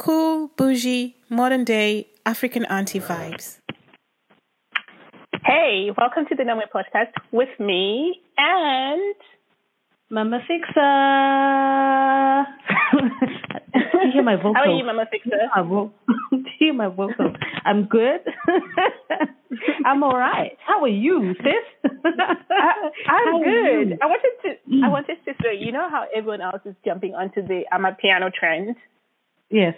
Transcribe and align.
cool, 0.00 0.48
bougie, 0.56 1.14
modern 1.28 1.62
day 1.62 2.08
African 2.24 2.64
auntie 2.64 3.00
vibes. 3.00 3.58
Hey, 5.44 5.90
welcome 5.96 6.24
to 6.30 6.34
the 6.34 6.42
Normal 6.42 6.64
podcast 6.74 7.12
with 7.32 7.50
me 7.60 8.18
and 8.38 9.14
Mama 10.10 10.38
Fixer. 10.48 10.80
you 14.04 14.12
hear 14.12 14.22
my 14.22 14.36
vocal? 14.36 14.54
How 14.54 14.62
are 14.62 14.74
you, 14.74 14.84
Mama 14.84 15.04
Fixer? 15.10 15.28
Do 15.28 15.36
you 15.36 15.50
hear 15.54 15.64
my, 15.64 15.90
Do 16.30 16.48
you 16.60 16.72
my 16.72 16.88
vocal? 16.88 17.34
I'm 17.66 17.84
good. 17.84 18.20
I'm 19.84 20.02
all 20.02 20.16
right. 20.16 20.56
How 20.66 20.80
are 20.82 20.88
you, 20.88 21.34
sis? 21.34 21.92
I, 21.94 23.24
am 23.28 23.42
good. 23.42 23.98
I 24.00 24.06
wanted 24.06 24.32
to. 24.44 24.48
Mm. 24.72 24.82
I 24.82 24.88
wanted 24.88 25.18
to 25.26 25.34
say, 25.42 25.58
you 25.58 25.72
know 25.72 25.90
how 25.90 26.06
everyone 26.16 26.40
else 26.40 26.62
is 26.64 26.74
jumping 26.86 27.14
onto 27.14 27.46
the 27.46 27.64
I'm 27.70 27.84
a 27.84 27.92
piano 27.92 28.30
trend. 28.30 28.76
Yes. 29.50 29.74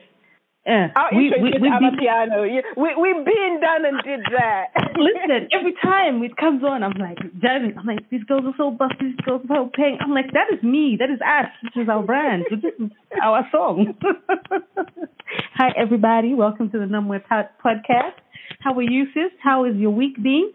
Yeah. 0.66 0.88
Our 0.94 1.10
we, 1.12 1.34
we, 1.42 1.50
we, 1.58 1.70
piano. 1.98 2.42
We, 2.42 2.94
we've 2.94 3.24
been 3.24 3.58
done 3.60 3.84
and 3.84 3.98
did 4.04 4.20
that. 4.30 4.66
Listen, 4.96 5.48
every 5.50 5.74
time 5.82 6.22
it 6.22 6.36
comes 6.36 6.62
on, 6.62 6.84
I'm 6.84 6.92
like, 6.92 7.18
jamming. 7.40 7.74
I'm 7.76 7.86
like, 7.86 8.08
these 8.10 8.22
girls 8.24 8.44
are 8.46 8.54
so 8.56 8.70
buff, 8.70 8.92
these 9.00 9.16
girls 9.24 9.42
are 9.50 9.56
so 9.56 9.70
pink. 9.74 9.98
I'm 10.00 10.12
like, 10.12 10.32
that 10.32 10.54
is 10.54 10.62
me. 10.62 10.96
That 11.00 11.10
is 11.10 11.18
us. 11.20 11.50
This 11.64 11.82
is 11.82 11.88
our 11.88 12.04
brand. 12.04 12.44
This 12.48 12.60
is 12.78 12.90
our 13.20 13.48
song. 13.50 13.94
Hi, 15.54 15.70
everybody. 15.76 16.34
Welcome 16.34 16.70
to 16.70 16.78
the 16.78 16.86
Number 16.86 17.18
Podcast. 17.18 18.22
How 18.60 18.74
are 18.74 18.82
you, 18.82 19.06
sis? 19.14 19.32
How 19.42 19.64
is 19.64 19.74
your 19.74 19.90
week 19.90 20.14
been? 20.22 20.52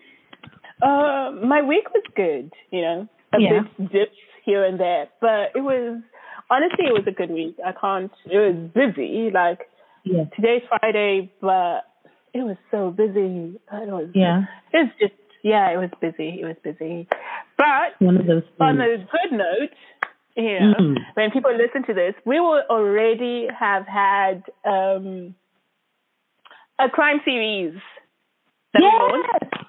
Uh, 0.81 1.31
my 1.43 1.63
week 1.67 1.89
was 1.93 2.03
good, 2.15 2.53
you 2.71 2.81
know, 2.81 3.07
a 3.33 3.41
yeah. 3.41 3.61
bit 3.77 3.91
dips 3.91 4.17
here 4.45 4.63
and 4.63 4.79
there, 4.79 5.09
but 5.19 5.51
it 5.55 5.61
was, 5.61 5.99
honestly, 6.51 6.85
it 6.85 6.93
was 6.93 7.03
a 7.07 7.11
good 7.11 7.31
week. 7.31 7.57
I 7.65 7.71
can't, 7.73 8.11
it 8.25 8.37
was 8.37 8.69
busy. 8.73 9.31
Like, 9.33 9.67
yeah. 10.11 10.23
Today's 10.35 10.63
Friday, 10.69 11.31
but 11.41 11.85
it 12.33 12.43
was 12.43 12.57
so 12.71 12.91
busy. 12.91 13.59
It 13.71 13.89
was 13.89 14.09
yeah. 14.13 14.43
It's 14.73 14.91
just 14.99 15.13
yeah, 15.43 15.71
it 15.71 15.77
was 15.77 15.89
busy. 16.01 16.39
It 16.41 16.45
was 16.45 16.55
busy. 16.63 17.07
But 17.57 17.99
One 17.99 18.17
of 18.17 18.27
those 18.27 18.43
on 18.59 18.79
a 18.81 18.97
good 18.97 19.31
note, 19.31 19.73
you 20.35 20.59
know, 20.59 20.73
mm. 20.79 20.95
when 21.15 21.31
people 21.31 21.51
listen 21.51 21.83
to 21.87 21.93
this, 21.93 22.13
we 22.25 22.39
will 22.39 22.61
already 22.69 23.47
have 23.57 23.85
had 23.87 24.43
um, 24.65 25.35
a 26.79 26.89
crime 26.89 27.21
series 27.25 27.73
that 28.73 28.81
yes. 28.83 28.93
launched. 28.99 29.67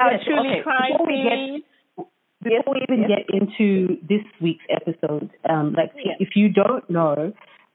Yes. 0.00 0.20
truly 0.26 0.48
okay. 0.48 0.62
crime 0.62 0.92
before 0.92 1.06
series. 1.06 1.62
We 1.96 2.04
get, 2.42 2.58
before 2.64 2.74
we 2.74 2.80
even 2.88 3.04
yes. 3.08 3.18
get 3.18 3.42
into 3.42 3.96
this 4.08 4.24
week's 4.40 4.64
episode, 4.70 5.30
um, 5.48 5.74
like 5.74 5.92
yes. 5.96 6.16
if 6.18 6.30
you 6.34 6.48
don't 6.48 6.88
know, 6.90 7.32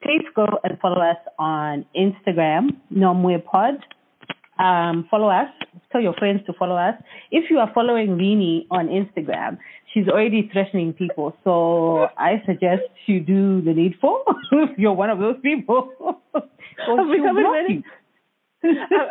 please 0.07 0.25
go 0.33 0.47
and 0.63 0.79
follow 0.79 1.01
us 1.01 1.17
on 1.37 1.85
Instagram, 1.93 2.69
Nomwe 2.93 3.43
Pod. 3.43 3.83
Um, 4.57 5.05
follow 5.11 5.27
us. 5.27 5.49
Tell 5.91 5.99
your 5.99 6.13
friends 6.13 6.41
to 6.45 6.53
follow 6.53 6.75
us. 6.75 6.95
If 7.29 7.49
you 7.49 7.59
are 7.59 7.69
following 7.73 8.17
Rini 8.17 8.67
on 8.71 8.87
Instagram, 8.87 9.57
she's 9.93 10.07
already 10.07 10.49
threatening 10.53 10.93
people. 10.93 11.35
So 11.43 12.07
I 12.17 12.41
suggest 12.45 12.83
you 13.05 13.19
do 13.19 13.61
the 13.61 13.73
needful. 13.73 14.23
if 14.53 14.69
you're 14.77 14.93
one 14.93 15.09
of 15.09 15.19
those 15.19 15.35
people, 15.43 15.91
a 16.33 17.33
menace. 17.33 17.83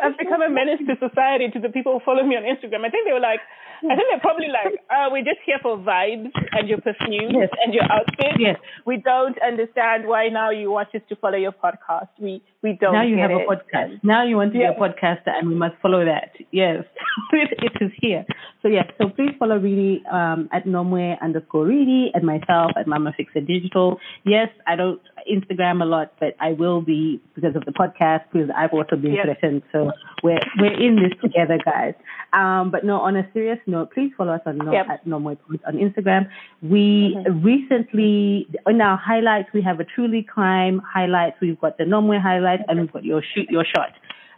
I've 0.03 0.17
become 0.17 0.41
a 0.41 0.49
menace 0.49 0.79
to 0.87 0.95
society, 0.97 1.49
to 1.53 1.59
the 1.59 1.69
people 1.69 1.93
who 1.93 2.01
follow 2.05 2.23
me 2.23 2.35
on 2.35 2.43
Instagram. 2.43 2.85
I 2.85 2.89
think 2.89 3.05
they 3.05 3.13
were 3.13 3.23
like, 3.23 3.39
I 3.83 3.93
think 3.95 4.09
they're 4.09 4.19
probably 4.19 4.47
like, 4.47 4.81
uh, 4.89 5.09
we're 5.11 5.23
just 5.23 5.39
here 5.45 5.59
for 5.61 5.77
vibes 5.77 6.31
and 6.53 6.67
your 6.67 6.81
perfume 6.81 7.29
yes. 7.37 7.49
and 7.63 7.73
your 7.73 7.83
outfit. 7.83 8.39
Yes. 8.39 8.57
We 8.85 8.97
don't 8.97 9.37
understand 9.41 10.07
why 10.07 10.29
now 10.29 10.49
you 10.49 10.71
want 10.71 10.93
us 10.95 11.01
to 11.09 11.15
follow 11.15 11.37
your 11.37 11.51
podcast. 11.51 12.09
We 12.19 12.41
we 12.63 12.77
don't. 12.79 12.93
Now 12.93 13.03
you 13.03 13.17
have 13.17 13.31
it. 13.31 13.45
a 13.45 13.45
podcast. 13.45 14.03
Now 14.03 14.25
you 14.25 14.35
want 14.35 14.53
to 14.53 14.59
yeah. 14.59 14.71
be 14.71 14.77
a 14.77 14.79
podcaster, 14.79 15.29
and 15.29 15.47
we 15.47 15.55
must 15.55 15.75
follow 15.81 16.03
that. 16.05 16.31
Yes, 16.51 16.83
it, 17.31 17.49
it 17.59 17.83
is 17.83 17.91
here. 18.01 18.25
So 18.61 18.67
yes, 18.67 18.85
so 18.97 19.09
please 19.09 19.31
follow 19.37 19.57
Reedy 19.57 20.03
um, 20.11 20.49
at 20.51 20.65
Nomwe 20.65 21.21
underscore 21.21 21.65
Reedy 21.65 22.11
and 22.13 22.25
myself 22.25 22.71
at 22.75 22.87
Mama 22.87 23.13
Fixer 23.15 23.41
Digital. 23.41 23.99
Yes, 24.25 24.49
I 24.65 24.75
don't 24.75 25.01
Instagram 25.31 25.81
a 25.81 25.85
lot, 25.85 26.13
but 26.19 26.35
I 26.39 26.53
will 26.53 26.81
be 26.81 27.21
because 27.35 27.55
of 27.55 27.65
the 27.65 27.71
podcast 27.71 28.23
because 28.31 28.49
I've 28.55 28.71
also 28.71 28.95
been 28.95 29.13
yes. 29.13 29.25
threatened. 29.25 29.63
So 29.71 29.91
we're 30.23 30.39
we're 30.59 30.73
in 30.73 30.95
this 30.95 31.13
together, 31.21 31.59
guys. 31.63 31.93
Um, 32.33 32.71
but 32.71 32.83
no, 32.83 32.99
on 32.99 33.15
a 33.15 33.29
serious 33.33 33.59
note, 33.67 33.91
please 33.93 34.11
follow 34.17 34.33
us 34.33 34.41
on 34.45 34.59
yep. 34.71 34.87
at 34.89 35.05
Nomwe 35.05 35.37
on 35.67 35.75
Instagram. 35.75 36.29
We 36.61 37.15
mm-hmm. 37.17 37.43
recently 37.43 38.47
in 38.65 38.81
our 38.81 38.97
highlights 38.97 39.49
we 39.53 39.61
have 39.61 39.79
a 39.79 39.85
truly 39.85 40.23
crime 40.23 40.81
highlights. 40.85 41.37
We've 41.41 41.59
got 41.59 41.77
the 41.77 41.83
Nomwe 41.83 42.21
highlights 42.21 42.63
and 42.67 42.79
we've 42.79 42.91
got 42.91 43.03
your 43.03 43.21
shoot 43.33 43.49
your 43.49 43.65
shot. 43.65 43.91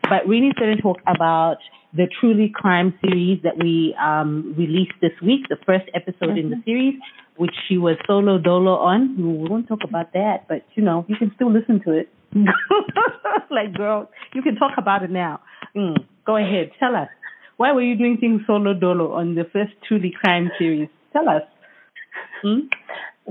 But 0.03 0.25
Reenie's 0.27 0.53
going 0.53 0.75
to 0.75 0.81
talk 0.81 0.97
about 1.07 1.57
the 1.93 2.07
Truly 2.19 2.51
Crime 2.53 2.97
series 3.01 3.41
that 3.43 3.57
we 3.57 3.95
um, 4.01 4.53
released 4.57 4.93
this 5.01 5.11
week, 5.21 5.47
the 5.49 5.57
first 5.65 5.85
episode 5.93 6.37
mm-hmm. 6.37 6.37
in 6.37 6.49
the 6.51 6.61
series, 6.65 6.95
which 7.39 7.55
she 7.67 7.77
was 7.77 7.95
solo 8.05 8.37
dolo 8.37 8.75
on. 8.75 9.15
We 9.17 9.49
won't 9.49 9.69
talk 9.69 9.79
about 9.87 10.11
that, 10.11 10.45
but 10.49 10.63
you 10.75 10.83
know, 10.83 11.05
you 11.07 11.15
can 11.15 11.31
still 11.35 11.51
listen 11.51 11.81
to 11.85 11.93
it. 11.93 12.09
like, 13.49 13.73
girl, 13.73 14.11
you 14.33 14.41
can 14.41 14.55
talk 14.55 14.73
about 14.77 15.03
it 15.03 15.09
now. 15.09 15.39
Mm, 15.75 16.05
go 16.25 16.35
ahead, 16.35 16.71
tell 16.79 16.95
us. 16.95 17.07
Why 17.55 17.71
were 17.71 17.81
you 17.81 17.97
doing 17.97 18.17
things 18.19 18.41
solo 18.45 18.73
dolo 18.73 19.13
on 19.13 19.35
the 19.35 19.45
first 19.53 19.71
Truly 19.87 20.13
Crime 20.19 20.51
series? 20.59 20.89
Tell 21.13 21.29
us. 21.29 21.43
Hmm? 22.43 22.67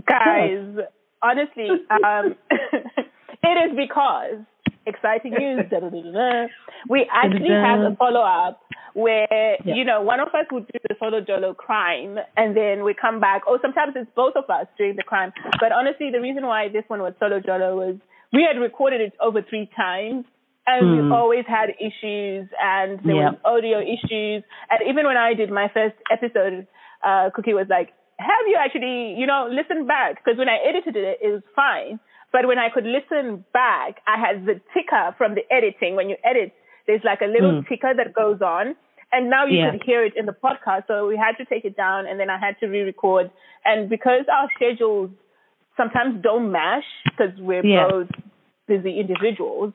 Guys, 0.06 0.64
tell 0.74 0.80
us. 0.80 0.88
honestly, 1.22 1.68
um, 1.90 2.34
it 2.50 3.70
is 3.70 3.76
because 3.76 4.40
exciting 4.88 5.32
news. 5.36 5.68
Da, 5.70 5.80
da, 5.80 5.90
da, 5.90 6.46
we 6.88 7.06
actually 7.12 7.50
have 7.50 7.80
a 7.80 7.96
follow 7.96 8.20
up 8.22 8.60
where 8.94 9.58
yeah. 9.64 9.74
you 9.74 9.84
know 9.84 10.02
one 10.02 10.20
of 10.20 10.28
us 10.28 10.46
would 10.50 10.66
do 10.66 10.78
the 10.88 10.94
solo 10.98 11.20
dolo 11.20 11.54
crime, 11.54 12.18
and 12.36 12.56
then 12.56 12.84
we 12.84 12.94
come 12.94 13.20
back. 13.20 13.46
Or 13.46 13.58
sometimes 13.62 13.92
it's 13.96 14.10
both 14.16 14.34
of 14.36 14.48
us 14.50 14.66
doing 14.76 14.96
the 14.96 15.02
crime. 15.02 15.32
But 15.60 15.72
honestly, 15.72 16.10
the 16.10 16.20
reason 16.20 16.46
why 16.46 16.68
this 16.68 16.84
one 16.88 17.00
was 17.00 17.14
solo 17.20 17.40
dolo 17.40 17.76
was 17.76 17.96
we 18.32 18.42
had 18.42 18.60
recorded 18.60 19.00
it 19.00 19.12
over 19.20 19.42
three 19.42 19.70
times. 19.76 20.24
And 20.70 20.84
Hmm. 20.86 20.92
we 20.92 21.16
always 21.16 21.46
had 21.48 21.70
issues, 21.80 22.46
and 22.60 23.00
there 23.00 23.16
Yeah. 23.16 23.30
was 23.30 23.38
audio 23.42 23.80
issues. 23.80 24.44
And 24.68 24.78
even 24.86 25.06
when 25.06 25.16
I 25.16 25.32
did 25.32 25.50
my 25.50 25.68
first 25.68 25.96
episode, 26.10 26.66
uh, 27.02 27.30
Cookie 27.30 27.54
was 27.54 27.68
like, 27.70 27.94
"Have 28.18 28.44
you 28.46 28.56
actually, 28.56 29.14
you 29.14 29.26
know, 29.26 29.46
listened 29.50 29.86
back?" 29.88 30.22
Because 30.22 30.36
when 30.36 30.50
I 30.50 30.58
edited 30.58 30.94
it, 30.94 31.18
it 31.22 31.30
was 31.32 31.42
fine. 31.56 31.98
But 32.32 32.46
when 32.46 32.58
I 32.58 32.68
could 32.68 32.84
listen 32.84 33.44
back, 33.52 34.00
I 34.06 34.18
had 34.18 34.44
the 34.44 34.60
ticker 34.74 35.14
from 35.16 35.34
the 35.34 35.42
editing. 35.50 35.96
When 35.96 36.08
you 36.10 36.16
edit, 36.24 36.52
there's 36.86 37.04
like 37.04 37.20
a 37.22 37.26
little 37.26 37.52
Mm. 37.62 37.68
ticker 37.68 37.94
that 37.94 38.12
goes 38.12 38.42
on. 38.42 38.76
And 39.12 39.30
now 39.30 39.46
you 39.46 39.58
Yeah. 39.58 39.70
could 39.70 39.82
hear 39.84 40.04
it 40.04 40.14
in 40.16 40.26
the 40.26 40.34
podcast. 40.34 40.86
So 40.86 41.06
we 41.06 41.16
had 41.16 41.38
to 41.38 41.44
take 41.46 41.64
it 41.64 41.76
down 41.76 42.06
and 42.06 42.20
then 42.20 42.28
I 42.28 42.36
had 42.38 42.58
to 42.60 42.66
re-record. 42.66 43.30
And 43.64 43.88
because 43.88 44.28
our 44.28 44.48
schedules 44.54 45.10
sometimes 45.76 46.20
don't 46.22 46.50
mash 46.52 46.84
because 47.04 47.34
we're 47.40 47.64
Yeah. 47.64 47.88
both 47.88 48.10
busy 48.66 49.00
individuals. 49.00 49.72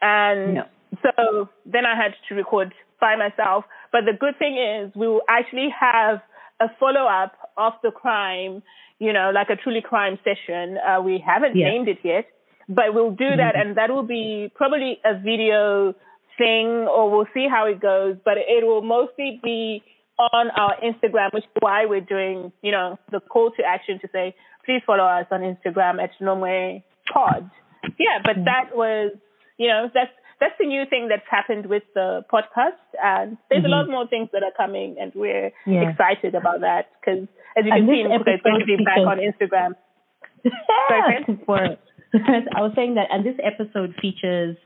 And 0.00 0.64
so 1.02 1.48
then 1.66 1.84
I 1.84 1.94
had 1.94 2.14
to 2.28 2.34
record 2.34 2.72
by 3.00 3.16
myself. 3.16 3.66
But 3.92 4.06
the 4.06 4.14
good 4.14 4.38
thing 4.38 4.56
is 4.56 4.94
we 4.94 5.06
will 5.06 5.22
actually 5.28 5.68
have 5.70 6.22
a 6.60 6.68
follow-up 6.78 7.36
of 7.56 7.74
the 7.82 7.90
crime 7.90 8.62
you 9.00 9.12
know, 9.12 9.30
like 9.34 9.48
a 9.50 9.56
truly 9.56 9.80
crime 9.80 10.18
session. 10.22 10.76
Uh, 10.78 11.00
we 11.00 11.18
haven't 11.24 11.56
named 11.56 11.88
it 11.88 11.98
yet, 12.04 12.26
but 12.68 12.94
we'll 12.94 13.10
do 13.26 13.30
that, 13.36 13.54
Mhm. 13.56 13.60
and 13.60 13.76
that 13.76 13.90
will 13.90 14.04
be 14.04 14.52
probably 14.54 15.00
a 15.04 15.14
video 15.14 15.94
thing, 16.38 16.68
or 16.86 17.10
we'll 17.10 17.28
see 17.34 17.48
how 17.48 17.66
it 17.66 17.80
goes. 17.80 18.16
But 18.24 18.38
it 18.38 18.64
will 18.64 18.82
mostly 18.82 19.40
be 19.42 19.82
on 20.18 20.50
our 20.50 20.76
Instagram, 20.76 21.32
which 21.32 21.44
is 21.44 21.50
why 21.60 21.86
we're 21.86 22.00
doing, 22.16 22.52
you 22.62 22.72
know, 22.72 22.98
the 23.10 23.20
call 23.20 23.50
to 23.52 23.64
action 23.64 23.98
to 24.00 24.08
say, 24.12 24.34
please 24.66 24.82
follow 24.86 25.04
us 25.04 25.26
on 25.30 25.40
Instagram 25.40 26.00
at 26.02 26.10
Nomwe 26.20 26.82
Pod. 27.12 27.50
Yeah, 27.98 28.18
but 28.22 28.44
that 28.44 28.76
was, 28.76 29.12
you 29.56 29.68
know, 29.68 29.90
that's 29.92 30.12
that's 30.40 30.56
the 30.58 30.64
new 30.64 30.86
thing 30.86 31.08
that's 31.08 31.28
happened 31.28 31.66
with 31.66 31.82
the 31.94 32.24
podcast, 32.32 32.80
and 33.02 33.36
there's 33.50 33.62
Mhm. 33.62 33.66
a 33.66 33.68
lot 33.76 33.88
more 33.90 34.06
things 34.06 34.30
that 34.32 34.42
are 34.42 34.52
coming, 34.52 34.96
and 34.98 35.14
we're 35.14 35.52
Yeah. 35.66 35.90
excited 35.90 36.34
about 36.34 36.60
that 36.60 36.86
because, 36.98 37.28
as 37.56 37.64
you 37.64 37.72
can 37.72 37.86
see, 37.86 38.02
it's 38.02 38.42
going 38.42 38.60
to 38.60 38.66
be 38.66 38.74
episode 38.74 38.84
back 38.84 38.98
on 38.98 39.18
Instagram. 39.18 39.70
Sorry, 40.88 41.02
I 42.56 42.60
was 42.62 42.72
saying 42.74 42.94
that, 42.94 43.08
and 43.10 43.24
this 43.24 43.36
episode 43.42 43.94
features 44.00 44.56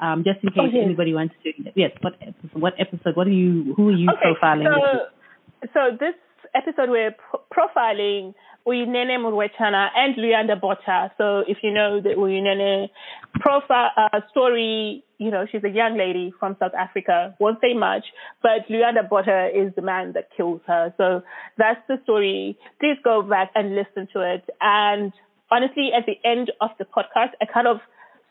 Um, 0.00 0.24
just 0.24 0.42
in 0.42 0.50
case 0.50 0.58
Oh, 0.58 0.74
yes. 0.74 0.84
anybody 0.84 1.14
wants 1.14 1.34
to. 1.44 1.52
Yes. 1.76 1.92
What 2.00 2.14
episode? 2.20 2.60
What 2.60 2.74
episode? 2.80 3.14
What 3.16 3.26
are 3.28 3.30
you? 3.30 3.74
Who 3.76 3.88
are 3.90 3.92
you 4.02 4.08
Okay, 4.10 4.34
profiling? 4.34 4.66
so, 4.66 5.68
so 5.72 5.80
this 5.98 6.14
episode 6.54 6.90
we're 6.90 7.14
pro- 7.14 7.40
profiling 7.54 8.34
Uyinene 8.66 9.18
Mrwetyana 9.18 9.88
and 9.94 10.16
Luyanda 10.16 10.58
Botha. 10.60 11.12
So 11.18 11.44
if 11.46 11.58
you 11.62 11.70
know 11.70 12.00
the 12.00 12.10
Uyinene 12.10 12.88
profile 13.34 13.90
uh, 13.96 14.20
story, 14.30 15.04
you 15.18 15.30
know 15.30 15.46
she's 15.50 15.64
a 15.64 15.68
young 15.68 15.98
lady 15.98 16.32
from 16.38 16.56
South 16.58 16.72
Africa. 16.78 17.34
Won't 17.38 17.58
say 17.60 17.74
much, 17.74 18.04
but 18.42 18.66
Luyanda 18.70 19.08
Botha 19.08 19.50
is 19.54 19.74
the 19.76 19.82
man 19.82 20.12
that 20.14 20.28
kills 20.36 20.60
her. 20.66 20.94
So 20.96 21.22
that's 21.58 21.80
the 21.88 21.96
story. 22.04 22.58
Please 22.80 22.96
go 23.04 23.22
back 23.22 23.50
and 23.54 23.74
listen 23.74 24.08
to 24.14 24.20
it. 24.34 24.48
And 24.60 25.12
honestly, 25.50 25.90
at 25.96 26.06
the 26.06 26.16
end 26.28 26.50
of 26.60 26.70
the 26.78 26.84
podcast, 26.84 27.32
I 27.40 27.46
kind 27.52 27.66
of 27.66 27.78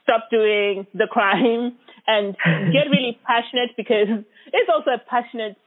stop 0.03 0.30
doing 0.30 0.88
the 0.94 1.07
crime 1.09 1.77
and 2.07 2.35
get 2.74 2.89
really 2.91 3.19
passionate 3.25 3.71
because 3.77 4.07
it's 4.51 4.69
also 4.74 4.91
a 4.91 5.01
passionate 5.09 5.57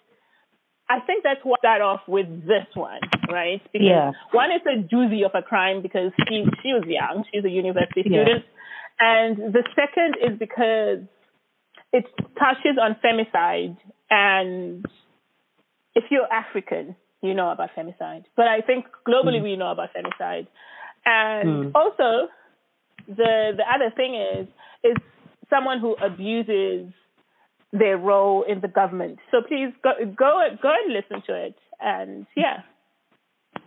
I 0.88 1.00
think 1.00 1.24
that's 1.24 1.40
what 1.44 1.60
got 1.62 1.80
off 1.80 2.00
with 2.06 2.26
this 2.46 2.66
one, 2.74 3.00
right? 3.30 3.60
Because 3.72 3.86
Yeah. 3.88 4.12
one 4.30 4.50
is 4.52 4.62
a 4.66 4.76
doozy 4.94 5.24
of 5.24 5.32
a 5.34 5.42
crime 5.42 5.82
because 5.82 6.12
she 6.28 6.44
she 6.62 6.72
was 6.72 6.84
young, 6.86 7.24
she's 7.32 7.44
a 7.44 7.50
university 7.50 8.02
Yeah. 8.04 8.22
student. 8.24 8.44
And 9.00 9.52
the 9.52 9.64
second 9.74 10.16
is 10.22 10.38
because 10.38 11.00
it 11.92 12.04
touches 12.38 12.78
on 12.80 12.96
femicide 13.04 13.76
and 14.10 14.86
if 15.94 16.04
you're 16.10 16.30
African, 16.32 16.94
you 17.22 17.34
know 17.34 17.50
about 17.50 17.70
femicide. 17.76 18.24
But 18.36 18.46
I 18.48 18.60
think 18.60 18.86
globally 19.06 19.42
we 19.42 19.56
know 19.56 19.70
about 19.70 19.90
femicide. 19.94 20.46
And 21.04 21.48
Mm. 21.66 21.74
also 21.74 22.28
the 23.08 23.52
the 23.56 23.64
other 23.74 23.90
thing 23.96 24.14
is 24.14 24.46
is 24.84 24.96
someone 25.50 25.78
who 25.80 25.94
abuses 25.94 26.92
their 27.72 27.98
role 27.98 28.42
in 28.48 28.60
the 28.60 28.68
government. 28.68 29.18
So 29.30 29.38
please 29.46 29.72
go 29.82 29.92
go 30.16 30.42
go 30.62 30.72
and 30.84 30.92
listen 30.92 31.22
to 31.26 31.34
it. 31.46 31.56
And 31.80 32.26
yeah. 32.36 32.58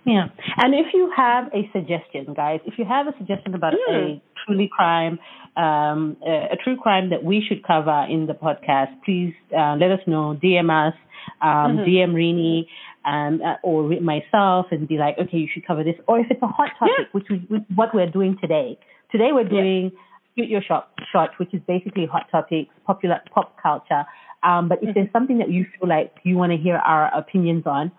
Yeah. 0.06 0.28
And 0.57 0.74
if 0.74 0.88
you 0.94 1.12
have 1.16 1.48
a 1.54 1.69
suggestion, 1.74 2.34
guys, 2.36 2.60
if 2.66 2.75
you 2.78 2.86
have 2.86 3.07
a 3.07 3.13
suggestion 3.18 3.54
about 3.54 3.74
Mm. 3.74 4.18
a 4.18 4.22
truly 4.46 4.69
crime, 4.72 5.19
um, 5.57 6.16
a, 6.25 6.50
a 6.54 6.56
true 6.63 6.78
crime 6.78 7.10
that 7.10 7.24
we 7.24 7.42
should 7.48 7.63
cover 7.63 8.06
in 8.10 8.25
the 8.25 8.34
podcast, 8.34 8.92
please 9.04 9.34
uh, 9.56 9.75
let 9.75 9.92
us 9.92 10.00
know. 10.07 10.36
DM 10.42 10.69
us, 10.69 10.96
um, 11.42 11.78
Mhm. 11.80 11.86
DM 11.86 12.13
Rini, 12.13 12.68
um, 13.06 13.42
uh, 13.44 13.56
or 13.62 13.84
myself, 14.01 14.68
and 14.72 14.88
be 14.88 14.98
like, 14.98 15.18
okay, 15.19 15.38
you 15.38 15.48
should 15.54 15.66
cover 15.66 15.84
this. 15.84 15.96
Or 16.07 16.19
if 16.19 16.28
it's 16.31 16.42
a 16.42 16.48
hot 16.48 16.72
topic, 16.80 16.96
Yeah. 17.00 17.06
which 17.12 17.30
is 17.30 17.40
what 17.75 17.94
we're 17.94 18.07
doing 18.10 18.38
today. 18.38 18.78
Today 19.12 19.31
we're 19.31 19.44
doing 19.60 19.92
shoot 20.39 20.50
your 20.50 20.62
shot, 20.62 20.89
shot, 21.12 21.31
which 21.38 21.53
is 21.53 21.62
basically 21.68 22.06
hot 22.06 22.27
topics, 22.31 22.69
popular 22.86 23.19
pop 23.33 23.56
culture. 23.62 24.06
Um, 24.44 24.69
but 24.69 24.80
if 24.81 24.95
there's 24.95 25.12
something 25.12 25.39
that 25.39 25.50
you 25.50 25.65
feel 25.77 25.89
like 25.89 26.13
you 26.24 26.38
want 26.38 26.51
to 26.51 26.57
hear 26.57 26.77
our 26.77 27.13
opinions 27.18 27.63
on, 27.65 27.91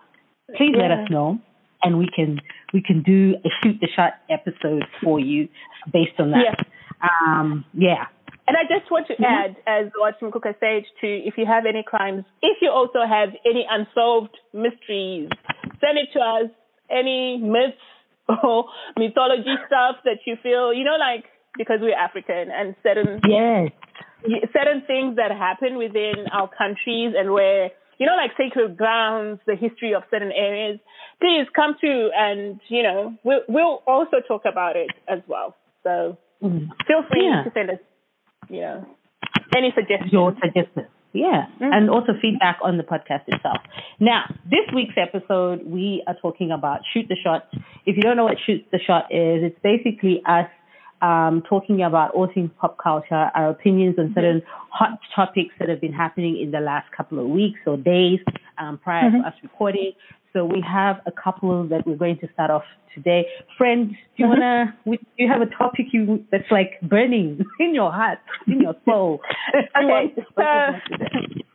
please 0.57 0.73
let 0.75 0.91
us 0.91 1.09
know 1.09 1.39
and 1.83 1.97
we 1.97 2.07
can 2.15 2.39
we 2.73 2.81
can 2.81 3.03
do 3.03 3.35
a 3.45 3.49
shoot 3.61 3.77
the 3.81 3.87
shot 3.95 4.13
episode 4.29 4.83
for 5.03 5.19
you 5.19 5.47
based 5.91 6.19
on 6.19 6.31
that. 6.31 6.65
Um 7.01 7.65
yeah. 7.73 8.05
And 8.47 8.57
I 8.57 8.63
just 8.63 8.89
want 8.91 9.07
to 9.07 9.15
Mhm. 9.15 9.25
add, 9.25 9.55
as 9.67 9.91
Watson 9.97 10.31
Cooker 10.31 10.55
said, 10.59 10.83
to 10.99 11.07
if 11.07 11.37
you 11.37 11.45
have 11.45 11.65
any 11.65 11.83
crimes, 11.83 12.25
if 12.41 12.61
you 12.61 12.69
also 12.69 13.05
have 13.05 13.35
any 13.45 13.65
unsolved 13.69 14.35
mysteries, 14.51 15.29
send 15.79 15.97
it 15.97 16.11
to 16.13 16.19
us. 16.19 16.49
Any 16.89 17.37
myths 17.37 17.77
or 18.43 18.65
mythology 18.97 19.55
stuff 19.67 19.97
that 20.03 20.19
you 20.25 20.35
feel, 20.43 20.73
you 20.73 20.83
know, 20.83 20.97
like 20.97 21.25
because 21.57 21.79
we're 21.81 21.95
African 21.97 22.51
and 22.51 22.75
certain 22.83 23.19
Yes. 23.27 23.71
certain 24.53 24.83
things 24.87 25.15
that 25.17 25.31
happen 25.31 25.77
within 25.77 26.25
our 26.31 26.47
countries 26.47 27.13
and 27.17 27.31
where 27.31 27.71
you 27.97 28.05
know 28.05 28.15
like 28.15 28.31
sacred 28.37 28.77
grounds 28.77 29.39
the 29.47 29.55
history 29.55 29.93
of 29.93 30.03
certain 30.11 30.31
areas 30.31 30.79
please 31.19 31.45
come 31.55 31.75
through 31.79 32.09
and 32.15 32.59
you 32.69 32.83
know 32.83 33.13
we'll, 33.23 33.41
we'll 33.47 33.83
also 33.87 34.17
talk 34.27 34.43
about 34.45 34.75
it 34.75 34.89
as 35.07 35.19
well 35.27 35.55
so 35.83 36.17
Mm. 36.43 36.69
feel 36.87 37.03
free 37.11 37.25
Yeah. 37.27 37.43
to 37.43 37.51
send 37.53 37.69
us 37.69 37.77
you 38.49 38.61
know 38.61 38.85
any 39.55 39.71
suggestions 39.75 40.11
Your 40.11 40.33
suggestions. 40.41 40.87
Yeah. 41.13 41.45
Mhm. 41.59 41.75
And 41.75 41.89
also 41.89 42.13
feedback 42.21 42.57
on 42.63 42.77
the 42.77 42.83
podcast 42.83 43.23
itself. 43.27 43.57
Now, 43.99 44.23
this 44.49 44.65
week's 44.73 44.95
episode, 44.97 45.61
we 45.65 46.01
are 46.07 46.15
talking 46.15 46.51
about 46.51 46.79
Shoot 46.93 47.07
the 47.09 47.17
Shot. 47.17 47.47
If 47.85 47.97
you 47.97 48.01
don't 48.01 48.15
know 48.15 48.23
what 48.23 48.37
Shoot 48.45 48.65
the 48.71 48.79
Shot 48.79 49.11
is, 49.11 49.43
it's 49.43 49.59
basically 49.59 50.23
us 50.25 50.47
um, 51.01 51.41
talking 51.47 51.81
about 51.81 52.11
all 52.13 52.27
things 52.33 52.49
pop 52.59 52.77
culture, 52.77 53.29
our 53.35 53.49
opinions 53.49 53.95
on 53.97 54.11
certain 54.13 54.41
hot 54.69 54.99
topics 55.15 55.53
that 55.59 55.67
have 55.69 55.81
been 55.81 55.93
happening 55.93 56.39
in 56.41 56.51
the 56.51 56.59
last 56.59 56.91
couple 56.95 57.19
of 57.19 57.27
weeks 57.27 57.59
or 57.65 57.77
days 57.77 58.19
um, 58.57 58.77
prior 58.77 59.09
Mhm. 59.09 59.21
to 59.21 59.27
us 59.27 59.33
recording. 59.43 59.91
So 60.33 60.45
we 60.45 60.61
have 60.61 61.01
a 61.05 61.11
couple 61.11 61.65
that 61.67 61.85
we're 61.85 61.97
going 61.97 62.17
to 62.19 62.27
start 62.33 62.51
off 62.51 62.63
today. 62.95 63.25
Friend, 63.57 63.89
do 63.89 63.95
you 64.15 64.27
wanna? 64.27 64.73
Do 64.85 64.97
you 65.17 65.27
have 65.27 65.41
a 65.41 65.47
topic 65.47 65.87
you 65.91 66.23
that's 66.31 66.49
like 66.51 66.79
burning 66.81 67.43
in 67.59 67.75
your 67.75 67.91
heart, 67.91 68.19
in 68.47 68.61
your 68.61 68.75
soul? 68.85 69.19
Okay 69.75 69.85
want 69.85 70.15
to 70.15 70.21
so 70.21 70.41
talk 70.41 70.81
about 70.81 70.81
today? 70.89 71.45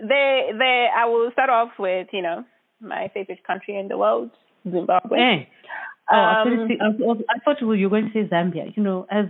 they 0.00 0.50
they 0.56 0.86
i 0.96 1.04
will 1.06 1.30
start 1.32 1.50
off 1.50 1.70
with 1.78 2.06
you 2.12 2.22
know 2.22 2.44
my 2.80 3.10
favorite 3.14 3.42
country 3.44 3.76
in 3.76 3.88
the 3.88 3.98
world 3.98 4.30
zimbabwe 4.70 5.18
Eh. 5.18 5.44
Oh, 6.10 6.16
I, 6.16 6.42
Um, 6.42 6.68
thought 6.98 7.18
I, 7.28 7.34
I 7.34 7.38
thought 7.44 7.60
you 7.60 7.66
were 7.66 7.88
going 7.88 8.06
to 8.06 8.12
say 8.12 8.28
Zambia. 8.28 8.74
You 8.76 8.82
know, 8.82 9.06
as 9.10 9.26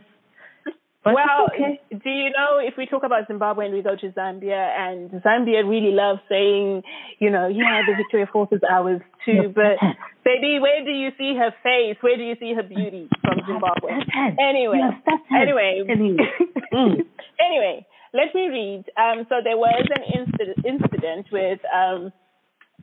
well, 1.04 1.46
okay. 1.54 1.80
do 1.90 2.10
you 2.10 2.30
know 2.30 2.58
if 2.60 2.74
we 2.76 2.84
talk 2.86 3.02
about 3.02 3.26
Zimbabwe 3.28 3.66
and 3.66 3.74
we 3.74 3.82
go 3.82 3.96
to 3.96 4.08
Zambia, 4.10 4.60
and 4.76 5.10
Zambia 5.22 5.66
really 5.66 5.92
loves 5.92 6.20
saying, 6.28 6.82
you 7.18 7.30
know, 7.30 7.48
yeah, 7.48 7.80
the 7.86 7.94
Victoria 7.96 8.28
Falls 8.30 8.48
is 8.52 8.60
ours 8.68 9.00
too, 9.24 9.50
but 9.54 9.80
baby, 10.24 10.58
where 10.60 10.84
do 10.84 10.90
you 10.90 11.08
see 11.16 11.34
her 11.38 11.54
face? 11.62 11.96
Where 12.02 12.16
do 12.16 12.24
you 12.24 12.36
see 12.38 12.52
her 12.52 12.62
beauty 12.62 13.08
from 13.22 13.40
Zimbabwe? 13.46 13.92
Anyway, 14.38 14.78
Yes, 14.82 15.00
that's 15.06 15.22
it. 15.30 15.42
anyway, 15.42 15.82
Anyway. 15.88 16.16
Mm. 16.70 17.00
anyway, 17.40 17.86
let 18.12 18.34
me 18.34 18.48
read. 18.48 18.84
Um, 19.00 19.24
so 19.30 19.36
there 19.42 19.56
was 19.56 19.86
an 19.96 20.02
incident, 20.20 20.58
incident 20.66 21.26
with 21.32 21.60
um, 21.74 22.12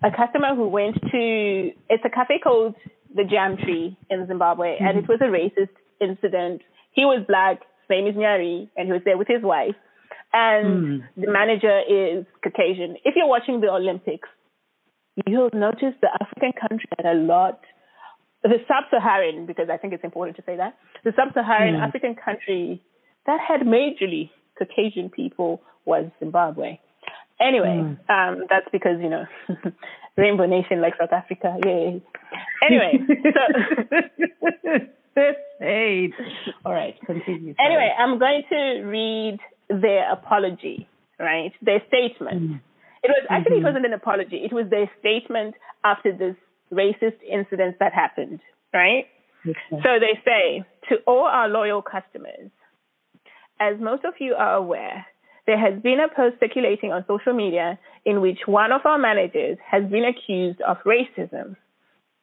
a 0.03 0.09
customer 0.09 0.55
who 0.55 0.67
went 0.67 0.95
to 1.11 1.71
it's 1.89 2.03
a 2.03 2.09
cafe 2.09 2.39
called 2.43 2.73
the 3.15 3.23
Jam 3.23 3.57
Tree 3.57 3.97
in 4.09 4.27
Zimbabwe, 4.27 4.77
and 4.79 4.97
it 4.99 5.07
was 5.07 5.19
a 5.21 5.25
racist 5.39 5.73
incident. 6.01 6.61
He 6.91 7.05
was 7.05 7.23
black, 7.27 7.59
his 7.59 7.89
name 7.89 8.07
is 8.07 8.15
Nyari, 8.15 8.69
and 8.75 8.87
he 8.87 8.93
was 8.93 9.01
there 9.05 9.17
with 9.17 9.27
his 9.27 9.41
wife. 9.41 9.75
And 10.33 10.67
Mm. 10.67 11.03
the 11.15 11.31
manager 11.31 11.79
is 11.87 12.25
Caucasian. 12.43 12.97
If 13.05 13.15
you're 13.15 13.27
watching 13.27 13.61
the 13.61 13.71
Olympics, 13.71 14.27
you'll 15.25 15.49
notice 15.53 15.93
the 16.01 16.11
African 16.21 16.51
country 16.53 16.89
had 16.97 17.05
a 17.05 17.13
lot. 17.13 17.59
The 18.43 18.59
sub-Saharan, 18.67 19.45
because 19.45 19.69
I 19.69 19.77
think 19.77 19.93
it's 19.93 20.03
important 20.03 20.35
to 20.37 20.43
say 20.43 20.57
that 20.57 20.75
the 21.03 21.13
sub-Saharan 21.15 21.75
Mm. 21.75 21.87
African 21.87 22.15
country 22.15 22.81
that 23.25 23.39
had 23.39 23.61
majorly 23.61 24.29
Caucasian 24.57 25.09
people 25.09 25.61
was 25.85 26.05
Zimbabwe. 26.19 26.79
Anyway, 27.39 27.77
Mm. 27.83 27.97
um, 28.09 28.45
that's 28.49 28.67
because 28.71 28.99
you 29.01 29.09
know 29.09 29.25
Rainbow 30.17 30.45
Nation 30.45 30.81
like 30.81 30.93
South 30.99 31.11
Africa. 31.11 31.57
Yay. 31.65 32.01
Anyway, 32.65 32.99
so 33.33 34.79
hey. 35.59 36.09
All 36.65 36.73
right, 36.73 36.95
continue. 37.05 37.53
sorry. 37.55 37.67
anyway, 37.67 37.93
I'm 37.97 38.17
going 38.19 38.43
to 38.49 38.81
read 38.83 39.39
their 39.69 40.11
apology, 40.11 40.87
right? 41.19 41.51
Their 41.61 41.81
statement. 41.87 42.41
Mm. 42.51 42.61
It 43.03 43.09
was 43.09 43.25
actually 43.29 43.57
Mhm. 43.57 43.61
it 43.61 43.63
wasn't 43.65 43.85
an 43.85 43.93
apology. 43.93 44.37
It 44.43 44.51
was 44.53 44.67
their 44.69 44.89
statement 44.99 45.55
after 45.83 46.11
this 46.11 46.35
racist 46.73 47.21
incident 47.29 47.77
that 47.79 47.93
happened, 47.93 48.39
right? 48.73 49.07
Okay. 49.47 49.81
So 49.83 49.99
they 49.99 50.19
say 50.25 50.63
to 50.89 50.97
all 51.05 51.25
our 51.25 51.47
loyal 51.47 51.81
customers, 51.83 52.49
as 53.59 53.79
most 53.79 54.03
of 54.05 54.15
you 54.19 54.33
are 54.35 54.55
aware, 54.55 55.05
there 55.47 55.59
has 55.59 55.81
been 55.81 55.99
a 55.99 56.13
post 56.13 56.37
circulating 56.39 56.91
on 56.91 57.05
social 57.07 57.33
media 57.33 57.77
in 58.03 58.21
which 58.21 58.39
one 58.47 58.71
of 58.71 58.81
our 58.85 58.97
managers 58.97 59.57
has 59.65 59.83
been 59.89 60.03
accused 60.05 60.61
of 60.61 60.77
racism. 60.85 61.55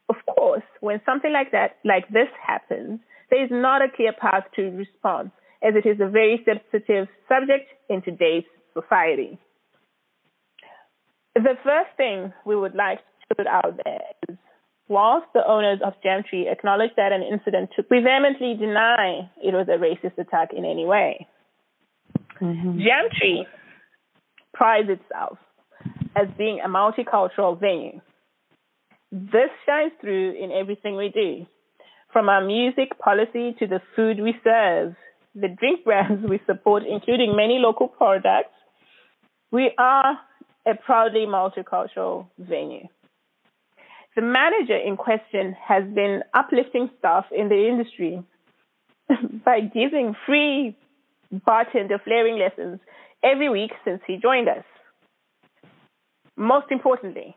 Of 0.08 0.16
course, 0.26 0.64
when 0.80 1.00
something 1.06 1.32
like 1.32 1.52
that, 1.52 1.76
like 1.84 2.08
this 2.08 2.28
happens, 2.44 3.00
there 3.30 3.44
is 3.44 3.50
not 3.50 3.80
a 3.80 3.88
clear 3.94 4.12
path 4.12 4.44
to 4.56 4.70
response, 4.70 5.30
as 5.62 5.74
it 5.74 5.88
is 5.88 6.00
a 6.00 6.10
very 6.10 6.44
sensitive 6.44 7.08
subject 7.28 7.70
in 7.88 8.02
today's 8.02 8.44
society. 8.74 9.38
The 11.34 11.56
first 11.64 11.96
thing 11.96 12.32
we 12.44 12.56
would 12.56 12.74
like 12.74 12.98
to 12.98 13.34
put 13.36 13.46
out 13.46 13.80
there 13.84 14.02
is 14.28 14.36
whilst 14.88 15.26
the 15.32 15.46
owners 15.46 15.80
of 15.82 15.94
Jamtree 16.04 16.50
acknowledge 16.50 16.90
that 16.96 17.12
an 17.12 17.22
incident 17.22 17.70
took, 17.74 17.88
we 17.88 18.00
vehemently 18.00 18.54
deny 18.58 19.30
it 19.42 19.54
was 19.54 19.68
a 19.68 19.78
racist 19.78 20.18
attack 20.18 20.50
in 20.52 20.66
any 20.66 20.84
way. 20.84 21.26
Mhm. 22.42 22.82
Jamtree 22.82 23.46
prides 24.52 24.88
itself 24.90 25.38
as 26.16 26.28
being 26.36 26.60
a 26.60 26.68
multicultural 26.68 27.58
venue. 27.58 28.00
This 29.12 29.50
shines 29.64 29.92
through 30.00 30.32
in 30.32 30.50
everything 30.50 30.96
we 30.96 31.10
do, 31.10 31.46
from 32.12 32.28
our 32.28 32.40
music 32.44 32.98
policy 32.98 33.54
to 33.58 33.66
the 33.66 33.80
food 33.94 34.20
we 34.20 34.34
serve 34.42 34.96
the 35.34 35.48
drink 35.48 35.84
brands 35.84 36.28
we 36.28 36.40
support, 36.46 36.82
including 36.86 37.36
many 37.36 37.58
local 37.58 37.88
products, 37.88 38.54
we 39.50 39.70
are 39.78 40.18
a 40.66 40.74
proudly 40.74 41.26
multicultural 41.26 42.26
venue. 42.38 42.86
The 44.14 44.22
manager 44.22 44.76
in 44.76 44.96
question 44.96 45.56
has 45.66 45.84
been 45.84 46.22
uplifting 46.34 46.90
staff 46.98 47.26
in 47.32 47.48
the 47.48 47.68
industry 47.68 48.22
by 49.44 49.60
giving 49.60 50.14
free 50.26 50.76
bartender 51.32 51.98
flaring 52.04 52.38
lessons 52.38 52.80
every 53.22 53.48
week 53.48 53.70
since 53.84 54.00
he 54.06 54.16
joined 54.16 54.48
us. 54.48 54.64
Most 56.36 56.66
importantly, 56.70 57.36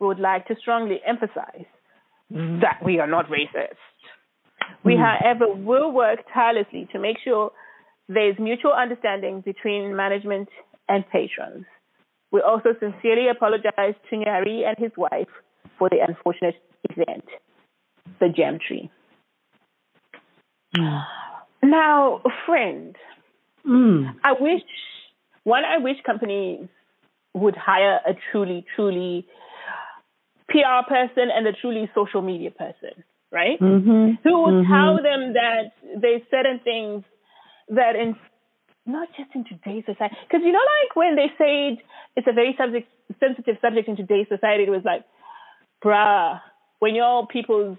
we 0.00 0.06
would 0.06 0.20
like 0.20 0.46
to 0.48 0.56
strongly 0.60 1.00
emphasize 1.06 1.66
that 2.30 2.78
we 2.84 2.98
are 2.98 3.06
not 3.06 3.26
racist. 3.26 3.76
We, 4.84 4.94
hmm. 4.96 5.02
however, 5.02 5.54
will 5.54 5.92
work 5.92 6.20
tirelessly 6.32 6.88
to 6.92 6.98
make 6.98 7.16
sure 7.22 7.52
there 8.08 8.30
is 8.30 8.36
mutual 8.38 8.72
understanding 8.72 9.42
between 9.42 9.94
management 9.94 10.48
and 10.88 11.04
patrons. 11.10 11.64
We 12.30 12.40
also 12.40 12.70
sincerely 12.80 13.28
apologize 13.28 13.94
to 14.10 14.16
Nyari 14.16 14.66
and 14.66 14.76
his 14.78 14.92
wife 14.96 15.28
for 15.78 15.88
the 15.90 15.98
unfortunate 16.06 16.54
event, 16.90 17.24
the 18.20 18.28
gem 18.28 18.58
tree. 18.66 18.90
Ah, 20.78 21.06
Now, 21.62 22.20
friend, 22.46 22.96
Mm. 23.66 24.16
I 24.24 24.32
wish 24.32 24.62
one, 25.44 25.64
I 25.64 25.78
wish 25.78 25.96
companies 26.04 26.68
would 27.34 27.56
hire 27.56 28.00
a 28.04 28.14
truly, 28.30 28.64
truly 28.74 29.26
PR 30.48 30.82
person 30.88 31.30
and 31.30 31.46
a 31.46 31.52
truly 31.52 31.88
social 31.94 32.22
media 32.22 32.50
person, 32.50 33.04
right? 33.30 33.58
Mm-hmm. 33.60 34.14
Who 34.24 34.42
would 34.42 34.54
Mhm. 34.54 34.68
tell 34.68 35.02
them 35.02 35.32
that 35.34 35.72
there's 35.96 36.22
certain 36.28 36.58
things 36.60 37.04
that 37.68 37.96
in 37.96 38.16
not 38.84 39.08
just 39.16 39.32
in 39.36 39.44
today's 39.44 39.84
society, 39.86 40.16
because 40.22 40.44
you 40.44 40.50
know, 40.50 40.66
like 40.82 40.96
when 40.96 41.14
they 41.14 41.30
said 41.38 41.78
it's 42.16 42.26
a 42.26 42.32
very 42.32 42.54
subject 42.56 42.90
sensitive 43.20 43.56
subject 43.60 43.88
in 43.88 43.94
today's 43.96 44.26
society, 44.28 44.64
it 44.64 44.70
was 44.70 44.84
like, 44.84 45.04
bruh, 45.84 46.40
when 46.80 46.96
your 46.96 47.26
people's 47.28 47.78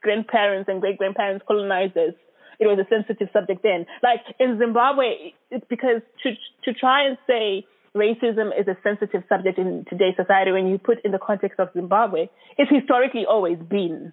grandparents 0.00 0.68
and 0.68 0.80
great 0.80 0.96
grandparents 0.96 1.44
colonized 1.48 1.96
us, 1.96 2.14
it 2.60 2.66
was 2.66 2.78
a 2.78 2.88
sensitive 2.88 3.28
subject 3.32 3.62
then. 3.62 3.86
Like 4.02 4.20
in 4.38 4.58
Zimbabwe, 4.58 5.32
it's 5.50 5.64
because 5.68 6.02
to 6.22 6.30
to 6.64 6.78
try 6.78 7.06
and 7.06 7.18
say 7.26 7.66
racism 7.96 8.50
is 8.58 8.66
a 8.66 8.76
sensitive 8.82 9.22
subject 9.28 9.58
in 9.58 9.84
today's 9.88 10.16
society 10.16 10.50
when 10.50 10.66
you 10.66 10.78
put 10.78 11.04
in 11.04 11.12
the 11.12 11.18
context 11.18 11.60
of 11.60 11.68
Zimbabwe, 11.72 12.28
it's 12.58 12.70
historically 12.70 13.24
always 13.28 13.58
been, 13.58 14.12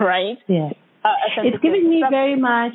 right? 0.00 0.38
Yeah. 0.46 0.70
A 1.04 1.10
It's 1.44 1.62
giving 1.62 1.88
me 1.88 2.00
subject. 2.00 2.10
very 2.10 2.36
much. 2.36 2.74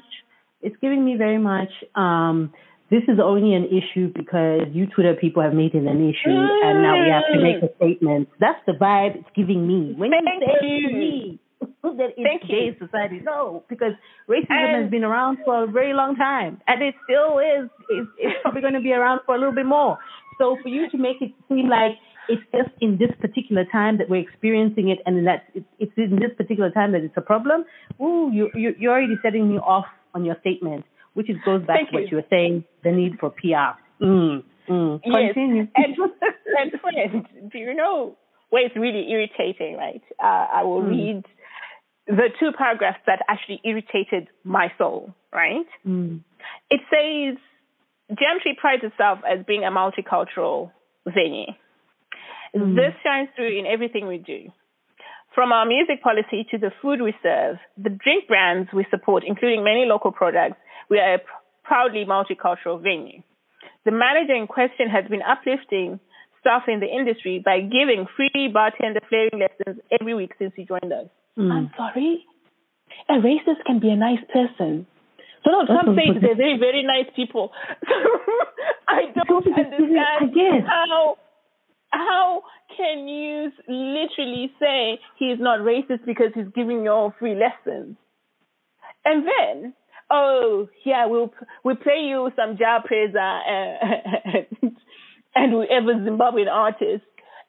It's 0.61 0.75
giving 0.79 1.03
me 1.03 1.15
very 1.17 1.39
much. 1.39 1.69
Um, 1.95 2.53
this 2.89 3.03
is 3.07 3.19
only 3.21 3.55
an 3.55 3.65
issue 3.65 4.13
because 4.13 4.67
you 4.71 4.85
Twitter 4.85 5.15
people 5.15 5.41
have 5.41 5.53
made 5.53 5.73
it 5.73 5.83
an 5.83 6.07
issue, 6.07 6.29
and 6.29 6.83
now 6.83 6.93
we 7.01 7.09
have 7.09 7.23
to 7.33 7.41
make 7.41 7.63
a 7.63 7.75
statement. 7.77 8.29
That's 8.39 8.59
the 8.67 8.73
vibe 8.73 9.15
it's 9.15 9.29
giving 9.35 9.67
me. 9.67 9.93
When 9.97 10.11
Thank 10.11 10.27
you 10.27 10.47
say 10.61 10.67
you. 10.67 10.89
to 10.89 10.93
me 10.95 11.39
that 11.83 12.17
in 12.17 12.23
Thank 12.23 12.43
you. 12.47 12.47
today's 12.71 12.75
society, 12.79 13.19
no, 13.23 13.63
because 13.67 13.91
racism 14.29 14.45
And- 14.49 14.83
has 14.83 14.91
been 14.91 15.03
around 15.03 15.39
for 15.45 15.63
a 15.63 15.67
very 15.67 15.93
long 15.93 16.15
time, 16.15 16.61
and 16.67 16.81
it 16.81 16.95
still 17.03 17.39
is. 17.39 17.69
It's, 17.89 18.09
it's 18.17 18.37
probably 18.41 18.61
going 18.61 18.73
to 18.73 18.79
be 18.81 18.93
around 18.93 19.21
for 19.25 19.35
a 19.35 19.37
little 19.37 19.53
bit 19.53 19.65
more. 19.65 19.97
So 20.39 20.57
for 20.63 20.69
you 20.69 20.89
to 20.89 20.97
make 20.97 21.21
it 21.21 21.31
seem 21.49 21.67
like 21.69 21.91
it's 22.29 22.41
just 22.53 22.69
in 22.79 22.97
this 22.97 23.11
particular 23.19 23.65
time 23.71 23.97
that 23.97 24.09
we're 24.09 24.21
experiencing 24.21 24.89
it, 24.89 24.99
and 25.05 25.27
that 25.27 25.43
it's, 25.53 25.65
it's 25.79 25.91
in 25.97 26.15
this 26.15 26.31
particular 26.37 26.71
time 26.71 26.93
that 26.93 27.03
it's 27.03 27.17
a 27.17 27.21
problem. 27.21 27.65
Ooh, 28.01 28.29
you, 28.33 28.49
you 28.55 28.73
you're 28.79 28.93
already 28.93 29.15
setting 29.21 29.49
me 29.49 29.57
off 29.57 29.85
on 30.15 30.23
your 30.23 30.37
statement, 30.39 30.85
which 31.15 31.29
is 31.29 31.35
goes 31.45 31.61
back 31.65 31.77
Thank 31.77 31.89
to 31.89 31.95
what 31.95 32.01
you. 32.03 32.07
you 32.11 32.17
were 32.17 32.27
saying, 32.29 32.63
the 32.83 32.91
need 32.91 33.19
for 33.19 33.29
PR. 33.29 33.75
Mm, 34.01 34.43
mm. 34.69 35.01
Yes. 35.03 35.33
Continue. 35.33 35.67
And, 35.75 35.95
and 36.57 36.81
friend, 36.81 37.51
do 37.51 37.57
you 37.57 37.73
know 37.75 38.15
where 38.51 38.65
it's 38.65 38.75
really 38.75 39.11
irritating, 39.11 39.75
right? 39.75 40.01
Uh, 40.23 40.47
I 40.59 40.63
will 40.63 40.81
Mm. 40.81 40.89
read 40.89 41.23
the 42.07 42.29
two 42.39 42.51
paragraphs 42.57 42.99
that 43.07 43.19
actually 43.27 43.61
irritated 43.63 44.27
my 44.43 44.71
soul, 44.77 45.13
right? 45.33 45.65
Mm, 45.87 46.21
It 46.69 46.81
says, 46.91 47.37
Jamtree 48.11 48.57
prides 48.57 48.83
itself 48.83 49.19
as 49.29 49.45
being 49.45 49.63
a 49.63 49.71
multicultural 49.71 50.71
venue. 51.07 51.47
Mm. 52.55 52.75
This 52.75 52.93
shines 53.03 53.29
through 53.35 53.57
in 53.57 53.65
everything 53.65 54.07
we 54.07 54.17
do. 54.17 54.51
From 55.33 55.51
our 55.51 55.65
music 55.65 56.03
policy 56.03 56.45
to 56.51 56.57
the 56.59 56.71
food 56.81 57.01
we 57.01 57.15
serve, 57.23 57.57
the 57.77 57.89
drink 57.89 58.27
brands 58.27 58.69
we 58.71 58.85
support, 58.91 59.23
including 59.25 59.63
many 59.63 59.85
local 59.85 60.11
products, 60.11 60.57
we 60.89 60.99
are 60.99 61.15
a 61.15 61.19
pr- 61.19 61.31
proudly 61.63 62.05
multicultural 62.05 62.81
venue. 62.81 63.23
The 63.85 63.91
manager 63.91 64.35
in 64.35 64.45
question 64.45 64.89
has 64.89 65.05
been 65.09 65.23
uplifting 65.23 65.99
staff 66.39 66.63
in 66.67 66.81
the 66.81 66.87
industry 66.87 67.41
by 67.43 67.61
giving 67.61 68.05
free 68.15 68.49
bartender 68.53 68.99
flaring 69.09 69.39
lessons 69.39 69.81
every 69.99 70.13
week 70.13 70.33
since 70.37 70.53
he 70.55 70.65
joined 70.65 70.91
us. 70.93 71.07
Mm. 71.37 71.51
I'm 71.51 71.71
sorry? 71.77 72.25
A 73.09 73.13
racist 73.13 73.65
can 73.65 73.79
be 73.79 73.89
a 73.89 73.95
nice 73.95 74.23
person. 74.31 74.85
So 75.43 75.51
no, 75.51 75.65
some 75.67 75.95
say 75.95 76.17
they're 76.19 76.35
very, 76.35 76.57
very 76.57 76.83
nice 76.83 77.11
people. 77.15 77.51
I 78.87 79.11
don't 79.13 79.27
Don't 79.27 79.45
be 79.45 79.51
silly, 79.55 79.97
I 79.97 80.23
understand 80.23 80.67
how 80.67 81.17
how 81.89 82.41
can 82.75 83.07
you 83.07 83.51
literally 83.67 84.51
say 84.59 84.99
he's 85.17 85.37
not 85.39 85.59
racist 85.59 86.05
because 86.05 86.31
he's 86.33 86.47
giving 86.55 86.83
you 86.83 86.91
all 86.91 87.13
free 87.19 87.35
lessons? 87.35 87.97
And 89.05 89.25
then, 89.27 89.73
oh 90.09 90.69
yeah, 90.85 91.05
we'll 91.07 91.33
we'll 91.63 91.75
play 91.75 92.05
you 92.07 92.31
some 92.35 92.57
Jah 92.57 92.79
Praiser 92.85 93.17
and, 93.19 94.47
and 95.35 95.51
whoever 95.51 95.93
Zimbabwean 95.95 96.49
artist, 96.49 97.03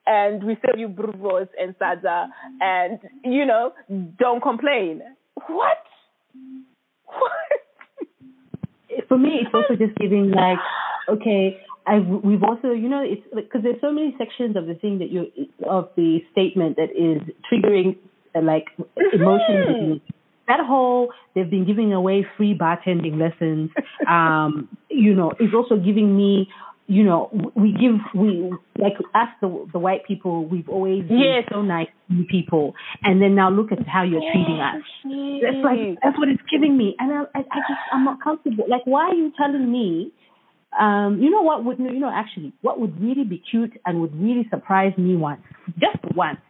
and 0.07 0.43
we 0.45 0.57
sell 0.65 0.79
you 0.79 0.89
boerewors 0.89 1.49
and 1.61 1.75
sadza, 1.79 2.29
and 2.61 2.99
you 3.25 3.47
know, 3.47 3.73
don't 4.19 4.43
complain. 4.43 5.03
What? 5.49 5.79
What? 7.07 7.33
for 9.09 9.19
me, 9.19 9.41
it's 9.43 9.55
also 9.55 9.77
just 9.77 9.97
giving 9.99 10.31
like, 10.31 10.59
okay, 11.09 11.61
I 11.87 11.99
we've 11.99 12.43
also, 12.43 12.73
you 12.73 12.89
know, 12.89 13.03
it's 13.05 13.23
because 13.35 13.63
there's 13.63 13.81
so 13.81 13.93
many 13.93 14.15
sections 14.19 14.57
of 14.57 14.67
the 14.67 14.75
thing 14.75 14.99
that 14.99 15.11
you 15.11 15.27
of 15.69 15.91
the 15.97 16.21
statement 16.33 16.77
that 16.77 16.91
is 16.91 17.23
triggering 17.51 17.97
uh, 18.35 18.43
like 18.43 18.67
emotions. 19.13 19.67
in 19.69 19.91
me. 19.91 20.03
That 20.49 20.61
whole 20.61 21.09
they've 21.35 21.49
been 21.49 21.67
giving 21.67 21.93
away 21.93 22.27
free 22.37 22.57
bartending 22.59 23.19
lessons. 23.19 23.71
Um, 24.09 24.69
you 24.91 25.15
know, 25.15 25.33
is 25.41 25.55
also 25.55 25.77
giving 25.77 26.17
me. 26.17 26.49
You 26.87 27.03
know, 27.03 27.31
we 27.55 27.73
give 27.73 27.97
we 28.15 28.53
like 28.77 28.93
us 29.15 29.29
the 29.41 29.67
the 29.73 29.79
white 29.79 30.05
people. 30.07 30.45
We've 30.45 30.69
always 30.69 31.03
been 31.09 31.19
Yes. 31.19 31.45
so 31.51 31.63
nice 31.63 31.89
to 32.11 32.25
people, 32.31 32.75
and 33.03 33.23
then 33.23 33.35
now 33.35 33.49
look 33.51 33.73
at 33.73 33.87
how 33.89 34.03
you're 34.03 34.21
treating 34.21 34.61
us. 34.61 34.77
That's 35.43 35.65
like 35.65 35.99
that's 36.03 36.19
what 36.19 36.29
it's 36.29 36.43
giving 36.51 36.77
me, 36.77 36.95
and 36.99 37.11
I, 37.11 37.21
I, 37.35 37.41
I 37.41 37.59
just 37.69 37.81
I'm 37.93 38.05
not 38.05 38.23
comfortable. 38.23 38.67
Like, 38.69 38.83
why 38.85 39.05
are 39.09 39.15
you 39.15 39.33
telling 39.37 39.71
me? 39.73 40.13
Um, 40.79 41.21
you 41.23 41.31
know 41.31 41.41
what 41.43 41.65
would 41.65 41.79
you 41.79 42.01
know 42.01 42.11
actually 42.13 42.53
what 42.61 42.81
would 42.81 43.01
really 43.01 43.25
be 43.25 43.39
cute 43.51 43.73
and 43.87 44.01
would 44.03 44.15
really 44.21 44.47
surprise 44.51 44.93
me 44.99 45.17
once, 45.17 45.41
just 45.79 45.97
once, 46.15 46.41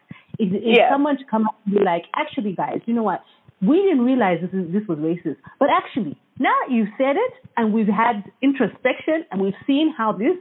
is 0.40 0.48
if 0.52 0.78
Yeah. 0.78 0.90
someone 0.90 1.16
to 1.18 1.24
come 1.30 1.44
up 1.46 1.54
and 1.66 1.74
be 1.76 1.80
like, 1.84 2.04
actually, 2.16 2.54
guys, 2.54 2.80
you 2.86 2.94
know 2.94 3.02
what? 3.04 3.22
We 3.66 3.83
didn't 3.83 4.04
realize 4.04 4.38
this 4.40 4.52
is, 4.52 4.73
this 4.73 4.83
was 4.88 4.99
racist, 4.99 5.37
but 5.59 5.68
actually, 5.71 6.18
now 6.38 6.52
that 6.66 6.75
you've 6.75 6.92
said 6.99 7.16
it 7.16 7.33
and 7.56 7.73
we've 7.73 7.87
had 7.87 8.25
introspection 8.42 9.25
and 9.30 9.40
we've 9.40 9.59
seen 9.66 9.94
how 9.97 10.12
this 10.12 10.37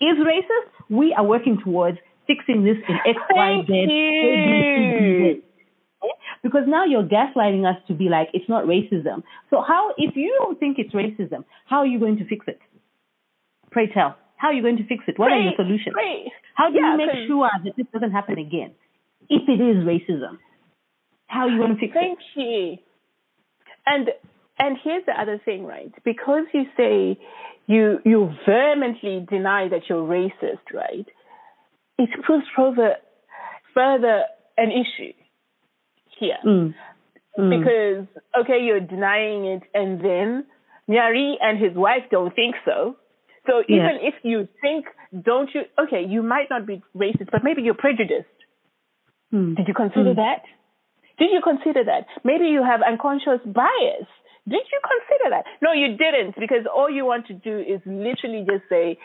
is 0.00 0.16
racist, 0.18 0.70
we 0.88 1.14
are 1.16 1.24
working 1.24 1.58
towards 1.62 1.98
fixing 2.26 2.64
this 2.64 2.76
in 2.88 2.96
X, 3.06 3.18
Y, 3.30 3.62
Z, 3.66 3.72
A, 3.72 3.86
B, 3.86 3.90
C, 3.90 4.98
D. 4.98 5.40
Z 5.40 5.42
eh? 6.02 6.06
because 6.42 6.62
now 6.66 6.84
you're 6.84 7.02
gaslighting 7.02 7.68
us 7.68 7.80
to 7.88 7.94
be 7.94 8.08
like 8.08 8.28
it's 8.32 8.48
not 8.48 8.64
racism. 8.64 9.22
So 9.50 9.62
how, 9.66 9.92
if 9.96 10.16
you 10.16 10.34
don't 10.38 10.58
think 10.58 10.78
it's 10.78 10.94
racism, 10.94 11.44
how 11.66 11.78
are 11.78 11.86
you 11.86 11.98
going 11.98 12.18
to 12.18 12.26
fix 12.26 12.46
it? 12.46 12.60
Pray 13.70 13.88
tell. 13.92 14.16
How 14.36 14.48
are 14.48 14.54
you 14.54 14.62
going 14.62 14.76
to 14.76 14.86
fix 14.86 15.04
it? 15.08 15.18
What 15.18 15.32
are 15.32 15.40
your 15.40 15.52
solutions? 15.56 15.94
great. 15.94 16.30
How 16.54 16.70
do 16.70 16.78
Yeah, 16.78 16.92
you 16.92 16.96
make 16.98 17.26
sure 17.26 17.50
that 17.64 17.76
this 17.76 17.86
doesn't 17.92 18.12
happen 18.12 18.38
again? 18.38 18.72
If 19.28 19.48
it 19.48 19.60
is 19.60 19.84
racism, 19.84 20.38
how 21.28 21.42
are 21.42 21.48
you 21.50 21.58
going 21.58 21.74
to 21.74 21.80
fix 21.80 21.92
Thank 21.94 22.18
you. 22.34 22.76
And 23.86 24.08
and 24.58 24.76
here's 24.82 25.06
the 25.06 25.12
other 25.12 25.40
thing, 25.44 25.64
right? 25.64 25.92
Because 26.04 26.44
you 26.52 26.64
say 26.76 27.18
you 27.66 27.98
you 28.04 28.30
vehemently 28.46 29.24
deny 29.30 29.68
that 29.68 29.82
you're 29.88 30.06
racist, 30.06 30.66
right? 30.74 31.06
It 31.98 32.10
proves 32.24 32.44
further 32.56 32.96
further 33.74 34.24
an 34.56 34.70
issue 34.72 35.12
here. 36.18 36.36
it? 36.42 36.46
Mm. 36.48 36.74
Mm. 37.38 37.50
Because 37.60 38.24
okay, 38.42 38.58
you're 38.64 38.80
denying 38.80 39.44
it 39.46 39.62
and 39.74 40.00
then 40.00 40.44
Nyari 40.88 41.34
and 41.40 41.62
his 41.62 41.74
wife 41.76 42.04
don't 42.10 42.34
think 42.34 42.56
so. 42.64 42.96
So 43.46 43.62
Yeah. 43.68 43.76
even 43.76 43.96
if 44.02 44.14
you 44.24 44.48
think, 44.60 44.86
don't 45.24 45.48
you 45.54 45.62
okay, 45.84 46.02
you 46.04 46.22
might 46.22 46.48
not 46.50 46.66
be 46.66 46.82
racist, 46.96 47.30
but 47.30 47.44
maybe 47.44 47.62
you're 47.62 47.74
prejudiced. 47.86 48.38
Mm. 49.32 49.56
Did 49.56 49.68
you 49.68 49.74
consider 49.74 50.12
Mm. 50.14 50.16
that? 50.16 50.42
Did 51.18 51.30
you 51.32 51.40
consider 51.42 51.84
that? 51.84 52.06
Maybe 52.24 52.46
you 52.46 52.62
have 52.62 52.80
unconscious 52.82 53.40
bias 53.44 54.06
Did 54.48 54.64
you 54.72 54.80
consider 54.80 55.30
that? 55.36 55.44
No, 55.60 55.72
you 55.72 55.98
didn't, 55.98 56.34
because 56.40 56.64
all 56.74 56.88
you 56.88 57.04
want 57.04 57.26
to 57.26 57.34
do 57.34 57.58
is 57.58 57.80
literally 57.84 58.46
just 58.48 58.64
say, 58.70 58.96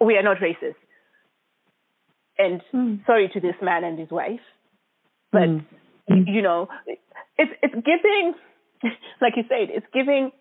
we 0.00 0.16
are 0.16 0.22
not 0.24 0.38
racist. 0.38 0.74
And 2.38 2.60
Mm. 2.74 3.06
sorry 3.06 3.28
to 3.28 3.40
this 3.40 3.54
man 3.62 3.84
and 3.84 3.98
his 3.98 4.10
wife. 4.10 4.40
But, 5.30 5.48
Mm. 5.48 5.64
you 6.26 6.42
know, 6.42 6.68
it's, 7.38 7.52
it's 7.62 7.74
giving, 7.74 8.34
like 9.20 9.36
you 9.36 9.44
said, 9.48 9.70
it's 9.70 9.86
giving, 9.92 10.32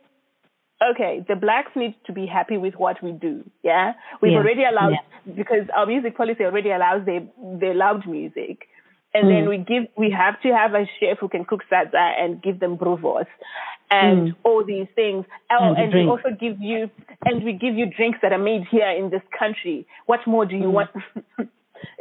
okay, 0.81 1.23
the 1.27 1.35
blacks 1.35 1.75
need 1.75 1.93
to 2.05 2.11
be 2.11 2.25
happy 2.25 2.57
with 2.57 2.75
what 2.75 3.01
we 3.03 3.11
do. 3.11 3.43
Yeah. 3.61 3.93
We've 4.19 4.31
Yeah. 4.31 4.39
already 4.39 4.63
allowed, 4.63 4.97
because 5.35 5.69
our 5.75 5.85
music 5.85 6.17
policy 6.17 6.43
already 6.43 6.71
allows 6.71 7.05
their, 7.05 7.21
their 7.37 7.75
loud 7.75 8.07
music. 8.07 8.67
And 9.15 9.29
then 9.31 9.43
Mm. 9.45 9.49
we 9.49 9.57
give, 9.71 9.83
we 9.95 10.09
have 10.11 10.35
to 10.41 10.49
have 10.53 10.71
a 10.75 10.85
chef 10.99 11.17
who 11.19 11.29
can 11.29 11.45
cook 11.45 11.63
sadza 11.71 12.05
and 12.21 12.41
give 12.41 12.59
them 12.59 12.77
boerewors 12.77 13.27
and 13.89 14.17
Mm. 14.29 14.35
all 14.43 14.61
these 14.63 14.87
things. 14.95 15.25
Oh, 15.51 15.55
And 15.73 15.77
and 15.77 15.93
we 15.93 16.03
also 16.13 16.31
give 16.31 16.57
you, 16.59 16.89
and 17.25 17.43
we 17.47 17.53
give 17.53 17.75
you 17.79 17.85
drinks 17.97 18.19
that 18.21 18.31
are 18.33 18.43
made 18.51 18.63
here 18.75 18.89
in 19.01 19.09
this 19.09 19.23
country. 19.41 19.77
What 20.05 20.21
more 20.27 20.45
do 20.45 20.55
you 20.57 20.69
Mm. 20.69 20.77
want? 20.77 20.89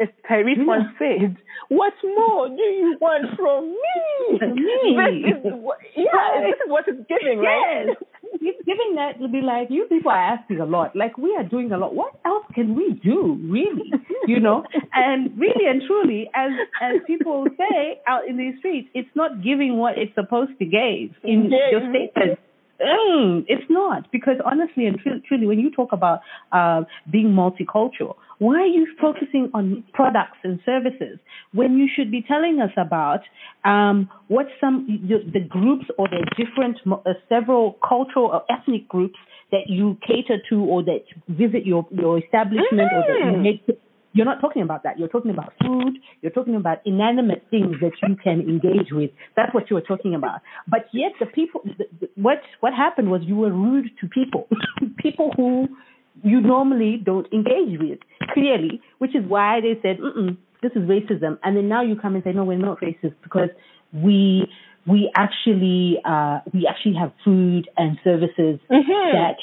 As 0.00 0.08
Tyrese 0.28 0.64
once 0.66 0.88
said, 0.98 1.36
what 1.68 1.94
more 2.02 2.48
do 2.48 2.62
you 2.82 2.96
want 3.00 3.24
from 3.36 3.60
me? 3.84 4.38
Me. 4.66 5.22
This 5.22 5.52
is 5.52 5.54
what, 5.66 5.78
yeah, 5.94 6.40
this 6.46 6.58
is 6.64 6.68
what 6.74 6.84
it's 6.88 7.06
giving, 7.06 7.38
right? 7.38 7.86
Yes. 7.86 7.96
It's 8.40 8.60
giving 8.66 8.96
that 8.96 9.18
to 9.20 9.28
be 9.28 9.40
like, 9.40 9.68
you 9.70 9.86
people 9.88 10.10
are 10.10 10.34
asking 10.36 10.60
a 10.60 10.64
lot. 10.66 10.94
Like, 10.94 11.16
we 11.18 11.34
are 11.36 11.44
doing 11.44 11.72
a 11.72 11.78
lot. 11.78 11.94
What 11.94 12.14
else 12.24 12.44
can 12.54 12.74
we 12.74 12.92
do, 13.02 13.38
really? 13.48 13.90
You 14.26 14.40
know? 14.40 14.64
And 14.92 15.36
really 15.38 15.66
and 15.66 15.82
truly, 15.86 16.30
as 16.34 16.52
as 16.80 17.00
people 17.06 17.46
say 17.58 18.00
out 18.06 18.28
in 18.28 18.36
these 18.36 18.54
streets, 18.58 18.88
it's 18.94 19.08
not 19.14 19.42
giving 19.42 19.76
what 19.76 19.98
it's 19.98 20.14
supposed 20.14 20.52
to 20.60 20.64
give 20.64 21.10
in 21.24 21.50
Yes. 21.50 21.72
your 21.72 21.80
statement. 21.90 22.38
Mm, 22.80 23.44
it's 23.46 23.64
not 23.70 24.10
because 24.10 24.36
honestly 24.44 24.86
and 24.86 24.98
truly, 24.98 25.22
truly, 25.26 25.46
when 25.46 25.60
you 25.60 25.70
talk 25.70 25.92
about 25.92 26.20
uh, 26.52 26.82
being 27.10 27.28
multicultural, 27.28 28.16
why 28.38 28.60
are 28.62 28.66
you 28.66 28.86
focusing 29.00 29.50
on 29.54 29.84
products 29.92 30.38
and 30.42 30.58
services 30.66 31.18
when 31.52 31.78
you 31.78 31.88
should 31.94 32.10
be 32.10 32.20
telling 32.26 32.60
us 32.60 32.72
about 32.76 33.20
um, 33.64 34.10
what 34.26 34.46
some 34.60 34.86
the, 35.08 35.18
the 35.32 35.46
groups 35.46 35.86
or 35.98 36.08
the 36.08 36.26
different 36.36 36.78
uh, 36.90 37.12
several 37.28 37.78
cultural 37.86 38.26
or 38.26 38.42
ethnic 38.50 38.88
groups 38.88 39.18
that 39.52 39.68
you 39.68 39.96
cater 40.06 40.38
to 40.50 40.56
or 40.64 40.82
that 40.82 41.04
visit 41.28 41.64
your 41.64 41.86
your 41.92 42.18
establishment 42.18 42.90
or 42.92 43.02
that 43.06 43.20
you 43.24 43.32
Mhm. 43.32 43.42
make 43.42 43.66
you're 44.14 44.24
not 44.24 44.40
talking 44.40 44.62
about 44.62 44.84
that. 44.84 44.98
You're 44.98 45.08
talking 45.08 45.30
about 45.32 45.52
food. 45.60 45.98
You're 46.22 46.32
talking 46.32 46.54
about 46.54 46.78
inanimate 46.86 47.42
things 47.50 47.76
that 47.82 47.92
you 48.06 48.16
can 48.16 48.40
engage 48.40 48.90
with. 48.92 49.10
That's 49.36 49.52
what 49.52 49.68
you 49.68 49.74
were 49.74 49.82
talking 49.82 50.14
about. 50.14 50.40
But 50.68 50.86
yet, 50.92 51.12
the 51.20 51.26
people, 51.26 51.60
the, 51.64 51.84
the, 52.00 52.08
what 52.14 52.38
what 52.60 52.72
happened 52.72 53.10
was 53.10 53.22
you 53.24 53.36
were 53.36 53.52
rude 53.52 53.90
to 54.00 54.08
people, 54.08 54.48
people 54.98 55.32
who 55.36 55.68
you 56.22 56.40
normally 56.40 57.02
don't 57.04 57.26
engage 57.32 57.78
with 57.80 57.98
clearly, 58.32 58.80
which 58.98 59.14
is 59.16 59.24
why 59.26 59.60
they 59.60 59.74
said, 59.82 59.98
"This 60.62 60.72
is 60.76 60.82
racism." 60.88 61.38
And 61.42 61.56
then 61.56 61.68
now 61.68 61.82
you 61.82 61.96
come 61.96 62.14
and 62.14 62.22
say, 62.24 62.32
"No, 62.32 62.44
we're 62.44 62.56
not 62.56 62.80
racist 62.80 63.14
because 63.22 63.50
we 63.92 64.48
we 64.86 65.10
actually 65.16 65.98
uh, 66.04 66.38
we 66.52 66.66
actually 66.68 66.94
have 66.94 67.12
food 67.24 67.68
and 67.76 67.98
services 68.04 68.60
Mhm. 68.70 69.12
that 69.12 69.36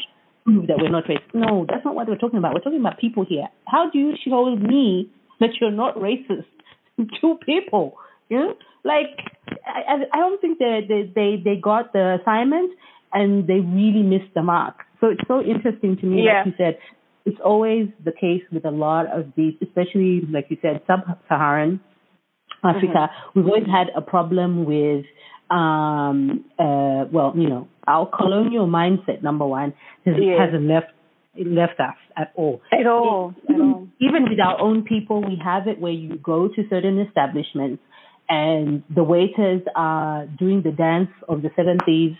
prove 0.44 0.68
that 0.68 0.78
we're 0.80 0.90
not 0.90 1.06
racist. 1.06 1.34
No, 1.34 1.66
that's 1.68 1.86
not 1.86 1.96
what 1.96 2.08
we're 2.08 2.18
talking 2.18 2.40
about. 2.40 2.54
We're 2.54 2.62
talking 2.62 2.80
about 2.80 3.00
people 3.00 3.26
here. 3.28 3.48
How 3.68 3.90
do 3.90 4.00
you 4.00 4.14
show 4.26 4.56
me 4.56 5.10
that 5.40 5.50
you're 5.60 5.72
not 5.72 5.96
racist 5.96 6.46
to 7.22 7.38
people? 7.46 7.96
You 8.30 8.38
know, 8.38 8.54
like 8.84 9.18
I, 9.66 10.06
I 10.14 10.18
don't 10.18 10.40
think 10.42 10.60
they 10.60 10.82
they 10.88 11.12
they 11.14 11.42
they 11.44 11.56
got 11.62 11.94
the 11.94 12.20
assignment 12.22 12.72
and 13.14 13.48
they 13.48 13.60
really 13.60 14.04
missed 14.04 14.34
the 14.34 14.42
mark. 14.42 14.76
So 15.00 15.08
it's 15.08 15.28
so 15.28 15.42
interesting 15.42 15.98
to 15.98 16.06
me, 16.06 16.24
Yeah. 16.26 16.40
like 16.40 16.48
you 16.48 16.54
said. 16.58 16.78
It's 17.24 17.38
always 17.46 17.88
the 18.04 18.12
case 18.12 18.42
with 18.52 18.66
a 18.66 18.72
lot 18.72 19.06
of 19.06 19.28
these, 19.38 19.54
especially 19.62 20.22
like 20.32 20.48
you 20.50 20.58
said, 20.60 20.82
sub-Saharan 20.88 21.80
mm-hmm. 22.64 22.68
Africa. 22.68 23.12
We've 23.36 23.46
always 23.46 23.68
had 23.68 23.88
a 23.96 24.02
problem 24.02 24.66
with, 24.66 25.06
um, 25.52 26.46
uh, 26.58 27.06
well, 27.12 27.34
you 27.36 27.50
know, 27.50 27.68
our 27.88 28.10
colonial 28.10 28.68
mindset. 28.68 29.22
Number 29.22 29.46
one 29.46 29.74
has, 30.06 30.16
Yes. 30.20 30.40
hasn't 30.40 30.64
left 30.68 30.88
left 31.38 31.80
us 31.80 31.96
at 32.18 32.32
all. 32.36 32.62
At 32.74 32.86
all. 32.88 33.34
At 33.50 33.60
all. 33.60 33.88
Even 34.00 34.24
with 34.24 34.40
our 34.40 34.60
own 34.60 34.84
people, 34.84 35.22
we 35.22 35.40
have 35.44 35.68
it 35.68 35.80
where 35.80 35.92
you 35.92 36.18
go 36.18 36.48
to 36.50 36.64
certain 36.70 37.00
establishments 37.00 37.82
and 38.28 38.84
the 38.94 39.04
waiters 39.04 39.62
are 39.76 40.26
doing 40.40 40.62
the 40.64 40.72
dance 40.72 41.10
of 41.28 41.42
the 41.42 41.50
seven 41.56 41.78
thieves 41.86 42.16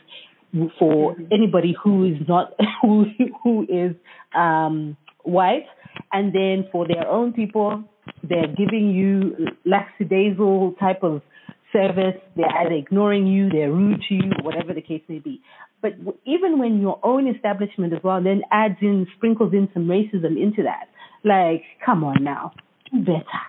for 0.78 1.16
anybody 1.32 1.74
who 1.82 2.06
is 2.06 2.18
not 2.28 2.54
who 2.82 3.06
who 3.44 3.64
is 3.70 3.96
um 4.36 4.98
white 5.24 5.66
and 6.12 6.34
then 6.34 6.68
for 6.72 6.86
their 6.88 7.08
own 7.08 7.32
people 7.32 7.84
they're 8.28 8.48
giving 8.48 8.92
you 8.92 9.48
lackadaisical 9.66 10.74
type 10.80 11.04
of 11.04 11.22
service 11.72 12.20
they're 12.36 12.58
either 12.60 12.74
ignoring 12.74 13.28
you 13.28 13.50
they're 13.50 13.72
rude 13.72 14.02
to 14.08 14.16
you 14.16 14.32
whatever 14.44 14.74
the 14.74 14.82
case 14.82 15.02
may 15.08 15.20
be 15.20 15.42
but 15.82 15.94
even 16.26 16.60
when 16.60 16.80
your 16.80 17.00
own 17.04 17.28
establishment 17.28 17.94
as 17.94 18.00
well 18.04 18.22
then 18.22 18.42
adds 18.52 18.76
in 18.82 19.08
sprinkles 19.16 19.54
in 19.54 19.70
some 19.74 19.88
racism 19.88 20.42
into 20.42 20.64
that 20.64 20.88
like 21.24 21.64
come 21.86 22.04
on 22.04 22.24
now 22.24 22.52
do 22.92 23.00
better 23.00 23.42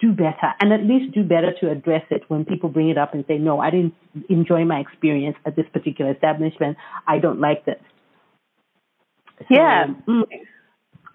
do 0.00 0.12
better 0.12 0.52
and 0.60 0.72
at 0.72 0.82
least 0.82 1.14
do 1.14 1.22
better 1.22 1.52
to 1.60 1.70
address 1.70 2.04
it 2.10 2.22
when 2.28 2.44
people 2.44 2.68
bring 2.68 2.90
it 2.90 2.98
up 2.98 3.14
and 3.14 3.24
say, 3.26 3.38
no, 3.38 3.60
I 3.60 3.70
didn't 3.70 3.94
enjoy 4.28 4.64
my 4.64 4.78
experience 4.80 5.36
at 5.46 5.56
this 5.56 5.66
particular 5.72 6.12
establishment. 6.12 6.76
I 7.06 7.18
don't 7.18 7.40
like 7.40 7.64
this. 7.64 7.80
So, 9.38 9.44
Yeah. 9.50 9.86
mm, 10.06 10.24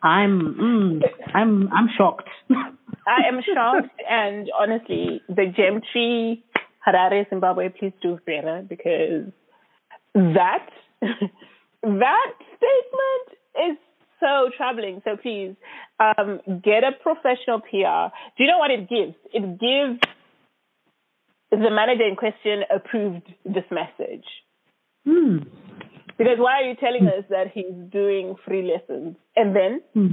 I'm, 0.04 0.56
mm, 0.60 1.02
I'm, 1.34 1.72
I'm 1.72 1.90
shocked. 1.98 2.30
I 2.50 3.28
am 3.28 3.42
shocked, 3.42 3.90
and 4.10 4.50
honestly, 4.60 5.22
the 5.28 5.46
gem 5.56 5.82
tree, 5.92 6.44
Harare, 6.88 7.30
Zimbabwe, 7.30 7.70
please 7.70 7.94
do 8.02 8.20
better 8.26 8.64
because 8.68 9.32
that 10.14 10.68
that 11.02 12.34
statement 12.58 13.72
is 13.72 13.78
so 14.20 14.50
troubling. 14.56 15.02
So 15.04 15.18
please 15.18 15.56
um, 16.00 16.40
get 16.64 16.84
a 16.84 16.92
professional 17.02 17.60
PR. 17.60 18.14
Do 18.38 18.44
you 18.44 18.48
know 18.48 18.60
what 18.60 18.72
it 18.72 18.88
gives? 18.90 19.16
It 19.34 19.60
gives 19.60 20.00
the 21.52 21.70
manager 21.70 22.08
in 22.08 22.16
question 22.16 22.62
approved 22.74 23.28
this 23.46 23.66
message. 23.72 24.26
Hmm. 25.06 25.38
Because 26.22 26.40
why 26.40 26.62
are 26.62 26.68
you 26.70 26.76
telling 26.76 27.08
us 27.08 27.24
that 27.30 27.48
he's 27.54 27.74
doing 27.92 28.36
free 28.46 28.64
lessons 28.72 29.16
and 29.36 29.56
then 29.56 29.82
Hmm. 29.94 30.12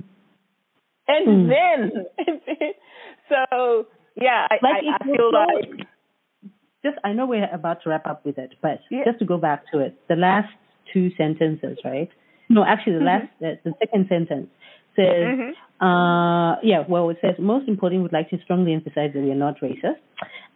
and 1.09 1.25
Hmm. 1.27 1.49
then 1.49 1.79
so 3.29 3.87
yeah, 4.17 4.47
I, 4.51 4.57
Like 4.63 4.85
I, 4.85 4.97
I 5.01 5.05
feel 5.05 5.31
so- 5.31 5.39
like 5.45 5.87
Just, 6.85 6.97
I 7.05 7.13
know 7.13 7.27
we're 7.27 7.53
about 7.53 7.83
to 7.83 7.91
wrap 7.91 8.07
up 8.07 8.25
with 8.25 8.39
it, 8.39 8.55
but 8.63 8.79
Yeah. 8.91 9.05
just 9.05 9.19
to 9.19 9.25
go 9.25 9.37
back 9.37 9.65
to 9.73 9.81
it, 9.81 9.93
the 10.09 10.15
last 10.17 10.49
two 10.93 11.11
sentences, 11.17 11.77
right? 11.85 12.09
No, 12.49 12.65
actually, 12.65 12.95
the 13.01 13.05
last, 13.05 13.27
the, 13.41 13.59
the 13.65 13.73
second 13.81 14.07
sentence 14.09 14.49
says, 14.95 15.27
Mhm. 15.27 15.51
uh, 15.81 16.57
yeah, 16.63 16.85
well, 16.89 17.11
it 17.11 17.19
says, 17.21 17.35
most 17.39 17.69
importantly, 17.69 18.03
would 18.05 18.13
like 18.13 18.31
to 18.31 18.39
strongly 18.45 18.73
emphasize 18.73 19.11
that 19.13 19.21
we 19.23 19.31
are 19.33 19.35
not 19.47 19.57
racist. 19.61 19.99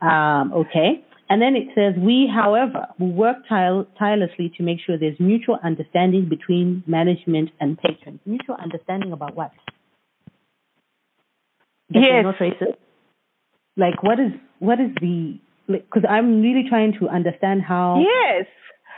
Um, 0.01 0.53
okay. 0.63 1.05
And 1.29 1.41
then 1.41 1.57
it 1.57 1.69
says, 1.75 1.95
we, 1.97 2.31
however, 2.33 2.87
will 2.99 3.13
work 3.13 3.39
tire- 3.49 3.87
tirelessly 3.99 4.53
to 4.57 4.63
make 4.63 4.79
sure 4.85 4.99
there's 4.99 5.19
mutual 5.19 5.59
understanding 5.65 6.29
between 6.29 6.83
management 6.87 7.51
and 7.61 7.79
patrons. 7.79 8.21
Mutual 8.27 8.57
understanding 8.57 9.13
about 9.13 9.35
what? 9.35 9.53
That 11.91 12.03
Yes. 12.03 12.23
not 12.25 12.37
racist? 12.37 12.77
Like, 13.77 14.03
what 14.03 14.21
is, 14.21 14.33
what 14.59 14.79
is 14.81 14.91
the, 15.01 15.39
because 15.69 16.05
I'm 16.09 16.43
really 16.43 16.69
trying 16.69 16.93
to 16.99 17.09
understand 17.09 17.63
how 17.63 18.01
yes, 18.01 18.47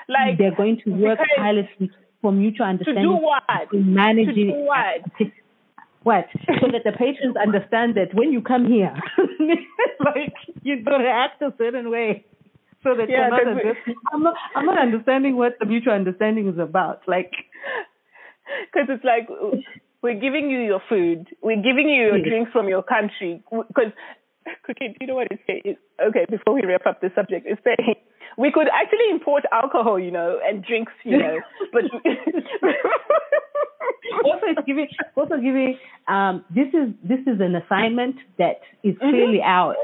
like 0.08 0.38
they're 0.38 0.54
going 0.54 0.80
to 0.84 0.90
work 0.90 1.18
tirelessly 1.36 1.90
for 2.20 2.32
mutual 2.32 2.66
understanding. 2.66 3.04
to 3.04 3.08
do 3.10 3.14
what? 3.14 3.72
managing 3.72 4.26
To 4.26 4.34
do 4.34 4.52
what? 4.64 5.04
What 6.04 6.26
so 6.46 6.68
that 6.72 6.84
the 6.84 6.92
patrons 7.02 7.36
understand 7.36 7.96
that 7.96 8.14
when 8.14 8.32
you 8.32 8.40
come 8.40 8.64
here 8.66 8.94
like 10.04 10.34
you're 10.62 10.82
going 10.82 11.02
to 11.02 11.08
act 11.08 11.42
a 11.42 11.52
certain 11.58 11.90
way 11.90 12.24
so 12.82 12.94
that 12.94 13.08
Yeah, 13.08 13.28
you're 13.28 13.30
not 13.30 13.64
we- 13.86 13.96
I'm 14.12 14.22
not 14.22 14.34
I'm 14.54 14.66
not 14.66 14.78
understanding 14.78 15.36
what 15.36 15.58
the 15.58 15.66
mutual 15.66 15.94
understanding 15.94 16.48
is 16.48 16.58
about 16.58 17.02
like 17.08 17.32
because 18.72 18.88
it's 18.88 19.04
like 19.04 19.28
we're 20.02 20.20
giving 20.20 20.50
you 20.50 20.60
your 20.60 20.82
food, 20.88 21.28
we're 21.42 21.62
giving 21.62 21.88
you 21.88 22.02
your 22.04 22.18
Yes. 22.18 22.28
drinks 22.28 22.52
from 22.52 22.68
your 22.68 22.82
country. 22.82 23.42
Because, 23.50 23.92
okay, 24.70 24.88
do 24.88 24.96
you 25.00 25.06
know 25.06 25.14
what 25.14 25.28
it's 25.30 25.42
saying? 25.46 25.76
Okay, 26.00 26.26
before 26.30 26.54
we 26.54 26.64
wrap 26.64 26.86
up 26.86 27.00
the 27.00 27.10
subject, 27.14 27.46
it's 27.46 27.60
saying 27.64 27.94
we 28.36 28.50
could 28.52 28.68
actually 28.68 29.10
import 29.10 29.44
alcohol, 29.52 29.98
you 29.98 30.10
know, 30.10 30.38
and 30.44 30.64
drinks, 30.64 30.92
you 31.04 31.18
know, 31.18 31.40
but 31.72 31.84
also 34.24 34.46
it's 34.46 34.66
giving 34.66 34.88
also 35.16 35.36
giving 35.36 35.78
um 36.08 36.44
this 36.54 36.68
is 36.68 36.94
this 37.02 37.20
is 37.26 37.40
an 37.40 37.54
assignment 37.56 38.16
that 38.38 38.60
is 38.82 38.94
clearly 38.98 39.40
ours 39.42 39.76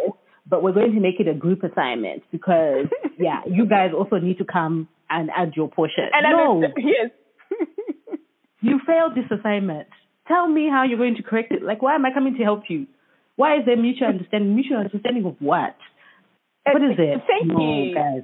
but 0.47 0.63
we're 0.63 0.73
going 0.73 0.93
to 0.95 1.01
make 1.01 1.21
it 1.21 1.29
a 1.29 1.35
group 1.35 1.63
assignment 1.63 2.23
because 2.31 2.87
yeah 3.19 3.41
you 3.47 3.67
guys 3.67 3.91
also 3.97 4.19
need 4.19 4.39
to 4.39 4.45
come 4.45 4.89
and 5.11 5.31
add 5.37 5.53
your 5.57 5.69
portion. 5.69 6.05
And 6.13 6.25
no, 6.31 6.63
yes. 6.79 7.11
you 8.61 8.81
failed 8.87 9.15
this 9.15 9.39
assignment. 9.39 9.89
Tell 10.29 10.49
me 10.49 10.69
how 10.71 10.85
you're 10.85 10.99
going 10.99 11.17
to 11.17 11.23
correct 11.23 11.53
it. 11.53 11.63
Like, 11.63 11.83
why 11.83 11.97
am 11.97 12.07
I 12.07 12.15
coming 12.15 12.37
to 12.37 12.45
help 12.45 12.63
you? 12.69 12.87
Why 13.41 13.57
is 13.57 13.65
there 13.65 13.75
mutual 13.75 14.09
understanding? 14.09 14.55
Mutual 14.55 14.77
understanding 14.77 15.25
of 15.25 15.37
what? 15.39 15.75
What 16.67 16.83
is 16.83 16.99
it? 16.99 17.23
Thank 17.27 17.51
no, 17.51 17.85
you. 17.85 17.95
guys. 17.95 18.23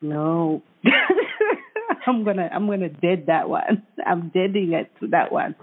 No. 0.00 0.62
I'm 2.06 2.22
gonna 2.24 2.48
I'm 2.52 2.68
gonna 2.68 2.88
dead 2.88 3.24
that 3.26 3.48
one. 3.48 3.82
I'm 4.06 4.28
deading 4.32 4.72
it 4.72 4.88
to 5.00 5.08
that 5.08 5.32
one. 5.32 5.56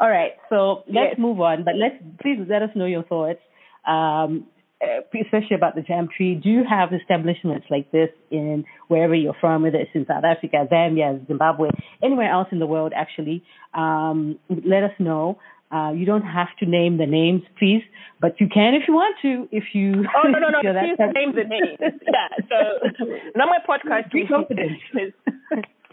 All 0.00 0.10
right, 0.10 0.32
so 0.50 0.82
let's 0.88 1.14
Yes. 1.14 1.18
move 1.18 1.40
on. 1.40 1.62
But 1.62 1.74
let's 1.76 1.94
please 2.20 2.40
let 2.48 2.62
us 2.62 2.70
know 2.74 2.86
your 2.86 3.04
thoughts, 3.04 3.38
um, 3.86 4.48
uh, 4.82 5.02
especially 5.22 5.54
about 5.54 5.76
the 5.76 5.82
jam 5.82 6.08
tree. 6.16 6.34
Do 6.34 6.50
you 6.50 6.64
have 6.68 6.92
establishments 6.92 7.66
like 7.70 7.92
this 7.92 8.10
in 8.32 8.64
wherever 8.88 9.14
you're 9.14 9.36
from, 9.40 9.62
whether 9.62 9.78
it's 9.78 9.94
in 9.94 10.06
South 10.06 10.24
Africa, 10.24 10.66
Zambia, 10.72 11.24
Zimbabwe, 11.28 11.68
anywhere 12.02 12.32
else 12.32 12.48
in 12.50 12.58
the 12.58 12.66
world? 12.66 12.92
Actually, 12.96 13.44
um, 13.74 14.40
let 14.48 14.82
us 14.82 14.92
know. 14.98 15.38
Uh, 15.70 15.90
you 15.92 16.06
don't 16.06 16.22
have 16.22 16.48
to 16.60 16.66
name 16.66 16.98
the 16.98 17.06
names, 17.06 17.42
please, 17.58 17.82
but 18.20 18.40
you 18.40 18.46
can 18.48 18.74
if 18.74 18.82
you 18.86 18.94
want 18.94 19.16
to. 19.22 19.48
If 19.50 19.64
you 19.74 20.04
Oh 20.16 20.28
no 20.28 20.38
no 20.38 20.48
no! 20.50 20.60
Please 20.62 20.96
type- 20.98 21.14
name 21.14 21.34
the 21.34 21.44
name. 21.44 21.76
Yeah. 22.06 22.28
So, 22.48 23.04
not 23.34 23.48
my 23.48 23.58
podcast. 23.66 24.12
Be 24.12 24.26
confident. 24.26 24.72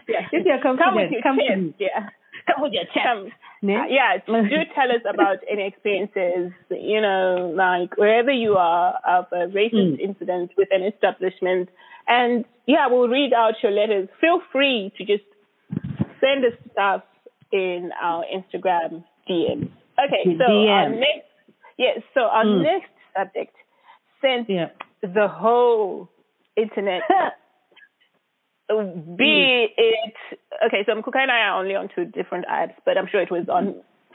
yeah. 0.08 0.28
If 0.30 0.46
you're 0.46 0.60
Come 0.62 0.76
with 0.94 1.10
your 1.10 1.22
come 1.22 1.36
chest. 1.38 1.74
Yeah. 1.80 2.08
Come 2.46 2.62
with 2.62 2.72
your 2.72 2.84
chest. 2.84 3.04
Come. 3.06 3.32
Uh, 3.64 3.86
yeah, 3.86 4.18
do 4.26 4.32
tell 4.74 4.90
us 4.90 5.02
about 5.08 5.36
any 5.48 5.66
experiences, 5.68 6.50
you 6.68 7.00
know, 7.00 7.54
like 7.56 7.96
wherever 7.96 8.32
you 8.32 8.54
are 8.56 8.94
of 9.06 9.26
a 9.30 9.46
racist 9.54 9.98
Mm. 9.98 10.00
incident 10.00 10.50
with 10.56 10.66
an 10.72 10.82
establishment. 10.82 11.68
And 12.08 12.44
yeah, 12.66 12.88
we'll 12.88 13.06
read 13.08 13.32
out 13.32 13.54
your 13.62 13.70
letters. 13.70 14.08
Feel 14.20 14.40
free 14.50 14.92
to 14.98 15.04
just 15.04 15.22
send 16.20 16.44
us 16.44 16.58
stuff 16.72 17.02
in 17.52 17.90
our 18.02 18.24
Instagram 18.34 19.04
DMs. 19.28 19.70
Okay, 19.98 20.36
so 20.38 20.68
our 20.68 20.88
next, 20.88 21.28
yes, 21.78 22.00
so 22.14 22.22
our 22.22 22.44
Mm. 22.44 22.62
next 22.62 22.90
subject, 23.16 23.54
since 24.20 24.48
Yeah. 24.48 24.70
the 25.02 25.28
whole 25.28 26.08
internet 26.56 27.02
be 29.16 29.68
it 29.76 30.14
okay, 30.66 30.84
so 30.86 30.94
Mkuka 30.94 31.16
and 31.18 31.30
I 31.30 31.40
are 31.48 31.60
only 31.60 31.74
on 31.74 31.88
two 31.94 32.04
different 32.06 32.46
apps, 32.46 32.74
but 32.86 32.96
I'm 32.96 33.06
sure 33.06 33.20
it 33.20 33.30
was 33.30 33.48
on 33.48 33.74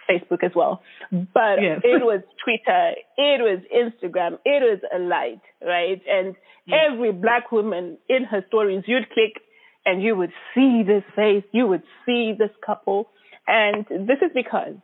Facebook 0.09 0.43
as 0.43 0.51
well. 0.55 0.81
But 1.11 1.61
Yes. 1.61 1.81
it 1.83 2.03
was 2.03 2.21
Twitter, 2.43 2.95
it 3.17 3.41
was 3.41 3.59
Instagram, 3.73 4.39
it 4.45 4.63
was 4.63 4.79
a 4.93 4.99
light, 4.99 5.41
right? 5.61 6.01
And 6.09 6.35
every 6.71 7.11
black 7.11 7.51
woman 7.51 7.97
in 8.09 8.23
her 8.23 8.43
stories, 8.47 8.83
you'd 8.87 9.09
click 9.11 9.41
and 9.85 10.01
you 10.01 10.15
would 10.15 10.31
see 10.55 10.83
this 10.83 11.03
face, 11.15 11.43
you 11.51 11.67
would 11.67 11.83
see 12.05 12.33
this 12.33 12.51
couple. 12.65 13.09
And 13.47 13.85
this 13.89 14.19
is 14.21 14.31
because 14.33 14.75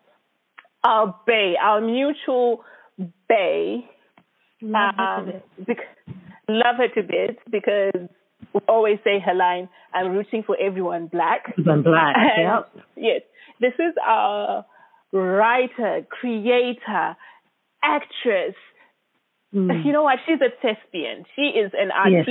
our 0.83 1.15
bay, 1.25 1.55
our 1.61 1.81
mutual 1.81 2.63
bay, 3.29 3.85
Love 4.61 4.95
her 4.97 5.03
to 5.03 5.03
um, 5.03 5.25
bits. 5.25 5.67
bec- 5.67 6.17
love 6.47 6.75
her 6.77 6.87
to 6.89 7.01
bits 7.03 7.39
because 7.51 8.09
we 8.53 8.61
always 8.67 8.97
say 9.03 9.19
her 9.19 9.33
line, 9.33 9.67
I'm 9.93 10.11
rooting 10.11 10.43
for 10.45 10.57
everyone 10.59 11.07
black. 11.07 11.53
Even 11.57 11.83
black. 11.83 12.15
And 12.17 12.43
Yep. 12.75 12.85
Yes, 12.95 13.21
this 13.59 13.73
is 13.79 13.93
our 14.05 14.65
writer, 15.11 16.05
creator, 16.09 17.15
actress. 17.83 18.55
Mm. 19.53 19.85
You 19.85 19.91
know 19.91 20.03
what? 20.03 20.19
She's 20.25 20.39
a 20.41 20.49
thespian. 20.61 21.25
She 21.35 21.41
is 21.59 21.71
an 21.77 21.91
Yes. 22.11 22.25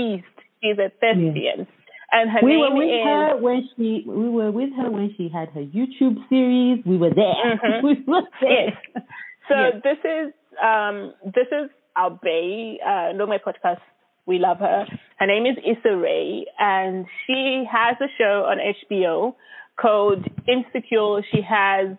She's 0.63 0.79
a 0.79 0.91
thespian. 1.01 1.67
And 2.13 2.31
her 2.31 2.41
we 2.43 2.53
name 2.53 2.61
were 2.61 2.77
with 2.77 2.89
is 2.89 3.05
her 3.05 3.37
when 3.39 3.69
she 3.77 4.05
we 4.07 4.29
were 4.29 4.51
with 4.51 4.71
her 4.77 4.91
when 4.91 5.15
she 5.17 5.29
had 5.29 5.49
her 5.51 5.63
YouTube 5.63 6.17
series. 6.29 6.85
We 6.85 6.97
were 6.99 7.11
there. 7.15 7.59
Mhm. 7.63 7.83
we 7.83 8.03
were 8.07 8.23
there. 8.41 8.51
Yes. 8.69 9.05
So 9.49 9.55
Yes. 9.57 9.75
this 9.83 9.99
is 10.05 10.33
um 10.63 11.15
this 11.25 11.49
is 11.51 11.71
our 11.97 12.11
Bay, 12.11 12.79
uh 12.87 13.13
No 13.15 13.27
My 13.27 13.39
Podcast. 13.39 13.81
We 14.27 14.39
love 14.39 14.59
her. 14.59 14.87
Her 15.19 15.27
name 15.27 15.47
is 15.47 15.57
Issa 15.65 15.97
Rae 15.97 16.45
and 16.59 17.07
she 17.27 17.65
has 17.71 17.97
a 18.01 18.09
show 18.19 18.45
on 18.51 18.59
HBO 18.59 19.35
called 19.81 20.25
Insecure. 20.47 21.23
She 21.33 21.41
has 21.43 21.97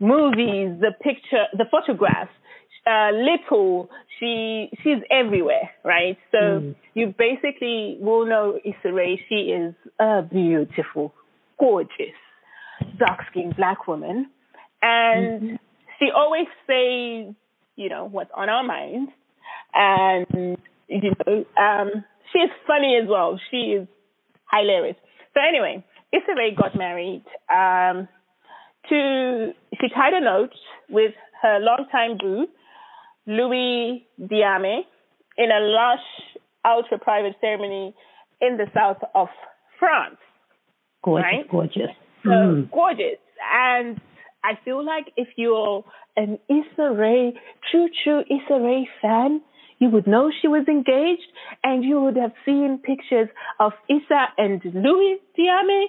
movies, 0.00 0.70
the 0.80 0.92
picture 1.02 1.44
the 1.52 1.66
photographs, 1.70 2.32
uh 2.86 3.10
little. 3.12 3.90
She 4.18 4.70
she's 4.82 5.02
everywhere, 5.10 5.70
right? 5.84 6.16
So 6.30 6.38
Mm. 6.38 6.74
you 6.94 7.14
basically 7.18 7.96
will 8.00 8.26
know 8.26 8.58
Issa 8.64 8.92
Rae. 8.92 9.20
She 9.28 9.50
is 9.52 9.74
a 9.98 10.22
beautiful, 10.22 11.12
gorgeous, 11.58 12.18
dark 12.98 13.20
skinned 13.30 13.56
black 13.56 13.86
woman. 13.88 14.30
And 14.82 15.58
she 15.98 16.10
always 16.14 16.46
says, 16.66 17.34
you 17.76 17.88
know, 17.88 18.08
what's 18.10 18.30
on 18.34 18.48
our 18.48 18.64
minds. 18.64 19.12
And, 19.74 20.58
you 20.88 21.12
know, 21.26 21.44
um, 21.56 22.04
she's 22.32 22.50
funny 22.66 22.98
as 23.00 23.08
well. 23.08 23.40
She 23.50 23.74
is 23.78 23.88
hilarious. 24.52 24.96
So 25.34 25.40
anyway, 25.40 25.84
Issa 26.12 26.34
Rae 26.36 26.54
got 26.54 26.76
married 26.76 27.24
um, 27.48 28.08
to, 28.88 29.52
she 29.80 29.88
tied 29.88 30.14
a 30.14 30.20
note 30.20 30.54
with 30.90 31.12
her 31.42 31.58
longtime 31.60 32.18
boo, 32.18 32.46
Louis 33.26 34.06
Diame, 34.20 34.80
in 35.38 35.50
a 35.50 35.60
lush, 35.60 36.38
ultra 36.64 36.98
private 36.98 37.34
ceremony 37.40 37.94
in 38.40 38.56
the 38.56 38.66
south 38.74 38.98
of 39.14 39.28
France. 39.78 40.18
Gorgeous, 41.02 41.24
Right? 41.32 41.48
gorgeous. 41.48 41.90
So 42.24 42.30
Mm. 42.30 42.70
gorgeous. 42.70 43.18
And 43.52 44.00
I 44.44 44.54
feel 44.64 44.82
like 44.84 45.12
if 45.16 45.28
you're 45.36 45.84
an 46.16 46.38
Issa 46.48 46.90
Rae, 46.92 47.32
true, 47.70 47.88
true 48.04 48.24
Issa 48.28 48.60
Rae 48.60 48.88
fan, 49.00 49.40
you 49.78 49.88
would 49.90 50.06
know 50.06 50.30
she 50.30 50.46
was 50.46 50.66
engaged 50.68 51.26
and 51.64 51.84
you 51.84 52.00
would 52.00 52.16
have 52.16 52.32
seen 52.44 52.78
pictures 52.78 53.28
of 53.58 53.72
Issa 53.88 54.28
and 54.38 54.64
Louis 54.64 55.18
Diame 55.36 55.86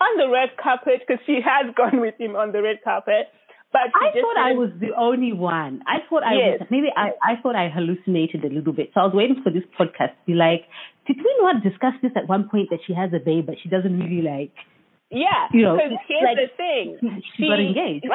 on 0.00 0.16
the 0.18 0.28
red 0.28 0.56
carpet 0.56 1.02
because 1.06 1.24
she 1.24 1.40
has 1.40 1.74
gone 1.80 2.00
with 2.00 2.18
him 2.18 2.36
on 2.36 2.52
the 2.52 2.60
red 2.62 2.82
carpet. 2.82 3.28
But 3.72 3.82
I 3.94 4.10
thought 4.10 4.36
I 4.36 4.52
was 4.58 4.70
the 4.80 4.90
only 4.98 5.32
one. 5.32 5.82
I 5.86 5.98
thought 6.08 6.24
I 6.24 6.34
Yes. 6.34 6.58
was 6.60 6.68
maybe 6.70 6.88
I, 6.96 7.10
I 7.22 7.40
thought 7.40 7.54
I 7.54 7.68
hallucinated 7.68 8.44
a 8.44 8.48
little 8.52 8.72
bit. 8.72 8.90
So 8.94 9.00
I 9.00 9.04
was 9.04 9.14
waiting 9.14 9.42
for 9.44 9.50
this 9.50 9.62
podcast 9.78 10.10
to 10.18 10.24
be 10.26 10.34
like, 10.34 10.66
did 11.06 11.16
we 11.18 11.30
not 11.40 11.62
discuss 11.62 11.94
this 12.02 12.10
at 12.16 12.28
one 12.28 12.48
point 12.48 12.70
that 12.70 12.80
she 12.86 12.94
has 12.94 13.10
a 13.14 13.20
babe 13.24 13.46
but 13.46 13.56
she 13.62 13.68
doesn't 13.68 13.96
really 13.98 14.22
like 14.22 14.52
Yeah, 15.10 15.46
you 15.52 15.62
know, 15.62 15.76
because 15.76 15.98
here's 16.08 16.22
like, 16.26 16.38
the 16.38 16.50
thing. 16.56 17.22
she 17.36 17.46
got 17.46 17.60
engaged. 17.60 18.06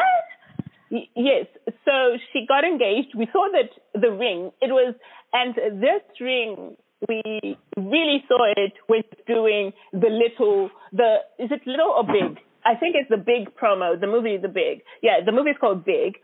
Y- 0.91 1.07
Yes. 1.15 1.47
So 1.85 2.17
she 2.31 2.45
got 2.47 2.63
engaged. 2.63 3.15
We 3.15 3.27
saw 3.31 3.47
that 3.51 3.71
the 3.99 4.11
ring. 4.11 4.51
It 4.61 4.71
was, 4.71 4.93
and 5.33 5.55
this 5.81 6.03
ring, 6.19 6.75
we 7.09 7.57
really 7.77 8.23
saw 8.27 8.43
it 8.55 8.73
with 8.87 9.05
doing 9.27 9.71
the 9.93 10.09
little, 10.09 10.69
the, 10.93 11.17
is 11.39 11.49
it 11.51 11.61
little 11.65 11.91
or 11.97 12.03
big? 12.03 12.39
I 12.65 12.75
think 12.75 12.95
it's 12.95 13.09
the 13.09 13.17
big 13.17 13.55
promo, 13.55 13.99
the 13.99 14.07
movie, 14.07 14.37
the 14.37 14.47
big. 14.47 14.81
Yeah, 15.01 15.19
the 15.25 15.31
movie 15.31 15.51
is 15.51 15.57
called 15.59 15.85
Big. 15.85 16.15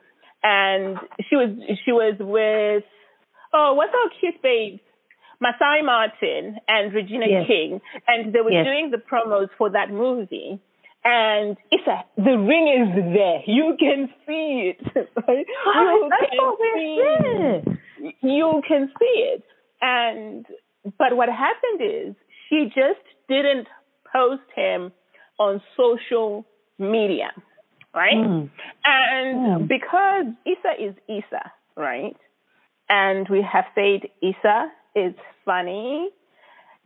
And 0.44 0.98
she 1.30 1.36
was, 1.36 1.50
she 1.86 1.92
was 1.92 2.16
with, 2.20 2.84
oh, 3.54 3.74
what's 3.76 3.94
our 3.94 4.10
cute 4.20 4.42
babe? 4.42 4.80
Marsai 5.44 5.84
Martin 5.86 6.58
and 6.68 6.94
Regina 6.94 7.26
Yes. 7.30 7.48
King. 7.48 7.82
And 8.08 8.34
they 8.34 8.42
were 8.42 8.52
Yes. 8.52 8.66
doing 8.66 8.92
the 8.92 8.98
promos 8.98 9.50
for 9.58 9.70
that 9.72 9.92
movie. 9.92 10.60
And 11.04 11.58
it's 11.72 11.86
a, 11.88 12.04
the 12.18 12.38
ring 12.38 12.68
is 12.68 13.14
there. 13.14 13.42
You 13.48 13.76
can 13.80 14.10
see 14.28 14.74
it. 14.74 14.82
Right? 15.28 15.46
You 15.66 16.10
I 16.12 16.26
can 16.30 16.58
see 16.74 17.74
did. 18.04 18.14
you 18.22 18.62
can 18.68 18.92
see 19.00 19.16
it. 19.34 19.44
And 19.82 20.46
but 20.98 21.16
what 21.16 21.30
happened 21.30 21.82
is 21.82 22.16
she 22.50 22.66
just 22.66 23.02
didn't 23.28 23.68
post 24.12 24.42
him 24.56 24.92
on 25.46 25.62
social 25.76 26.46
media, 26.78 27.30
right? 27.96 28.16
Mm. 28.16 28.50
And 28.86 29.38
Mm. 29.42 29.68
because 29.68 30.26
Issa 30.54 30.74
is 30.88 30.94
Issa, 31.08 31.44
right? 31.76 32.16
And 32.90 33.28
we 33.30 33.42
have 33.54 33.66
said 33.76 34.02
Issa 34.22 34.58
is 34.96 35.14
funny 35.46 36.10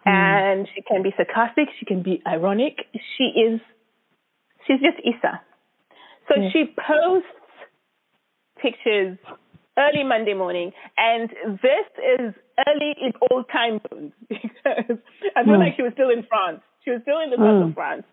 and 0.06 0.68
she 0.74 0.82
can 0.84 1.02
be 1.02 1.12
sarcastic, 1.18 1.68
she 1.80 1.86
can 1.86 2.02
be 2.04 2.22
ironic. 2.36 2.76
She 3.18 3.26
is 3.48 3.60
she's 4.66 4.80
just 4.88 5.00
Issa. 5.12 5.34
So 6.28 6.34
she 6.52 6.62
posts 6.88 7.28
pictures 8.62 9.18
early 9.78 10.04
Monday 10.04 10.34
morning, 10.34 10.72
and 10.98 11.30
this 11.62 11.88
is 12.20 12.34
early 12.68 12.92
in 13.02 13.12
old 13.30 13.46
time 13.52 13.82
zones 13.90 14.14
because 14.30 14.98
I 15.36 15.44
feel 15.44 15.54
Mm. 15.58 15.60
like 15.60 15.76
she 15.76 15.82
was 15.88 15.94
still 15.94 16.10
in 16.10 16.24
France. 16.24 16.62
She 16.84 16.92
was 16.92 17.02
still 17.02 17.20
in 17.20 17.30
the 17.32 17.38
south 17.38 17.62
Mm. 17.62 17.70
of 17.70 17.74
France. 17.74 18.06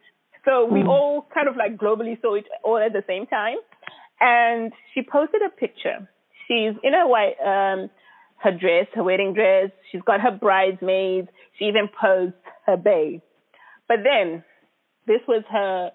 So 0.45 0.65
we 0.67 0.83
Mm. 0.83 0.89
all 0.89 1.23
kind 1.35 1.49
of 1.49 1.57
like 1.57 1.77
globally 1.77 2.21
saw 2.21 2.35
it 2.35 2.47
all 2.65 2.79
at 2.79 2.93
the 2.93 3.05
same 3.07 3.27
time. 3.27 3.59
And 4.21 4.73
she 4.93 5.03
posted 5.03 5.43
a 5.43 5.49
picture. 5.51 6.09
She's 6.47 6.75
in 6.83 6.95
a 6.95 7.07
white, 7.07 7.37
um, 7.41 7.91
her 8.39 8.53
dress, 8.53 8.87
her 8.95 9.03
wedding 9.03 9.35
dress. 9.35 9.71
She's 9.91 10.03
got 10.03 10.21
her 10.21 10.31
bridesmaids. 10.33 11.29
She 11.59 11.67
even 11.67 11.89
posed 11.89 12.35
her 12.67 12.77
babe. 12.77 13.21
But 13.89 14.03
then, 14.05 14.45
this 15.07 15.21
was 15.27 15.45
her 15.51 15.93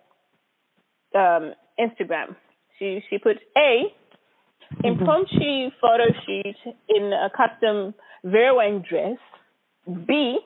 um, 1.16 1.54
Instagram. 1.80 2.36
She 2.78 3.04
she 3.10 3.18
put 3.18 3.38
a 3.58 3.94
impromptu 4.84 5.72
photo 5.82 6.06
shoot 6.26 6.56
in 6.90 7.14
a 7.14 7.30
custom 7.30 7.94
Vera 8.24 8.56
Wang 8.56 8.84
dress. 8.88 9.18
B, 10.06 10.40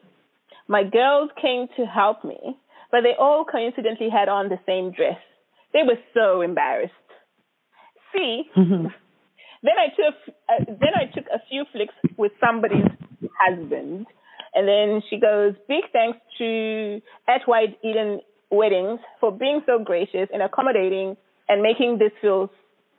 my 0.68 0.84
girls 0.84 1.32
came 1.42 1.68
to 1.78 1.86
help 1.86 2.24
me, 2.24 2.58
but 2.92 3.02
they 3.02 3.14
all 3.18 3.46
coincidentally 3.46 4.10
had 4.10 4.30
on 4.30 4.50
the 4.50 4.60
same 4.66 4.92
dress. 4.92 5.20
They 5.74 5.84
were 5.84 6.00
so 6.14 6.42
embarrassed. 6.42 6.94
C, 8.14 8.44
then 9.64 9.78
I 9.78 9.88
took 9.96 10.16
uh, 10.50 10.66
then 10.68 10.94
I 10.96 11.06
took 11.14 11.26
a 11.34 11.40
few 11.50 11.64
flicks 11.72 11.94
with 12.18 12.32
somebody's 12.46 12.86
husband, 13.40 14.06
and 14.54 14.68
then 14.68 15.02
she 15.10 15.18
goes, 15.20 15.54
"Big 15.68 15.84
thanks 15.94 16.18
to 16.40 17.02
at 17.28 17.42
White 17.46 17.78
Eden 17.84 18.20
Weddings 18.50 19.00
for 19.20 19.32
being 19.32 19.62
so 19.66 19.80
gracious 19.84 20.28
and 20.34 20.42
accommodating 20.42 21.16
and 21.48 21.62
making 21.62 22.00
this 22.00 22.12
feel 22.22 22.50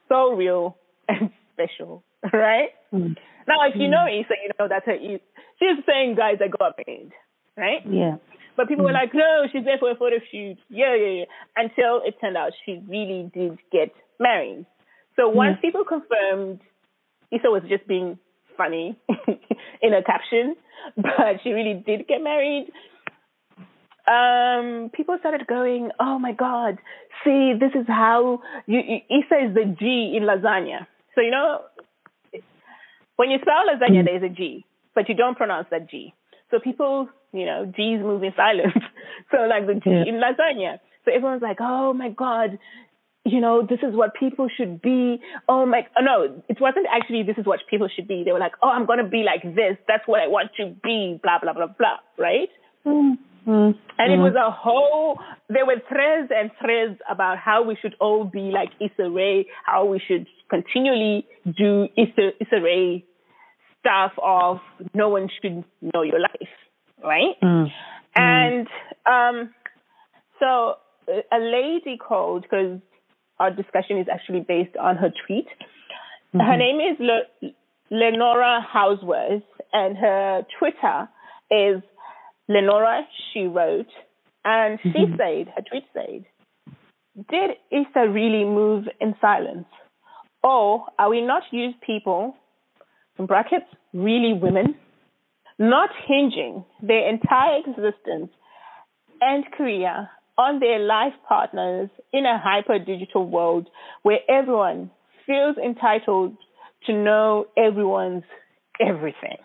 so 0.09 0.33
real 0.35 0.76
and 1.09 1.31
special." 1.55 2.02
Right 2.33 2.70
Mm. 2.94 3.16
now, 3.48 3.66
if 3.68 3.74
you 3.74 3.88
know 3.88 4.05
Issa, 4.07 4.35
you 4.44 4.50
know 4.59 4.68
that's 4.68 4.87
her. 4.87 4.96
She's 5.59 5.85
saying 5.87 6.14
guys 6.14 6.37
that 6.40 6.50
got 6.57 6.74
married, 6.87 7.11
right? 7.57 7.81
Yeah. 7.88 8.16
But 8.57 8.69
people 8.69 8.85
were 8.85 8.91
hmm. 8.91 8.97
like, 8.97 9.15
no, 9.15 9.47
she's 9.51 9.65
there 9.65 9.79
for 9.79 9.91
a 9.91 9.97
photo 9.97 10.17
shoot. 10.31 10.59
Yeah, 10.69 10.95
yeah, 10.95 11.25
yeah. 11.25 11.25
Until 11.57 12.03
it 12.05 12.17
turned 12.21 12.37
out 12.37 12.53
she 12.65 12.83
really 12.88 13.31
did 13.33 13.59
get 13.71 13.93
married. 14.21 14.67
So 15.17 15.31
hmm. 15.31 15.37
once 15.37 15.59
people 15.62 15.85
confirmed 15.85 16.61
Issa 17.31 17.51
was 17.51 17.62
just 17.69 17.87
being 17.87 18.19
funny 18.57 18.99
in 19.83 19.95
a 19.95 20.03
caption, 20.03 20.57
but 20.97 21.41
she 21.43 21.51
really 21.51 21.83
did 21.85 22.07
get 22.07 22.23
married, 22.23 22.71
um, 24.07 24.91
people 24.93 25.17
started 25.21 25.47
going, 25.47 25.91
oh 26.01 26.19
my 26.19 26.33
God, 26.33 26.79
see, 27.25 27.55
this 27.59 27.71
is 27.75 27.87
how 27.87 28.41
you, 28.67 28.81
you, 28.81 28.97
Issa 29.09 29.49
is 29.49 29.55
the 29.55 29.77
G 29.79 30.15
in 30.17 30.25
lasagna. 30.25 30.87
So, 31.15 31.21
you 31.21 31.31
know, 31.31 31.61
when 33.17 33.31
you 33.31 33.38
spell 33.41 33.62
lasagna, 33.69 34.01
hmm. 34.01 34.07
there's 34.07 34.23
a 34.23 34.29
G, 34.29 34.65
but 34.95 35.09
you 35.09 35.15
don't 35.15 35.37
pronounce 35.37 35.69
that 35.71 35.88
G. 35.91 36.15
So 36.51 36.59
people, 36.59 37.09
you 37.33 37.47
know, 37.47 37.66
G's 37.66 38.01
move 38.01 38.23
in 38.23 38.33
silence. 38.37 38.77
so 39.31 39.38
like 39.49 39.66
the 39.66 39.75
G 39.75 39.90
Yeah. 39.90 40.05
in 40.07 40.21
lasagna. 40.21 40.79
So 41.05 41.12
everyone's 41.12 41.42
like, 41.42 41.59
oh 41.61 41.92
my 41.92 42.11
God, 42.11 42.59
you 43.25 43.40
know, 43.40 43.66
this 43.68 43.79
is 43.83 43.95
what 43.95 44.14
people 44.18 44.49
should 44.57 44.83
be. 44.83 45.21
Oh 45.49 45.64
my, 45.66 45.87
oh, 45.99 46.03
no, 46.03 46.42
it 46.49 46.61
wasn't 46.61 46.87
actually 46.92 47.23
this 47.23 47.38
is 47.38 47.47
what 47.47 47.61
people 47.68 47.88
should 47.95 48.09
be. 48.09 48.23
They 48.25 48.33
were 48.33 48.38
like, 48.38 48.53
oh, 48.62 48.68
I'm 48.68 48.87
going 48.87 48.99
to 48.99 49.09
be 49.09 49.25
like 49.25 49.42
this. 49.55 49.77
That's 49.87 50.07
what 50.07 50.21
I 50.21 50.29
want 50.29 50.51
to 50.59 50.75
be, 50.83 51.18
blah, 51.23 51.38
blah, 51.40 51.53
blah, 51.53 51.66
blah, 51.66 51.99
right? 52.18 52.49
Mm. 52.87 53.14
Mm. 53.47 53.75
And 53.99 54.12
it 54.12 54.18
was 54.18 54.35
a 54.35 54.51
whole, 54.53 55.18
there 55.49 55.66
were 55.66 55.81
threads 55.88 56.31
and 56.35 56.51
threads 56.61 57.01
about 57.11 57.38
how 57.38 57.64
we 57.64 57.77
should 57.81 57.95
all 58.01 58.25
be 58.25 58.53
like 58.53 58.71
Issa 58.81 59.11
Rae, 59.11 59.47
how 59.64 59.85
we 59.85 60.01
should 60.07 60.27
continually 60.49 61.27
do 61.45 61.88
Issa, 61.97 62.31
Issa 62.40 62.61
Rae 62.62 63.05
stuff 63.81 64.12
of 64.23 64.59
no 64.95 65.09
one 65.09 65.29
should 65.40 65.64
know 65.92 66.03
your 66.03 66.21
life, 66.21 66.55
right? 67.03 67.35
Mm. 67.43 67.67
And 68.15 68.67
um, 69.07 69.55
so 70.38 70.75
a- 71.09 71.38
lady 71.38 71.97
called, 71.97 72.43
because 72.43 72.81
our 73.38 73.51
discussion 73.51 73.99
is 73.99 74.07
actually 74.12 74.41
based 74.41 74.77
on 74.77 74.97
her 74.97 75.12
tweet. 75.27 75.47
Her 76.33 76.57
name 76.57 76.81
is 76.81 76.99
Le- 76.99 77.51
Lenora 77.91 78.61
Houseworth, 78.62 79.43
and 79.73 79.97
her 79.97 80.47
Twitter 80.59 81.09
is 81.51 81.83
Lenora 82.49 83.03
She 83.33 83.45
Wrote. 83.45 83.91
And 84.45 84.79
she 84.83 85.05
said, 85.17 85.53
her 85.55 85.62
tweet 85.69 85.85
said, 85.93 86.25
Did 87.31 87.51
Issa 87.71 88.09
really 88.09 88.45
move 88.45 88.85
in 89.01 89.15
silence? 89.21 89.67
Or 90.43 90.87
are 90.99 91.11
we 91.11 91.21
not 91.21 91.43
used 91.53 91.81
people, 91.81 92.35
in 93.19 93.27
brackets, 93.27 93.67
really 93.93 94.33
women, 94.33 94.75
not 95.62 95.90
hinging 96.07 96.64
their 96.83 97.09
entire 97.09 97.61
existence 97.61 98.31
and 99.20 99.44
career 99.57 100.09
on 100.37 100.59
their 100.61 100.81
life 100.81 101.12
partners 101.29 101.88
in 102.12 102.27
a 102.27 102.38
hyper 102.38 102.79
digital 102.79 103.29
world 103.29 103.68
where 104.03 104.18
everyone 104.29 104.90
feels 105.27 105.57
entitled 105.57 106.37
to 106.87 106.92
know 106.92 107.46
everyone's 107.57 108.25
everything. 108.81 109.38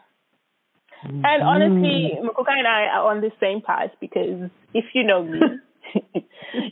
And 1.03 1.43
honestly, 1.43 2.13
mm-hmm. 2.15 2.27
Mukuka 2.27 2.57
and 2.57 2.67
I 2.67 2.85
are 2.85 3.11
on 3.11 3.21
the 3.21 3.31
same 3.39 3.61
path 3.61 3.91
because 4.01 4.49
if 4.73 4.85
you 4.93 5.03
know 5.03 5.23
me, 5.23 5.39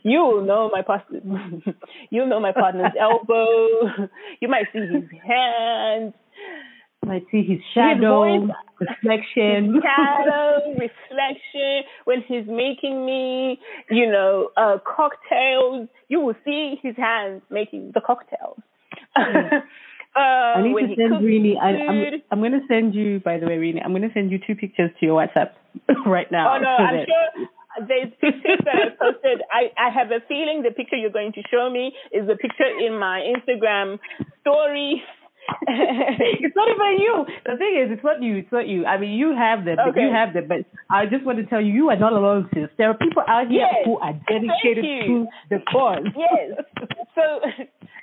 you 0.03 0.19
will 0.19 0.43
know 0.43 0.69
my 0.73 0.81
partner. 0.81 1.21
You'll 2.09 2.27
know 2.27 2.39
my 2.39 2.51
partner's 2.51 2.93
elbow. 2.99 4.07
You 4.41 4.47
might 4.47 4.65
see 4.73 4.79
his 4.79 5.03
hand, 5.25 6.13
I 7.09 7.21
see 7.31 7.43
his 7.43 7.59
shadow, 7.73 8.45
voice- 8.45 8.55
reflection. 8.79 9.81
shadow, 9.81 10.71
reflection. 10.71 11.83
When 12.05 12.21
he's 12.27 12.45
making 12.47 13.05
me, 13.05 13.59
you 13.89 14.11
know, 14.11 14.49
uh, 14.57 14.77
cocktails, 14.85 15.87
you 16.09 16.19
will 16.19 16.35
see 16.43 16.75
his 16.81 16.95
hands 16.97 17.41
making 17.49 17.91
the 17.93 18.01
cocktails. 18.01 18.57
uh, 19.15 19.19
I 20.15 20.61
need 20.61 20.73
to 20.73 20.95
send 20.95 21.13
Rini. 21.23 21.53
I, 21.61 21.69
I'm. 21.69 22.21
I'm 22.31 22.39
going 22.39 22.51
to 22.53 22.65
send 22.67 22.93
you, 22.95 23.19
by 23.19 23.37
the 23.37 23.45
way, 23.45 23.57
Rini, 23.57 23.81
I'm 23.83 23.91
going 23.91 24.07
to 24.07 24.13
send 24.13 24.31
you 24.31 24.39
two 24.45 24.55
pictures 24.55 24.91
to 24.99 25.05
your 25.05 25.21
WhatsApp 25.21 25.51
right 26.05 26.31
now. 26.31 26.55
Oh 26.55 26.59
no, 26.59 26.69
I'm 26.69 26.97
that- 26.97 27.07
sure 27.07 27.47
there's 27.87 28.11
pictures 28.21 28.59
that 28.63 28.75
I 28.75 28.89
posted. 28.97 29.41
I, 29.51 29.67
I 29.77 29.89
have 29.89 30.07
a 30.11 30.21
feeling 30.27 30.63
the 30.63 30.71
picture 30.71 30.95
you're 30.95 31.09
going 31.11 31.33
to 31.33 31.41
show 31.51 31.69
me 31.69 31.91
is 32.13 32.25
the 32.27 32.35
picture 32.37 32.63
in 32.79 32.97
my 32.97 33.19
Instagram 33.35 33.99
story. 34.41 35.03
It's 35.67 36.55
not 36.55 36.67
even 36.69 36.99
you. 36.99 37.25
The 37.45 37.57
thing 37.57 37.73
is, 37.83 37.91
it's 37.91 38.03
not 38.03 38.21
you. 38.21 38.37
It's 38.37 38.51
not 38.51 38.67
you. 38.67 38.85
I 38.85 38.97
mean, 38.97 39.11
you 39.17 39.35
have 39.35 39.65
them. 39.65 39.77
Okay. 39.89 40.01
You 40.01 40.11
have 40.11 40.33
them. 40.33 40.47
But 40.47 40.65
I 40.89 41.05
just 41.05 41.25
want 41.25 41.37
to 41.37 41.45
tell 41.45 41.61
you, 41.61 41.73
you 41.73 41.89
are 41.89 41.97
not 41.97 42.13
alone, 42.13 42.49
sis. 42.53 42.69
There 42.77 42.89
are 42.89 42.97
people 42.97 43.23
out 43.27 43.47
here 43.47 43.61
Yes. 43.61 43.85
who 43.85 43.97
are 43.99 44.13
dedicated 44.27 44.83
to 45.07 45.27
the 45.49 45.59
cause. 45.71 46.05
yes. 46.15 46.65
So, 47.15 47.39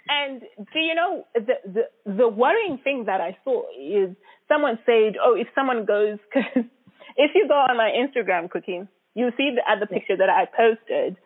and 0.08 0.40
do 0.72 0.80
you 0.80 0.94
know 0.94 1.26
the 1.34 1.60
the 1.66 2.14
the 2.16 2.28
worrying 2.28 2.78
thing 2.82 3.04
that 3.06 3.20
I 3.20 3.36
saw 3.44 3.64
is 3.78 4.16
someone 4.48 4.78
said, 4.86 5.16
"Oh, 5.22 5.34
if 5.36 5.48
someone 5.54 5.84
goes, 5.84 6.16
cause 6.32 6.64
if 7.16 7.30
you 7.34 7.46
go 7.46 7.54
on 7.54 7.76
my 7.76 7.90
Instagram, 7.92 8.50
cooking, 8.50 8.88
you 9.14 9.30
see 9.36 9.54
the 9.54 9.70
other 9.70 9.84
picture 9.84 10.16
that 10.16 10.30
I 10.30 10.46
posted, 10.46 11.18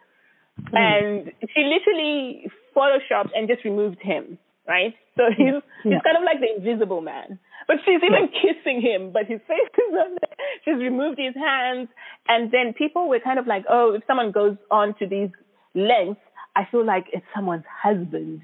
mm. 0.60 0.74
and 0.74 1.32
she 1.54 1.62
literally 1.62 2.50
photoshopped 2.74 3.30
and 3.36 3.46
just 3.46 3.64
removed 3.64 3.98
him, 4.02 4.36
right? 4.66 4.94
So 5.16 5.24
he's 5.36 5.54
he's 5.82 6.02
kind 6.02 6.16
of 6.16 6.24
like 6.24 6.40
the 6.40 6.56
invisible 6.56 7.00
man, 7.00 7.38
but 7.66 7.76
she's 7.84 8.02
even 8.02 8.28
kissing 8.42 8.80
him, 8.80 9.12
but 9.12 9.26
his 9.26 9.40
face 9.48 9.72
is 9.78 9.94
on 9.94 10.16
there. 10.20 10.36
She's 10.64 10.80
removed 10.82 11.18
his 11.18 11.34
hands, 11.34 11.88
and 12.28 12.50
then 12.50 12.74
people 12.76 13.08
were 13.08 13.20
kind 13.20 13.38
of 13.38 13.46
like, 13.46 13.64
"Oh, 13.68 13.94
if 13.94 14.02
someone 14.06 14.32
goes 14.32 14.56
on 14.70 14.94
to 14.98 15.06
these 15.06 15.30
lengths." 15.74 16.20
I 16.56 16.66
feel 16.70 16.86
like 16.86 17.04
it's 17.12 17.26
someone's 17.34 17.66
husband. 17.68 18.40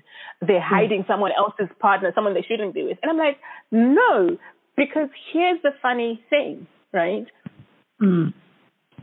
They're 0.47 0.61
hiding 0.61 1.07
someone 1.09 1.31
else's 1.33 1.75
partner, 1.81 2.13
someone 2.15 2.35
they 2.35 2.45
shouldn't 2.47 2.75
be 2.75 2.83
with. 2.83 2.99
And 3.03 3.11
I'm 3.11 3.17
like, 3.17 3.39
no, 3.71 4.37
because 4.77 5.09
here's 5.33 5.63
the 5.63 5.71
funny 5.81 6.23
thing, 6.29 6.67
right? 6.93 7.25
Mm. 8.03 8.35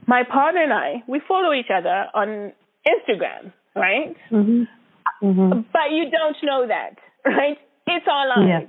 My 0.05 0.23
partner 0.23 0.61
and 0.61 0.71
I, 0.71 1.03
we 1.07 1.21
follow 1.27 1.53
each 1.53 1.71
other 1.75 2.05
on 2.13 2.53
Instagram, 2.87 3.51
right? 3.75 4.15
hmm 4.29 4.63
hmm 5.21 5.49
But 5.73 5.91
you 5.91 6.09
don't 6.11 6.37
know 6.43 6.67
that, 6.67 6.95
right? 7.37 7.57
It's 7.87 8.07
online. 8.07 8.47
Yeah. 8.47 8.59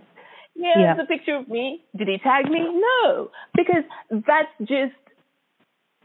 Here's 0.56 0.96
Yeah. 0.98 1.02
a 1.02 1.06
picture 1.06 1.36
of 1.36 1.48
me. 1.48 1.84
Did 1.96 2.08
he 2.08 2.18
tag 2.18 2.50
me? 2.50 2.60
No, 2.60 3.30
because 3.54 3.84
that's 4.10 4.52
just 4.60 4.94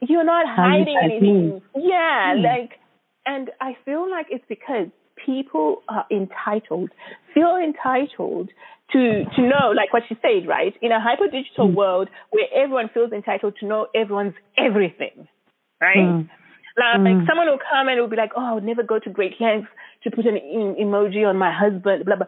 you're 0.02 0.24
not 0.24 0.46
hiding 0.48 0.98
anything. 1.02 1.62
Yeah, 1.76 2.36
Hmm. 2.36 2.42
like, 2.42 2.80
and 3.26 3.50
I 3.62 3.76
feel 3.86 4.10
like 4.10 4.28
it's 4.30 4.46
because 4.48 4.88
people 5.26 5.82
are 5.90 6.06
entitled, 6.12 6.92
feel 7.34 7.56
entitled 7.58 8.50
to 8.92 9.26
to 9.36 9.42
know, 9.42 9.72
like 9.76 9.92
what 9.94 10.04
she 10.08 10.16
said, 10.22 10.48
right? 10.48 10.76
In 10.82 10.92
a 10.92 11.00
hyper 11.00 11.28
digital 11.28 11.68
Hmm. 11.70 11.76
world 11.76 12.10
where 12.32 12.48
everyone 12.54 12.90
feels 12.90 13.12
entitled 13.12 13.56
to 13.62 13.66
know 13.66 13.88
everyone's 13.96 14.36
everything, 14.58 15.28
right? 15.82 15.98
Mm. 15.98 16.30
Like 16.78 17.00
Mm. 17.18 17.26
someone 17.28 17.48
will 17.48 17.58
come 17.72 17.88
and 17.88 18.00
will 18.00 18.10
be 18.16 18.18
like, 18.18 18.34
"Oh, 18.36 18.46
I 18.46 18.54
would 18.54 18.66
never 18.66 18.84
go 18.84 19.00
to 19.00 19.10
great 19.10 19.40
lengths 19.40 19.72
to 20.04 20.12
put 20.12 20.26
an 20.26 20.38
emoji 20.38 21.26
on 21.28 21.38
my 21.38 21.52
husband." 21.52 22.06
Blah 22.06 22.18
blah. 22.18 22.28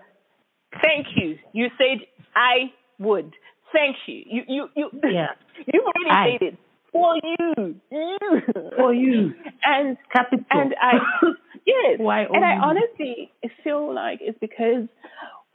Thank 0.82 1.08
you. 1.16 1.38
You 1.54 1.68
said 1.78 2.06
I 2.36 2.72
would. 3.00 3.34
Thank 3.74 3.98
you. 4.08 4.24
You 4.26 4.44
you 4.48 4.70
you. 4.76 4.90
Yeah. 5.04 5.28
You've 5.74 5.84
already 5.86 6.10
I. 6.10 6.38
said 6.40 6.48
it 6.48 6.58
for 6.92 7.16
you. 7.24 7.76
You. 7.92 8.42
For 8.78 8.94
you. 8.94 9.34
And 9.64 9.98
Capital. 10.14 10.46
and 10.52 10.76
I 10.82 10.94
yes. 11.66 11.98
Why 12.00 12.22
and 12.24 12.46
I 12.46 12.54
honestly 12.56 13.32
feel 13.64 13.94
like 13.94 14.20
it's 14.22 14.38
because 14.40 14.88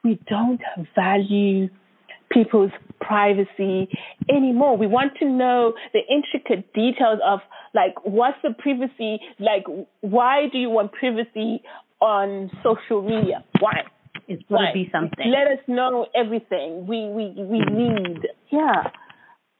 we 0.04 0.18
don't 0.28 0.60
value 0.94 1.68
people's 2.30 2.72
privacy 3.00 3.88
anymore. 4.28 4.76
We 4.76 4.86
want 4.86 5.12
to 5.20 5.24
know 5.26 5.74
the 5.92 6.00
intricate 6.10 6.72
details 6.74 7.20
of 7.24 7.40
like 7.74 7.94
what's 8.04 8.38
the 8.42 8.50
privacy 8.58 9.18
like 9.38 9.64
why 10.00 10.48
do 10.52 10.58
you 10.58 10.68
want 10.70 10.92
privacy 10.92 11.62
on 12.00 12.50
social 12.62 13.02
media? 13.02 13.44
Why? 13.60 13.82
It's 14.28 14.42
going 14.48 14.66
to 14.66 14.72
be 14.74 14.88
something. 14.92 15.30
Let 15.30 15.58
us 15.58 15.64
know 15.66 16.06
everything. 16.14 16.86
We 16.86 17.08
we 17.08 17.34
we 17.36 17.58
need. 17.60 18.28
Yeah. 18.50 18.90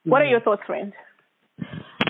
What 0.05 0.21
are 0.21 0.25
your 0.25 0.41
thoughts, 0.41 0.63
friend? 0.65 0.93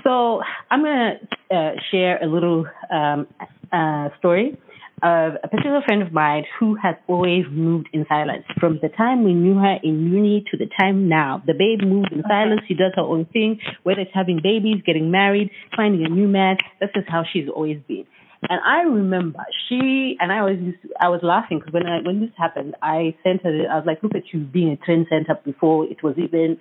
So 0.04 0.42
I'm 0.70 0.82
going 0.82 1.20
to 1.50 1.56
uh, 1.56 1.72
share 1.92 2.22
a 2.22 2.28
little 2.28 2.66
um, 2.92 3.28
uh, 3.72 4.10
story 4.20 4.58
of 5.02 5.34
a 5.44 5.48
particular 5.48 5.82
friend 5.86 6.02
of 6.02 6.14
mine 6.14 6.46
who 6.60 6.76
has 6.82 6.96
always 7.08 7.44
moved 7.52 7.90
in 7.94 8.06
silence. 8.08 8.46
From 8.60 8.80
the 8.82 8.90
time 8.90 9.24
we 9.24 9.34
knew 9.34 9.56
her 9.56 9.78
in 9.84 10.12
uni 10.12 10.46
to 10.50 10.58
the 10.58 10.68
time 10.80 11.10
now, 11.10 11.44
the 11.46 11.54
babe 11.54 11.88
moves 11.88 12.08
in 12.12 12.24
silence. 12.28 12.62
She 12.68 12.74
does 12.74 12.94
her 12.96 13.02
own 13.02 13.26
thing, 13.26 13.60
whether 13.84 14.02
it's 14.02 14.12
having 14.14 14.40
babies, 14.42 14.82
getting 14.86 15.12
married, 15.12 15.52
finding 15.76 16.06
a 16.06 16.10
new 16.10 16.28
man. 16.28 16.58
That's 16.80 16.94
just 16.94 17.10
how 17.10 17.24
she's 17.32 17.50
always 17.54 17.80
been. 17.88 18.06
And 18.50 18.60
I 18.66 18.82
remember 18.82 19.40
she 19.70 20.18
and 20.20 20.32
I 20.32 20.40
to, 20.40 20.74
I 21.00 21.10
was 21.10 21.22
laughing 21.24 21.60
because 21.60 21.74
when 21.74 21.86
I, 21.86 22.02
when 22.02 22.20
this 22.20 22.30
happened, 22.38 22.76
I 22.82 23.16
sent 23.24 23.44
her. 23.44 23.66
I 23.72 23.76
was 23.76 23.86
like, 23.86 24.04
"Look 24.04 24.16
at 24.16 24.34
you 24.34 24.42
being 24.42 24.72
a 24.72 24.78
trend 24.78 25.08
center 25.10 25.40
before 25.44 25.86
it 25.86 26.04
was 26.04 26.16
even 26.18 26.58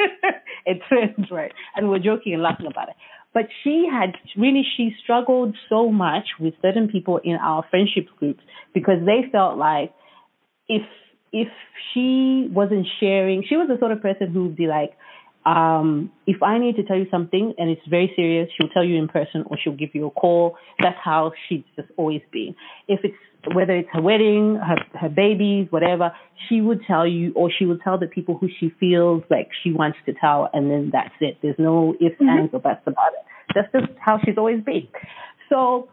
a 0.66 0.72
trend, 0.88 1.28
right?" 1.30 1.52
And 1.76 1.88
we're 1.90 1.98
joking 1.98 2.34
and 2.34 2.42
laughing 2.42 2.66
about 2.66 2.88
it. 2.88 2.96
But 3.34 3.44
she 3.62 3.88
had 3.90 4.14
really 4.36 4.62
she 4.76 4.94
struggled 5.02 5.56
so 5.68 5.90
much 5.90 6.26
with 6.38 6.54
certain 6.60 6.88
people 6.88 7.20
in 7.22 7.36
our 7.36 7.64
friendship 7.70 8.06
groups 8.18 8.42
because 8.74 8.98
they 9.06 9.30
felt 9.30 9.58
like 9.58 9.92
if 10.68 10.82
if 11.32 11.48
she 11.92 12.48
wasn't 12.52 12.86
sharing, 13.00 13.42
she 13.48 13.56
was 13.56 13.68
the 13.68 13.78
sort 13.78 13.92
of 13.92 14.02
person 14.02 14.32
who 14.32 14.44
would 14.44 14.56
be 14.56 14.66
like, 14.66 14.92
um, 15.44 16.12
if 16.26 16.42
I 16.42 16.58
need 16.58 16.76
to 16.76 16.84
tell 16.84 16.96
you 16.96 17.06
something 17.10 17.54
and 17.58 17.70
it's 17.70 17.82
very 17.88 18.12
serious, 18.14 18.48
she'll 18.56 18.68
tell 18.68 18.84
you 18.84 18.96
in 18.96 19.08
person 19.08 19.44
or 19.46 19.58
she'll 19.62 19.76
give 19.76 19.90
you 19.94 20.06
a 20.06 20.10
call. 20.10 20.56
That's 20.80 20.98
how 21.02 21.32
she's 21.48 21.62
just 21.76 21.88
always 21.96 22.22
been. 22.30 22.54
If 22.88 23.00
it's 23.02 23.16
whether 23.54 23.74
it's 23.74 23.88
her 23.92 24.00
wedding, 24.00 24.56
her 24.56 24.76
her 24.98 25.08
babies, 25.08 25.66
whatever, 25.70 26.12
she 26.48 26.60
would 26.60 26.80
tell 26.86 27.06
you 27.06 27.32
or 27.34 27.50
she 27.50 27.66
would 27.66 27.80
tell 27.82 27.98
the 27.98 28.06
people 28.06 28.38
who 28.38 28.48
she 28.60 28.72
feels 28.78 29.24
like 29.30 29.48
she 29.64 29.72
wants 29.72 29.98
to 30.06 30.12
tell, 30.12 30.48
and 30.52 30.70
then 30.70 30.90
that's 30.92 31.14
it. 31.20 31.38
There's 31.42 31.58
no 31.58 31.94
ifs, 32.00 32.14
mm-hmm. 32.14 32.28
ands, 32.28 32.54
or 32.54 32.60
buts 32.60 32.82
about 32.86 33.12
it. 33.14 33.24
That's 33.54 33.72
just 33.72 33.98
how 33.98 34.18
she's 34.24 34.38
always 34.38 34.62
been. 34.62 34.86
So 35.48 35.88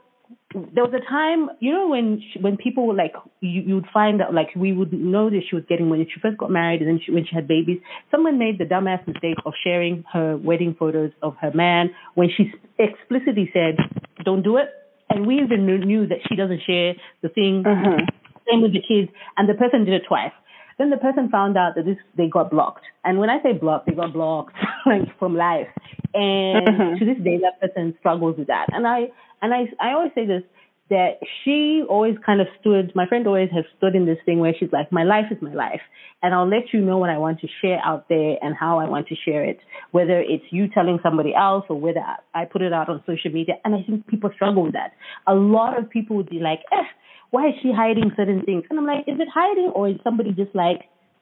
there 0.54 0.84
was 0.84 0.94
a 0.94 1.06
time, 1.08 1.50
you 1.60 1.72
know, 1.72 1.88
when 1.90 2.22
she, 2.22 2.40
when 2.40 2.58
people 2.58 2.88
were 2.88 2.96
like, 2.96 3.14
you 3.40 3.62
you 3.62 3.76
would 3.76 3.88
find 3.94 4.20
out, 4.20 4.34
like 4.34 4.50
we 4.56 4.74
would 4.74 4.92
know 4.92 5.30
that 5.30 5.42
she 5.48 5.56
was 5.56 5.64
getting 5.70 5.90
when 5.90 6.04
she 6.06 6.20
first 6.20 6.38
got 6.40 6.50
married 6.50 6.82
and 6.82 6.90
then 6.90 7.00
she, 7.06 7.12
when 7.12 7.24
she 7.24 7.36
had 7.36 7.48
babies. 7.48 7.78
Someone 8.10 8.40
made 8.40 8.58
the 8.58 8.66
dumbass 8.66 9.06
mistake 9.06 9.38
of 9.46 9.54
sharing 9.64 10.04
her 10.12 10.38
wedding 10.38 10.76
photos 10.78 11.12
of 11.22 11.36
her 11.40 11.52
man 11.54 11.92
when 12.16 12.30
she 12.36 12.52
explicitly 12.80 13.52
said, 13.54 13.78
"Don't 14.26 14.42
do 14.42 14.58
it." 14.58 14.70
And 15.12 15.28
we 15.28 15.40
even 15.40 15.66
knew, 15.66 15.78
knew 15.78 16.08
that 16.08 16.20
she 16.28 16.36
doesn't 16.36 16.62
share 16.66 16.94
the 17.22 17.30
thing. 17.30 17.64
Mm-hmm. 17.64 18.06
Same 18.50 18.62
with 18.64 18.74
the 18.74 18.82
kids, 18.82 19.12
and 19.38 19.48
the 19.48 19.54
person 19.54 19.86
did 19.86 19.94
it 19.94 20.04
twice. 20.08 20.34
Then 20.80 20.90
the 20.90 20.98
person 20.98 21.30
found 21.30 21.58
out 21.58 21.76
that 21.76 21.86
this 21.86 21.98
they 22.18 22.28
got 22.28 22.50
blocked. 22.50 22.86
And 23.04 23.20
when 23.20 23.30
I 23.30 23.42
say 23.44 23.54
blocked, 23.54 23.86
they 23.86 23.94
got 23.94 24.14
blocked 24.14 24.56
like 24.88 25.20
from 25.20 25.36
life. 25.36 25.68
And 26.14 26.68
mm-hmm. 26.68 26.98
to 26.98 27.06
this 27.06 27.24
day, 27.24 27.38
that 27.38 27.62
person 27.62 27.94
struggles 28.00 28.38
with 28.38 28.48
that. 28.48 28.66
And 28.72 28.88
I 28.88 29.12
and 29.42 29.54
I 29.54 29.68
I 29.80 29.94
always 29.94 30.12
say 30.16 30.26
this 30.26 30.44
that 30.90 31.20
she 31.44 31.84
always 31.88 32.16
kind 32.26 32.42
of 32.42 32.48
stood. 32.60 32.92
My 32.96 33.06
friend 33.06 33.28
always 33.28 33.52
has 33.52 33.64
stood 33.78 33.96
in 33.96 34.08
this 34.08 34.18
thing 34.26 34.40
where 34.40 34.54
she's 34.60 34.72
like, 34.72 34.92
"My 34.92 35.04
life 35.04 35.26
is 35.32 35.38
my 35.42 35.54
life, 35.54 35.82
and 36.24 36.34
I'll 36.34 36.50
let 36.50 36.74
you 36.74 36.82
know 36.82 36.98
what 36.98 37.12
I 37.12 37.18
want 37.18 37.40
to 37.42 37.48
share 37.62 37.80
out 37.86 38.10
there 38.10 38.38
and 38.42 38.56
how 38.56 38.80
I 38.80 38.90
want 38.90 39.08
to 39.10 39.16
share 39.16 39.44
it, 39.44 39.60
whether 39.92 40.20
it's 40.20 40.46
you 40.52 40.68
telling 40.68 41.00
somebody 41.04 41.36
else 41.36 41.66
or 41.70 41.80
whether 41.80 42.02
I 42.34 42.46
put 42.46 42.64
it 42.64 42.74
out 42.74 42.90
on 42.90 43.04
social 43.06 43.32
media." 43.32 43.56
And 43.64 43.76
I 43.76 43.84
think 43.84 44.08
people 44.08 44.32
struggle 44.34 44.64
with 44.64 44.74
that. 44.74 44.94
A 45.28 45.36
lot 45.36 45.78
of 45.78 45.90
people 45.90 46.16
would 46.16 46.30
be 46.30 46.40
like, 46.40 46.62
"Eh." 46.72 46.88
why 47.32 47.50
is 47.50 47.54
she 47.62 47.72
hiding 47.72 48.12
certain 48.16 48.42
things? 48.44 48.64
And 48.70 48.80
I'm 48.80 48.86
like, 48.86 49.06
is 49.08 49.20
it 49.20 49.28
hiding 49.34 49.72
or 49.76 49.90
is 49.90 49.98
somebody 50.04 50.32
just 50.32 50.54
like, 50.56 50.82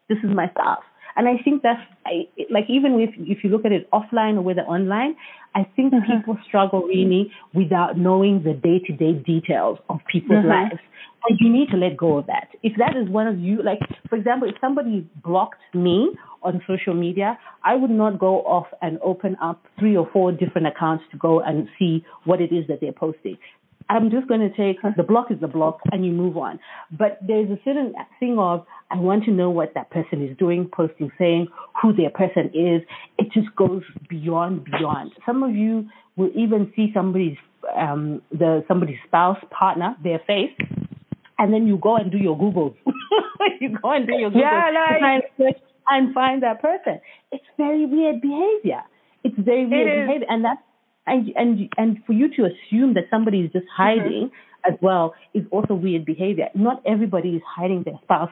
this 0.10 0.18
is 0.24 0.32
my 0.34 0.50
stuff? 0.52 0.80
And 1.18 1.28
I 1.28 1.42
think 1.44 1.64
that's 1.64 1.82
I, 2.06 2.28
like 2.52 2.66
even 2.70 3.00
if 3.00 3.10
if 3.18 3.44
you 3.44 3.50
look 3.50 3.66
at 3.66 3.72
it 3.72 3.90
offline 3.92 4.38
or 4.38 4.42
whether 4.42 4.62
online, 4.62 5.16
I 5.56 5.68
think 5.76 5.92
mm-hmm. 5.92 6.20
people 6.20 6.38
struggle 6.48 6.84
really 6.84 7.32
without 7.54 7.98
knowing 7.98 8.44
the 8.44 8.54
day 8.54 8.80
to 8.86 8.94
day 8.94 9.14
details 9.14 9.80
of 9.90 10.00
people's 10.12 10.40
mm-hmm. 10.40 10.50
lives. 10.50 10.82
And 11.28 11.38
you 11.42 11.50
need 11.52 11.70
to 11.72 11.78
let 11.78 11.98
go 11.98 12.20
of 12.20 12.28
that. 12.28 12.50
If 12.62 12.78
that 12.78 12.96
is 12.96 13.10
one 13.10 13.28
of 13.28 13.40
you, 13.40 13.64
like 13.64 13.80
for 14.08 14.16
example, 14.16 14.48
if 14.48 14.56
somebody 14.62 15.10
blocked 15.24 15.60
me 15.74 16.12
on 16.44 16.62
social 16.68 16.94
media, 16.94 17.38
I 17.64 17.76
would 17.76 17.90
not 17.90 18.20
go 18.20 18.42
off 18.44 18.68
and 18.82 19.00
open 19.04 19.36
up 19.42 19.66
three 19.80 19.98
or 19.98 20.08
four 20.14 20.32
different 20.32 20.68
accounts 20.68 21.04
to 21.12 21.18
go 21.18 21.42
and 21.42 21.68
see 21.80 22.06
what 22.26 22.40
it 22.40 22.54
is 22.54 22.68
that 22.68 22.80
they're 22.80 22.94
posting. 22.94 23.38
I'm 23.90 24.10
just 24.10 24.28
going 24.28 24.42
to 24.42 24.50
take 24.50 24.78
the 24.96 25.04
block 25.04 25.32
is 25.32 25.40
the 25.40 25.48
block 25.48 25.80
and 25.92 26.06
you 26.06 26.12
move 26.12 26.38
on. 26.38 26.60
But 26.92 27.20
there's 27.26 27.50
a 27.50 27.60
certain 27.64 27.94
thing 28.20 28.38
of, 28.38 28.66
I 28.92 28.98
want 28.98 29.26
to 29.26 29.32
know 29.32 29.50
what 29.50 29.74
that 29.76 29.90
person 29.92 30.26
is 30.26 30.36
doing, 30.38 30.70
posting, 30.74 31.12
saying 31.18 31.48
who 31.82 31.94
their 31.94 32.10
person 32.10 32.52
is. 32.54 32.82
It 33.18 33.32
just 33.34 33.54
goes 33.56 33.84
beyond, 34.10 34.66
beyond. 34.66 35.12
Some 35.26 35.44
of 35.44 35.56
you 35.56 35.88
will 36.16 36.32
even 36.36 36.72
see 36.76 36.92
somebody's, 36.94 37.38
um, 37.78 38.22
the, 38.32 38.64
somebody's 38.68 38.98
spouse, 39.06 39.40
partner, 39.52 39.96
their 40.04 40.20
face, 40.28 40.52
and 41.40 41.54
then 41.54 41.68
you 41.68 41.78
go 41.78 41.96
and 41.96 42.12
do 42.12 42.18
your 42.18 42.38
Google. 42.38 42.76
you 43.62 43.78
go 43.82 43.92
and 43.92 44.08
do 44.08 44.14
your 44.14 44.30
Google 44.30 44.42
yeah, 44.42 44.70
like, 44.74 45.24
and, 45.38 45.56
and 45.88 46.14
find 46.14 46.44
that 46.44 46.62
person. 46.62 47.00
It's 47.32 47.46
very 47.58 47.86
weird 47.86 48.22
behavior. 48.22 48.82
It's 49.24 49.38
very 49.38 49.66
weird 49.66 49.88
it 49.88 50.08
behavior. 50.08 50.28
And 50.30 50.44
that's 50.44 50.62
and 51.08 51.32
and 51.36 51.74
and 51.78 51.98
for 52.06 52.14
you 52.14 52.30
to 52.36 52.46
assume 52.46 52.94
that 52.94 53.06
somebody 53.10 53.40
is 53.42 53.52
just 53.52 53.66
mm-hmm. 53.66 53.84
hiding 53.84 54.26
mm-hmm. 54.28 54.74
as 54.74 54.78
well 54.82 55.16
is 55.34 55.44
also 55.52 55.74
weird 55.74 56.06
behavior. 56.06 56.50
Not 56.54 56.82
everybody 56.86 57.30
is 57.30 57.42
hiding 57.48 57.84
their 57.84 58.00
spouse 58.04 58.30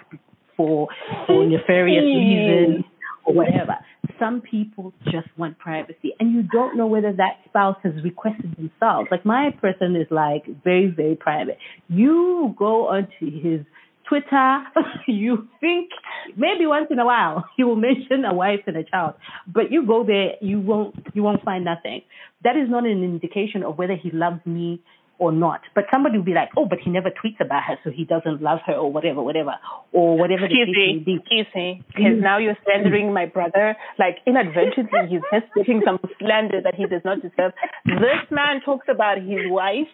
for 0.55 0.87
for 1.25 1.45
nefarious 1.45 2.03
reasons 2.03 2.85
or 3.25 3.33
whatever. 3.33 3.75
Some 4.19 4.41
people 4.41 4.93
just 5.05 5.27
want 5.37 5.57
privacy, 5.57 6.13
and 6.19 6.31
you 6.31 6.43
don't 6.43 6.77
know 6.77 6.87
whether 6.87 7.11
that 7.13 7.39
spouse 7.47 7.77
has 7.83 7.93
requested 8.03 8.55
themselves. 8.55 9.07
Like 9.11 9.25
my 9.25 9.51
person 9.61 9.95
is 9.95 10.07
like 10.11 10.45
very 10.63 10.87
very 10.87 11.15
private. 11.15 11.57
You 11.89 12.53
go 12.57 12.87
onto 12.87 13.31
his 13.41 13.65
Twitter, 14.07 14.63
you 15.07 15.47
think 15.59 15.89
maybe 16.35 16.65
once 16.65 16.87
in 16.89 16.99
a 16.99 17.05
while 17.05 17.45
he 17.57 17.63
will 17.63 17.75
mention 17.75 18.25
a 18.25 18.33
wife 18.33 18.61
and 18.67 18.77
a 18.77 18.83
child, 18.83 19.15
but 19.47 19.71
you 19.71 19.85
go 19.85 20.03
there, 20.05 20.33
you 20.41 20.59
won't, 20.59 20.95
you 21.13 21.23
won't 21.23 21.43
find 21.43 21.65
nothing. 21.65 22.01
That 22.43 22.55
is 22.55 22.69
not 22.69 22.85
an 22.85 23.03
indication 23.03 23.63
of 23.63 23.77
whether 23.77 23.95
he 23.95 24.11
loves 24.11 24.45
me 24.45 24.81
or 25.17 25.31
not. 25.31 25.61
But 25.73 25.85
somebody 25.91 26.17
will 26.17 26.25
be 26.25 26.33
like, 26.33 26.49
oh, 26.57 26.65
but 26.65 26.79
he 26.83 26.89
never 26.89 27.09
tweets 27.09 27.39
about 27.39 27.63
her, 27.63 27.77
so 27.83 27.89
he 27.89 28.03
doesn't 28.03 28.41
love 28.41 28.59
her, 28.65 28.73
or 28.73 28.91
whatever, 28.91 29.21
whatever, 29.21 29.53
or 29.91 30.17
whatever. 30.17 30.45
Excuse 30.45 30.67
me, 30.67 31.03
excuse 31.07 31.47
me, 31.55 31.83
because 31.87 32.19
now 32.19 32.37
you're 32.37 32.57
slandering 32.65 33.13
my 33.13 33.25
brother. 33.25 33.75
Like 33.97 34.17
inadvertently, 34.27 34.99
he's 35.09 35.21
just 35.31 35.51
getting 35.55 35.81
some 35.85 35.99
slander 36.19 36.61
that 36.61 36.75
he 36.75 36.85
does 36.85 37.01
not 37.05 37.21
deserve. 37.21 37.53
This 37.85 38.27
man 38.29 38.61
talks 38.65 38.87
about 38.89 39.17
his 39.19 39.47
wife 39.47 39.87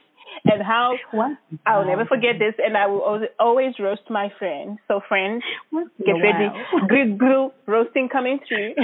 and 0.46 0.62
how 0.62 0.96
what? 1.12 1.32
I'll 1.66 1.86
never 1.86 2.06
forget 2.06 2.40
this, 2.40 2.54
and 2.64 2.78
I 2.78 2.88
will 2.88 3.26
always 3.40 3.74
roast 3.80 4.10
my 4.10 4.32
friend. 4.38 4.78
So, 4.88 5.02
friends, 5.08 5.44
get 5.72 6.14
ready. 6.14 6.50
Good 6.90 7.18
grill 7.18 7.54
roasting 7.66 8.10
coming 8.10 8.40
through. 8.48 8.76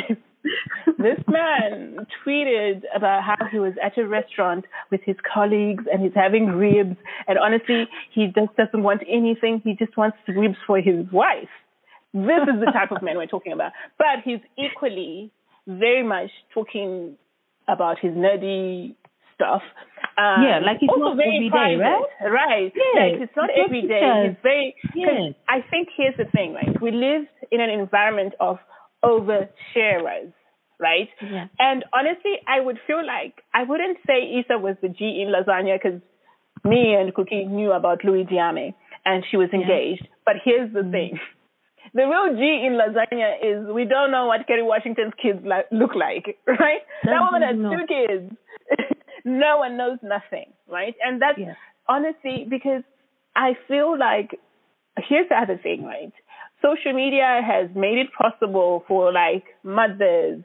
this 0.97 1.19
man 1.27 2.05
tweeted 2.25 2.83
about 2.95 3.23
how 3.23 3.45
he 3.51 3.60
was 3.60 3.73
at 3.83 3.97
a 3.97 4.07
restaurant 4.07 4.65
with 4.91 5.01
his 5.03 5.15
colleagues 5.33 5.83
and 5.91 6.01
he's 6.01 6.13
having 6.15 6.47
ribs, 6.47 6.97
and 7.27 7.38
honestly, 7.38 7.88
he 8.13 8.27
just 8.27 8.55
doesn't 8.55 8.83
want 8.83 9.01
anything. 9.07 9.62
He 9.63 9.75
just 9.75 9.97
wants 9.97 10.17
ribs 10.27 10.57
for 10.65 10.79
his 10.79 11.05
wife. 11.12 11.49
This 12.13 12.43
is 12.47 12.60
the 12.60 12.71
type 12.71 12.91
of 12.91 13.01
man 13.01 13.17
we're 13.17 13.27
talking 13.27 13.51
about. 13.51 13.73
But 13.97 14.23
he's 14.23 14.39
equally 14.57 15.31
very 15.67 16.03
much 16.03 16.29
talking 16.53 17.17
about 17.67 17.99
his 17.99 18.12
nerdy 18.12 18.95
stuff. 19.38 19.61
Um, 20.17 20.41
yeah, 20.41 20.59
like 20.65 20.81
it's 20.81 20.89
not 20.89 21.13
every 21.13 21.49
day, 21.53 21.77
right? 21.77 22.01
Right. 22.25 22.73
Yeah, 22.73 23.05
like 23.05 23.21
it's 23.21 23.38
not 23.38 23.49
every 23.53 23.85
day. 23.85 24.33
It's 24.33 24.41
very. 24.41 24.75
Yeah. 24.95 25.38
I 25.47 25.61
think 25.69 25.89
here's 25.95 26.17
the 26.17 26.25
thing, 26.25 26.53
right? 26.53 26.73
We 26.81 26.89
live 26.91 27.29
in 27.51 27.61
an 27.61 27.69
environment 27.69 28.33
of 28.39 28.57
oversharers, 29.05 30.33
right? 30.79 31.09
Yeah. 31.21 31.47
And 31.59 31.85
honestly, 31.93 32.41
I 32.47 32.59
would 32.59 32.79
feel 32.88 33.05
like 33.05 33.45
I 33.53 33.63
wouldn't 33.63 33.99
say 34.07 34.41
Issa 34.41 34.57
was 34.57 34.75
the 34.81 34.89
G 34.89 35.21
in 35.21 35.29
lasagna 35.29 35.77
because 35.77 36.01
me 36.65 36.95
and 36.97 37.13
Cookie 37.13 37.45
knew 37.45 37.71
about 37.71 38.03
Louis 38.03 38.25
Diame 38.25 38.73
and 39.05 39.23
she 39.29 39.38
was 39.38 39.49
engaged. 39.53 40.01
Yeah. 40.03 40.17
But 40.25 40.35
here's 40.43 40.73
the 40.73 40.79
mm-hmm. 40.79 40.91
thing. 40.91 41.19
The 41.93 42.03
real 42.03 42.35
G 42.35 42.41
in 42.41 42.73
lasagna 42.73 43.38
is 43.41 43.73
we 43.73 43.85
don't 43.85 44.11
know 44.11 44.25
what 44.25 44.45
Kerry 44.47 44.63
Washington's 44.63 45.13
kids 45.21 45.39
like, 45.45 45.67
look 45.71 45.95
like, 45.95 46.38
right? 46.47 46.81
That, 47.03 47.15
that 47.15 47.21
woman 47.21 47.41
has 47.41 47.55
two 47.55 47.85
kids. 47.88 48.35
No 49.28 49.57
one 49.57 49.78
knows 49.78 49.99
nothing, 50.01 50.53
right? 50.67 50.95
And 51.03 51.21
that's 51.21 51.39
honestly 51.88 52.45
because 52.49 52.84
I 53.36 53.53
feel 53.67 53.97
like 53.97 54.39
here's 55.07 55.30
the 55.30 55.36
other 55.36 55.57
thing, 55.61 55.84
right? 55.84 56.11
social 56.61 56.93
media 56.93 57.39
has 57.45 57.69
made 57.75 57.97
it 57.99 58.07
possible 58.19 58.84
for 58.88 59.11
like 59.13 59.43
mothers, 59.63 60.43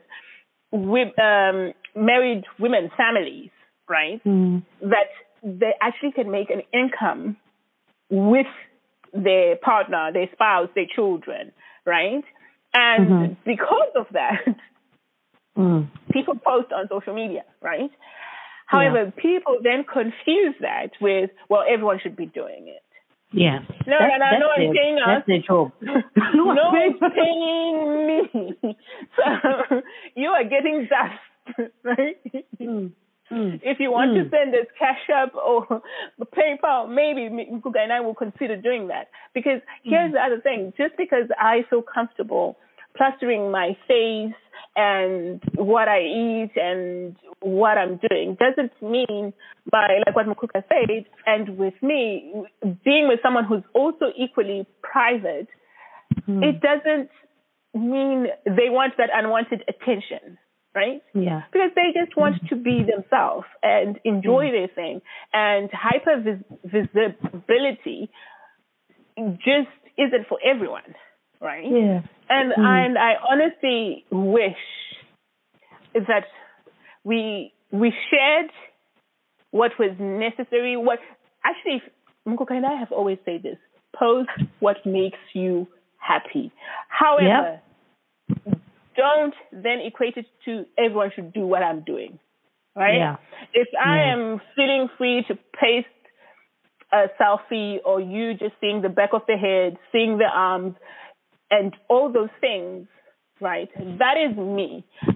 with 0.71 1.17
um, 1.19 1.73
married 1.95 2.43
women, 2.59 2.89
families, 2.97 3.49
right? 3.89 4.23
Mm. 4.23 4.63
That 4.81 5.09
they 5.43 5.73
actually 5.81 6.11
can 6.13 6.31
make 6.31 6.49
an 6.49 6.61
income 6.73 7.37
with 8.09 8.47
their 9.13 9.55
partner, 9.57 10.11
their 10.11 10.27
spouse, 10.33 10.69
their 10.73 10.87
children, 10.95 11.51
right? 11.85 12.23
And 12.73 13.07
Mhm. 13.09 13.37
because 13.45 13.91
of 13.95 14.07
that, 14.13 14.43
Mm. 15.57 15.87
people 16.11 16.35
post 16.35 16.73
on 16.73 16.87
social 16.87 17.13
media, 17.13 17.43
right? 17.61 17.91
However, 18.65 19.11
people 19.15 19.57
then 19.61 19.83
confuse 19.83 20.55
that 20.61 20.91
with, 21.01 21.29
well, 21.49 21.63
everyone 21.69 21.99
should 22.01 22.15
be 22.15 22.25
doing 22.25 22.67
it. 22.67 22.81
Yeah. 23.31 23.59
No, 23.87 23.97
That's- 23.99 24.19
no, 24.19 24.25
no, 24.25 24.39
no 24.39 24.47
that's 24.47 24.59
one's 24.59 24.77
paying 24.77 24.97
us. 24.99 25.07
That's 25.07 25.27
their 25.27 25.39
job. 25.41 25.71
no 25.81 26.45
one's 26.71 26.99
paying 27.15 28.07
me. 28.07 28.75
So 29.17 29.81
you 30.15 30.29
are 30.29 30.43
getting 30.43 30.87
dust, 30.89 31.69
right? 31.83 32.17
Mm. 32.59 32.91
Mm. 33.31 33.59
If 33.63 33.79
you 33.79 33.91
want 33.91 34.13
to 34.15 34.25
Mm. 34.25 34.29
send 34.29 34.53
us 34.53 34.67
Cash 34.77 35.09
App 35.09 35.33
or 35.35 35.81
PayPal, 36.37 36.87
maybe 36.93 37.21
Mukuka 37.29 37.79
and 37.79 37.91
I 37.91 37.99
will 38.01 38.13
consider 38.13 38.55
doing 38.55 38.87
that. 38.89 39.07
Because 39.33 39.61
here's 39.83 40.11
Mm. 40.11 40.13
the 40.13 40.19
other 40.21 40.39
thing: 40.41 40.73
just 40.77 40.95
because 40.97 41.27
I 41.39 41.63
feel 41.69 41.81
comfortable 41.81 42.57
plastering 42.95 43.51
my 43.51 43.77
face 43.87 44.33
and 44.75 45.41
what 45.55 45.87
I 45.87 46.01
eat 46.01 46.51
and 46.55 47.15
what 47.41 47.77
I'm 47.77 47.99
doing 48.09 48.37
doesn't 48.39 48.71
mean 48.81 49.33
by 49.71 49.99
like 50.05 50.15
what 50.15 50.25
Mukuka 50.25 50.63
said, 50.67 51.05
and 51.25 51.57
with 51.57 51.75
me 51.81 52.31
being 52.83 53.07
with 53.07 53.19
someone 53.21 53.45
who's 53.45 53.63
also 53.73 54.05
equally 54.17 54.65
private, 54.81 55.47
Mm. 56.27 56.43
it 56.43 56.61
doesn't 56.61 57.09
mean 57.73 58.27
they 58.45 58.69
want 58.69 58.93
that 58.97 59.09
unwanted 59.13 59.63
attention, 59.67 60.37
right? 60.75 61.01
Yeah. 61.15 61.41
because 61.51 61.71
they 61.75 61.91
just 61.99 62.15
want 62.15 62.35
to 62.49 62.55
be 62.55 62.83
themselves 62.83 63.47
and 63.63 63.99
enjoy 64.03 64.51
their 64.51 64.67
thing. 64.67 65.01
And 65.33 65.69
hyper 65.73 66.21
visibility 66.63 68.09
just 69.17 69.73
isn't 69.97 70.27
for 70.27 70.37
everyone, 70.45 70.93
right? 71.43 71.65
Yeah. 71.69 72.01
And 72.29 72.53
Mm. 72.53 72.65
and 72.65 72.97
I 72.97 73.15
honestly 73.29 74.05
wish 74.09 74.57
that 75.93 76.25
we 77.03 77.53
we 77.71 77.93
shared 78.09 78.51
what 79.51 79.77
was 79.77 79.91
necessary. 79.99 80.77
What 80.77 80.99
actually, 81.43 81.83
Mukuka 82.27 82.51
and 82.51 82.65
I 82.65 82.75
have 82.75 82.91
always 82.91 83.19
said 83.25 83.43
this: 83.43 83.57
post 83.95 84.29
what 84.59 84.77
makes 84.85 85.19
you 85.33 85.67
happy. 85.97 86.51
However, 86.87 87.59
don't 88.95 89.35
then 89.51 89.79
equate 89.81 90.17
it 90.17 90.25
to 90.45 90.65
everyone 90.77 91.11
should 91.15 91.33
do 91.33 91.45
what 91.45 91.61
I'm 91.63 91.81
doing, 91.81 92.19
right? 92.75 92.95
Yeah. 92.97 93.15
If 93.53 93.67
I 93.79 93.97
Yeah. 93.97 94.13
am 94.13 94.41
feeling 94.55 94.89
free 94.97 95.23
to 95.27 95.35
paste 95.59 95.87
a 96.91 97.09
selfie 97.19 97.79
or 97.83 97.99
you 97.99 98.35
just 98.35 98.53
seeing 98.61 98.81
the 98.81 98.89
back 98.89 99.13
of 99.13 99.25
the 99.27 99.35
head, 99.35 99.77
seeing 99.91 100.17
the 100.19 100.29
arms, 100.31 100.75
and 101.55 101.71
all 101.89 102.07
those 102.11 102.33
things, 102.41 102.87
right? 103.49 103.69
That 104.03 104.15
is 104.25 104.33
me. 104.37 104.69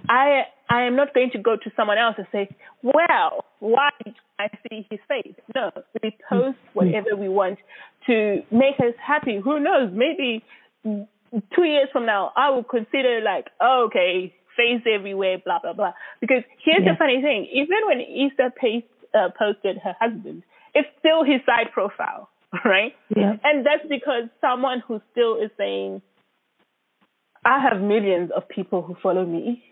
I 0.10 0.26
I 0.70 0.80
am 0.90 0.96
not 1.02 1.14
going 1.18 1.32
to 1.36 1.40
go 1.50 1.54
to 1.56 1.70
someone 1.78 1.98
else 2.06 2.16
and 2.22 2.28
say, 2.36 2.44
"Well, 2.84 3.46
why 3.60 3.90
did 4.04 4.16
I 4.40 4.48
see 4.64 4.80
his 4.92 5.02
face?" 5.14 5.36
No, 5.56 5.66
we 6.04 6.10
post 6.30 6.58
whatever 6.74 7.12
we 7.24 7.30
want 7.42 7.58
to 8.08 8.16
make 8.52 8.78
us 8.88 8.96
happy. 9.14 9.36
Who 9.44 9.60
knows? 9.68 9.90
Maybe 10.06 10.44
two 11.56 11.64
years 11.64 11.90
from 11.92 12.06
now, 12.06 12.32
I 12.36 12.50
will 12.52 12.64
consider 12.64 13.14
like, 13.22 13.48
oh, 13.60 13.88
okay, 13.88 14.34
face 14.56 14.84
everywhere, 14.98 15.38
blah 15.44 15.60
blah 15.64 15.74
blah. 15.80 15.94
Because 16.22 16.44
here's 16.66 16.84
Yeah. 16.86 16.94
the 16.94 16.98
funny 16.98 17.20
thing: 17.22 17.48
even 17.62 17.80
when 17.88 18.00
Issa 18.02 18.48
paste, 18.62 18.88
uh, 19.14 19.30
posted 19.38 19.78
her 19.86 19.96
husband, 20.00 20.44
it's 20.76 20.90
still 21.00 21.24
his 21.24 21.42
side 21.46 21.72
profile, 21.74 22.30
right? 22.66 22.94
Yeah. 23.16 23.34
And 23.44 23.66
that's 23.66 23.86
because 23.90 24.24
someone 24.42 24.80
who 24.88 25.02
still 25.12 25.36
is 25.46 25.52
saying, 25.58 26.02
I 27.48 27.60
have 27.68 27.82
millions 27.82 28.30
of 28.36 28.48
people 28.50 28.82
who 28.82 28.95
follow 29.02 29.26
me. 29.26 29.64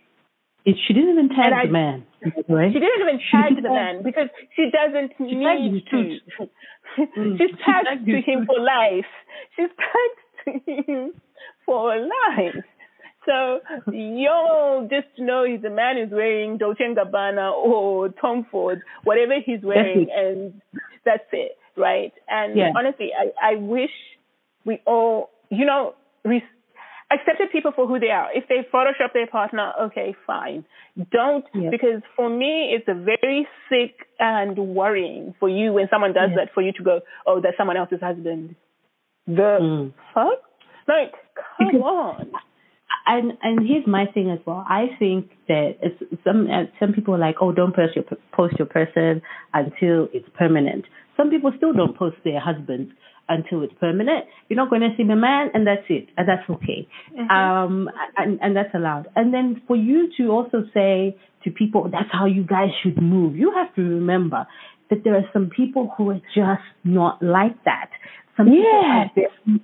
It, 0.65 0.75
she 0.87 0.93
didn't 0.93 1.11
even 1.13 1.29
tag 1.29 1.51
I- 1.53 1.65
the 1.67 1.71
man. 1.71 2.05
Right? 2.49 2.71
She 2.73 2.79
didn't 2.79 3.01
even 3.01 3.19
She 3.19 3.31
tag 3.37 3.49
didn't 3.49 3.63
the 3.63 3.69
tag- 3.69 3.95
man 3.95 4.03
because 4.03 4.29
she 4.55 4.63
doesn't 4.71 5.09
tagged 5.17 5.73
need 5.73 5.83
to. 5.91 6.47
Mm. 6.97 7.37
She's 7.37 7.49
She 7.49 7.55
tagged 7.65 7.87
tagged 7.87 8.05
to 8.05 8.21
him 8.21 8.45
for 8.45 8.57
life. 8.59 9.09
She's 9.55 9.69
tagged 9.85 10.65
to 10.65 10.91
him 10.91 11.13
for 11.65 11.95
life. 11.97 12.63
So 13.25 13.59
you'll 13.91 14.87
just 14.89 15.07
know 15.17 15.43
he's 15.43 15.63
a 15.65 15.69
man 15.69 15.97
who's 15.97 16.11
wearing 16.11 16.57
Dolce 16.57 16.83
and 16.85 16.95
Gabbana 16.95 17.51
or 17.53 18.09
Tom 18.09 18.45
Ford, 18.51 18.81
whatever 19.03 19.33
he's 19.43 19.61
wearing, 19.63 20.07
and 20.15 20.61
that's 21.03 21.27
it, 21.33 21.57
right? 21.75 22.13
And 22.29 22.55
Yeah. 22.55 22.71
honestly, 22.77 23.09
I, 23.17 23.53
I 23.53 23.55
wish 23.55 23.89
we 24.63 24.79
all, 24.85 25.31
you 25.49 25.65
know, 25.65 25.95
res- 26.23 26.43
accepted 27.11 27.51
people 27.51 27.71
for 27.75 27.87
who 27.87 27.99
they 27.99 28.09
are. 28.09 28.29
If 28.33 28.47
they 28.47 28.65
Photoshop 28.73 29.13
their 29.13 29.27
partner, 29.27 29.71
okay, 29.83 30.15
fine. 30.25 30.65
Don't, 31.11 31.45
because 31.53 32.01
for 32.15 32.29
me, 32.29 32.73
it's 32.75 32.87
a 32.87 32.93
very 32.95 33.47
sick 33.69 34.07
and 34.19 34.57
worrying 34.57 35.35
for 35.39 35.49
you 35.49 35.73
when 35.73 35.87
someone 35.91 36.13
does 36.13 36.31
that 36.35 36.49
for 36.53 36.61
you 36.61 36.71
to 36.73 36.83
go, 36.83 37.01
oh, 37.27 37.41
that's 37.41 37.57
someone 37.57 37.77
else's 37.77 37.99
husband. 38.01 38.55
The 39.27 39.57
Mm. 39.61 39.93
fuck? 40.13 40.39
Like, 40.87 41.13
come 41.57 41.67
Because- 41.67 41.81
on. 41.81 42.31
and 43.07 43.37
and 43.43 43.67
here's 43.67 43.85
my 43.87 44.05
thing 44.07 44.29
as 44.31 44.39
well. 44.45 44.63
I 44.67 44.87
think 44.99 45.31
that 45.47 45.77
it's 45.81 46.23
some 46.23 46.49
uh, 46.49 46.65
some 46.79 46.93
people 46.93 47.13
are 47.15 47.17
like, 47.19 47.37
oh, 47.41 47.51
don't 47.51 47.75
post 47.75 47.95
your 47.95 48.05
post 48.31 48.57
your 48.59 48.67
person 48.67 49.21
until 49.53 50.07
it's 50.13 50.27
permanent. 50.37 50.85
Some 51.17 51.29
people 51.29 51.51
still 51.57 51.73
don't 51.73 51.95
post 51.97 52.17
their 52.23 52.39
husbands 52.39 52.91
until 53.27 53.63
it's 53.63 53.73
permanent. 53.79 54.25
You're 54.49 54.57
not 54.57 54.69
going 54.69 54.81
to 54.81 54.89
see 54.97 55.03
the 55.03 55.15
man, 55.15 55.49
and 55.53 55.65
that's 55.65 55.85
it, 55.89 56.09
and 56.17 56.27
that's 56.27 56.47
okay, 56.49 56.87
um, 57.29 57.89
and 58.17 58.39
and 58.41 58.55
that's 58.55 58.73
allowed. 58.73 59.07
And 59.15 59.33
then 59.33 59.61
for 59.67 59.75
you 59.75 60.09
to 60.17 60.29
also 60.29 60.63
say 60.73 61.17
to 61.43 61.51
people, 61.51 61.89
that's 61.91 62.09
how 62.11 62.25
you 62.25 62.43
guys 62.43 62.69
should 62.81 63.01
move. 63.01 63.35
You 63.35 63.51
have 63.55 63.73
to 63.75 63.81
remember 63.81 64.47
that 64.89 65.03
there 65.03 65.15
are 65.15 65.25
some 65.33 65.49
people 65.55 65.93
who 65.97 66.09
are 66.11 66.21
just 66.35 66.63
not 66.83 67.21
like 67.21 67.63
that. 67.65 67.89
Some 68.37 68.47
people 68.47 68.63
Yeah. 68.63 69.05
are 69.05 69.11
very 69.15 69.61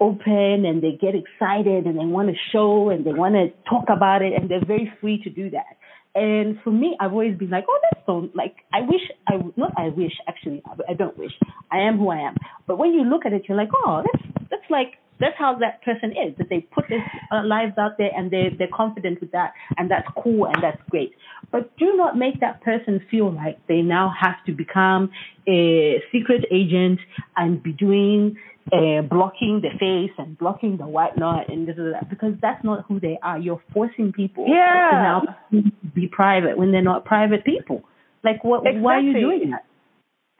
open 0.00 0.64
and 0.66 0.82
they 0.82 0.92
get 1.00 1.14
excited 1.14 1.86
and 1.86 1.98
they 1.98 2.04
want 2.04 2.28
to 2.28 2.34
show 2.50 2.90
and 2.90 3.04
they 3.04 3.12
want 3.12 3.34
to 3.34 3.50
talk 3.68 3.84
about 3.88 4.20
it 4.20 4.32
and 4.34 4.50
they're 4.50 4.64
very 4.64 4.92
free 5.00 5.22
to 5.22 5.30
do 5.30 5.48
that. 5.50 5.76
And 6.14 6.58
for 6.62 6.70
me, 6.70 6.96
I've 7.00 7.12
always 7.12 7.38
been 7.38 7.50
like, 7.50 7.64
oh, 7.68 7.80
that's 7.82 8.04
so, 8.06 8.28
like, 8.34 8.56
I 8.72 8.82
wish, 8.82 9.00
I 9.26 9.36
not 9.56 9.72
I 9.78 9.88
wish, 9.88 10.12
actually, 10.28 10.62
I, 10.66 10.92
I 10.92 10.94
don't 10.94 11.16
wish. 11.16 11.32
I 11.70 11.78
am 11.80 11.98
who 11.98 12.10
I 12.10 12.18
am. 12.18 12.36
But 12.66 12.78
when 12.78 12.92
you 12.92 13.04
look 13.04 13.24
at 13.24 13.32
it, 13.32 13.44
you're 13.48 13.56
like, 13.56 13.70
oh, 13.74 14.02
that's, 14.04 14.48
that's 14.50 14.70
like, 14.70 14.98
that's 15.20 15.36
how 15.38 15.56
that 15.60 15.82
person 15.82 16.10
is, 16.10 16.36
that 16.38 16.48
they 16.50 16.60
put 16.60 16.84
their 16.88 17.04
uh, 17.30 17.46
lives 17.46 17.74
out 17.78 17.92
there 17.96 18.10
and 18.14 18.30
they're 18.30 18.50
they're 18.58 18.74
confident 18.74 19.20
with 19.20 19.30
that. 19.30 19.52
And 19.78 19.90
that's 19.90 20.08
cool 20.22 20.46
and 20.46 20.56
that's 20.62 20.80
great. 20.90 21.12
But 21.52 21.76
do 21.76 21.94
not 21.96 22.18
make 22.18 22.40
that 22.40 22.60
person 22.62 23.00
feel 23.10 23.32
like 23.32 23.64
they 23.68 23.82
now 23.82 24.12
have 24.20 24.44
to 24.46 24.52
become 24.52 25.10
a 25.48 26.02
secret 26.10 26.44
agent 26.50 26.98
and 27.36 27.62
be 27.62 27.72
doing 27.72 28.36
uh, 28.72 29.02
blocking 29.02 29.60
the 29.62 29.70
face 29.78 30.12
and 30.18 30.38
blocking 30.38 30.76
the 30.76 30.86
whatnot 30.86 31.48
and 31.48 31.66
this 31.66 31.76
that 31.76 32.08
because 32.08 32.34
that's 32.40 32.62
not 32.64 32.84
who 32.86 33.00
they 33.00 33.18
are. 33.22 33.38
You're 33.38 33.62
forcing 33.72 34.12
people 34.12 34.46
Yeah. 34.48 34.90
to 34.90 34.96
now 34.96 35.70
be 35.94 36.06
private 36.08 36.56
when 36.56 36.72
they're 36.72 36.82
not 36.82 37.04
private 37.04 37.44
people. 37.44 37.82
Like, 38.22 38.44
what? 38.44 38.62
Why 38.64 38.96
are 38.96 39.00
you 39.00 39.14
doing 39.14 39.50
that? 39.50 39.64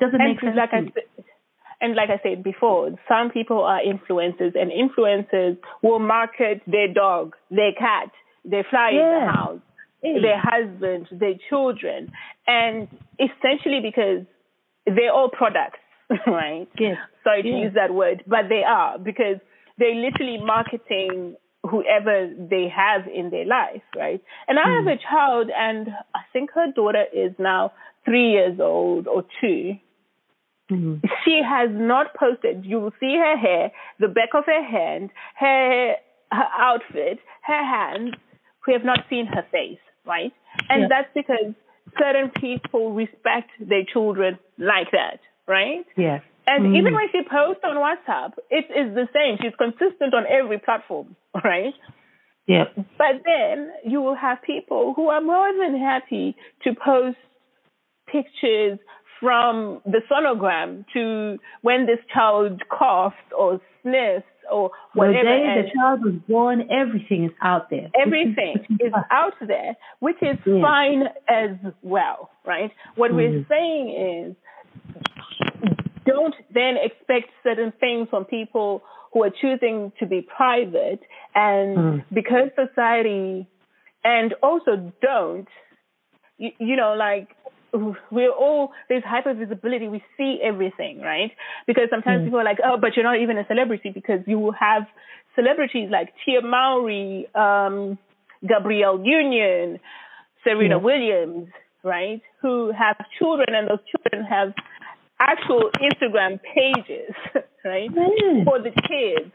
Doesn't 0.01 0.21
and 0.21 0.31
make 0.31 0.41
sense. 0.41 0.57
like 0.57 0.71
I 0.73 0.83
said, 0.85 1.25
and 1.81 1.95
like 1.97 2.11
I 2.11 2.21
said 2.23 2.45
before, 2.45 2.91
some 3.09 3.31
people 3.31 3.63
are 3.63 3.81
influencers, 3.81 4.55
and 4.55 4.71
influencers 4.71 5.59
will 5.83 5.99
market 5.99 6.63
their 6.67 6.93
dog, 6.93 7.35
their 7.51 7.73
cat, 7.73 8.11
their 8.45 8.65
fly 8.71 8.91
in 8.91 8.99
the 8.99 9.33
house, 9.33 9.61
Hey. 10.01 10.21
their 10.21 10.39
husband, 10.41 11.09
their 11.11 11.35
children, 11.49 12.13
and 12.47 12.89
essentially 13.19 13.81
because 13.83 14.25
they're 14.87 15.13
all 15.13 15.29
products, 15.29 15.79
right? 16.27 16.69
Yes. 16.79 16.97
Sorry 17.25 17.43
to 17.43 17.49
use 17.49 17.75
that 17.75 17.95
word, 17.95 18.25
but 18.27 18.49
they 18.49 18.63
are 18.67 18.99
because 18.99 19.37
they're 19.79 19.95
literally 19.95 20.39
marketing 20.39 21.37
whoever 21.69 22.29
they 22.51 22.69
have 22.69 23.07
in 23.07 23.31
their 23.31 23.47
life, 23.47 23.83
right? 23.97 24.21
And 24.49 24.59
I 24.59 24.65
have 24.85 24.99
a 24.99 25.01
child, 25.01 25.51
and 25.57 25.89
I 26.15 26.21
think 26.33 26.51
her 26.53 26.73
daughter 26.75 27.05
is 27.13 27.33
now 27.39 27.73
three 28.05 28.31
years 28.33 28.59
old 28.61 29.07
or 29.07 29.25
two 29.41 29.77
Mhm. 30.71 31.01
she 31.25 31.43
has 31.43 31.71
not 31.73 32.15
posted. 32.15 32.65
You 32.65 32.81
will 32.81 32.95
see 32.99 33.17
her 33.17 33.37
hair, 33.37 33.71
the 33.99 34.09
back 34.09 34.31
of 34.35 34.47
her 34.47 34.63
hand, 34.63 35.11
her 35.37 35.97
her 36.31 36.49
outfit, 36.57 37.19
her 37.43 37.65
hands. 37.65 38.15
We 38.67 38.73
have 38.73 38.85
not 38.85 39.05
seen 39.11 39.27
her 39.27 39.43
face, 39.51 39.81
right? 40.07 40.33
And 40.71 40.83
Yeah. 40.83 40.89
that's 40.89 41.13
because 41.15 41.55
certain 41.99 42.31
people 42.31 42.93
respect 42.93 43.51
their 43.61 43.85
children 43.85 44.39
like 44.57 44.91
that, 44.93 45.21
right? 45.59 45.85
Yes. 45.97 46.23
And 46.47 46.61
Mm. 46.67 46.79
even 46.79 46.93
when 46.99 47.09
she 47.13 47.23
posts 47.39 47.63
on 47.71 47.77
WhatsApp, 47.87 48.33
it 48.51 48.67
is 48.83 48.89
the 49.01 49.07
same. 49.17 49.33
She's 49.41 49.55
consistent 49.67 50.13
on 50.19 50.25
every 50.27 50.59
platform, 50.59 51.09
right? 51.53 51.75
Yeah. 52.47 52.65
But 53.03 53.15
then 53.25 53.57
you 53.93 54.01
will 54.05 54.17
have 54.27 54.39
people 54.43 54.95
who 54.97 55.05
are 55.15 55.21
more 55.21 55.51
than 55.61 55.79
happy 55.79 56.35
to 56.65 56.75
post 56.75 57.19
pictures 58.11 58.79
from 59.21 59.81
the 59.87 60.01
sonogram 60.11 60.85
to 60.95 61.39
when 61.63 61.87
this 61.87 62.01
child 62.13 62.61
coughed 62.77 63.31
or 63.39 63.61
sniffed 63.83 64.27
or 64.51 64.73
whatever. 64.95 65.19
The 65.19 65.23
day 65.23 65.63
the 65.63 65.71
child 65.79 66.05
was 66.05 66.15
born, 66.29 66.69
everything 66.73 67.25
is 67.27 67.31
out 67.41 67.71
there. 67.71 67.89
which 67.95 67.95
is- 67.95 68.01
everything 68.07 68.55
which 68.69 68.81
is 68.89 68.93
fine. 68.93 69.05
out 69.13 69.35
there, 69.41 69.77
which 70.01 70.21
is 70.23 70.37
Yeah. 70.45 70.61
fine 70.61 71.09
as 71.29 71.57
well, 71.83 72.31
right? 72.45 72.73
What 72.97 73.13
we're 73.13 73.31
Mhm. 73.31 73.49
saying 73.49 73.89
is 73.91 74.37
don't 76.07 76.35
then 76.53 76.75
expect 76.83 77.29
certain 77.43 77.73
things 77.81 78.09
from 78.11 78.25
people 78.25 78.83
who 79.13 79.23
are 79.25 79.31
choosing 79.31 79.93
to 80.01 80.07
be 80.07 80.23
private 80.23 81.01
and 81.35 81.77
Mm. 81.77 82.05
because 82.13 82.49
society 82.57 83.47
and 84.05 84.35
also 84.43 84.93
don't 85.01 85.49
you, 86.39 86.51
you 86.59 86.77
know 86.77 86.95
like 86.95 87.29
we're 88.11 88.31
all 88.31 88.73
there's 88.89 89.05
hyper 89.05 89.33
visibility 89.35 89.89
we 89.89 90.03
see 90.17 90.39
everything 90.43 91.01
right 91.01 91.33
because 91.67 91.89
sometimes 91.91 92.21
Mm. 92.21 92.25
people 92.25 92.41
are 92.41 92.45
like 92.45 92.59
oh 92.65 92.77
but 92.81 92.97
you're 92.97 93.05
not 93.05 93.21
even 93.21 93.39
a 93.39 93.47
celebrity 93.47 93.91
because 93.91 94.21
you 94.27 94.51
have 94.59 94.83
celebrities 95.35 95.89
like 95.91 96.13
Tia 96.25 96.43
Mowry 96.43 97.29
um 97.35 97.99
Gabrielle 98.47 99.01
Union 99.05 99.79
Serena 100.45 100.77
Yeah. 100.77 100.83
Williams 100.83 101.49
right 101.85 102.21
who 102.41 102.73
have 102.73 102.97
children 103.19 103.55
and 103.55 103.69
those 103.71 103.85
children 103.91 104.25
have 104.25 104.53
actual 105.31 105.71
Instagram 105.89 106.41
pages 106.55 107.15
right 107.65 107.91
Yeah. 107.95 108.45
for 108.45 108.59
the 108.67 108.73
kids 108.91 109.31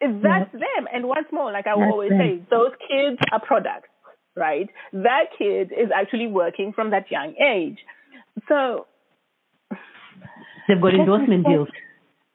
If 0.00 0.12
that's 0.22 0.50
them 0.52 0.82
and 0.92 1.06
once 1.06 1.28
more 1.32 1.52
like 1.52 1.66
I 1.66 1.74
will 1.74 1.82
That's 1.82 1.92
always 1.92 2.10
them. 2.10 2.20
say 2.20 2.32
those 2.50 2.72
kids 2.90 3.18
are 3.32 3.40
products 3.40 3.88
right? 4.34 4.68
That 4.94 5.24
kid 5.38 5.72
is 5.72 5.90
actually 5.94 6.26
working 6.26 6.72
from 6.74 6.90
that 6.92 7.10
young 7.10 7.34
age. 7.36 7.78
So 8.48 8.86
They've 10.66 10.80
got 10.80 10.94
endorsement 10.94 11.44
deals. 11.46 11.68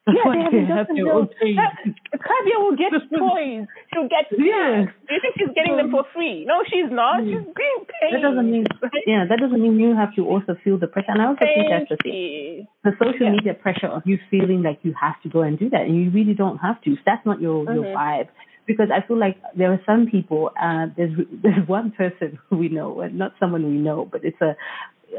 yeah, 0.16 0.48
they 0.50 0.64
have 0.64 0.88
have 0.88 0.96
deals. 0.96 1.08
own. 1.12 1.28
Yeah, 1.42 1.68
Kavya 2.16 2.56
will 2.64 2.76
get 2.76 2.90
toys. 3.18 3.66
She'll 3.92 4.08
get 4.08 4.26
Yeah. 4.32 4.88
Do 4.88 5.10
you 5.14 5.20
think 5.20 5.34
she's 5.38 5.52
getting 5.54 5.76
them 5.76 5.90
for 5.90 6.04
free? 6.14 6.44
No, 6.44 6.64
she's 6.64 6.90
not. 6.90 7.20
She's 7.20 7.44
being 7.44 7.80
paid. 7.86 8.14
That 8.16 8.22
doesn't 8.22 8.50
mean, 8.50 8.66
yeah, 9.06 9.24
that 9.28 9.38
doesn't 9.38 9.60
mean 9.60 9.78
you 9.78 9.94
have 9.94 10.14
to 10.16 10.24
also 10.26 10.56
feel 10.64 10.78
the 10.78 10.86
pressure. 10.86 11.12
And 11.12 11.22
I 11.22 11.26
also 11.26 11.44
think 11.44 11.68
that's 11.68 11.88
the 11.90 11.96
thing. 12.02 12.66
The 12.84 12.92
social 12.98 13.26
Yeah. 13.28 13.36
media 13.36 13.54
pressure 13.54 13.88
of 13.88 14.02
you 14.06 14.18
feeling 14.30 14.62
like 14.62 14.80
you 14.82 14.94
have 15.00 15.20
to 15.22 15.28
go 15.28 15.42
and 15.42 15.58
do 15.58 15.68
that, 15.70 15.82
and 15.82 15.94
you 15.96 16.10
really 16.10 16.34
don't 16.34 16.58
have 16.58 16.80
to. 16.82 16.92
If 16.92 17.00
that's 17.04 17.24
not 17.26 17.40
your 17.40 17.64
your 17.74 17.84
Mhm. 17.84 17.94
vibe, 17.96 18.28
because 18.66 18.90
I 18.90 19.00
feel 19.06 19.18
like 19.18 19.36
there 19.54 19.72
are 19.72 19.80
some 19.86 20.06
people. 20.06 20.50
Uh, 20.60 20.86
there's 20.96 21.14
there's 21.42 21.66
one 21.68 21.90
person 21.92 22.38
who 22.48 22.56
we 22.58 22.68
know, 22.68 23.00
and 23.00 23.18
not 23.18 23.32
someone 23.40 23.64
we 23.64 23.78
know, 23.88 24.08
but 24.10 24.24
it's 24.24 24.40
a. 24.40 24.56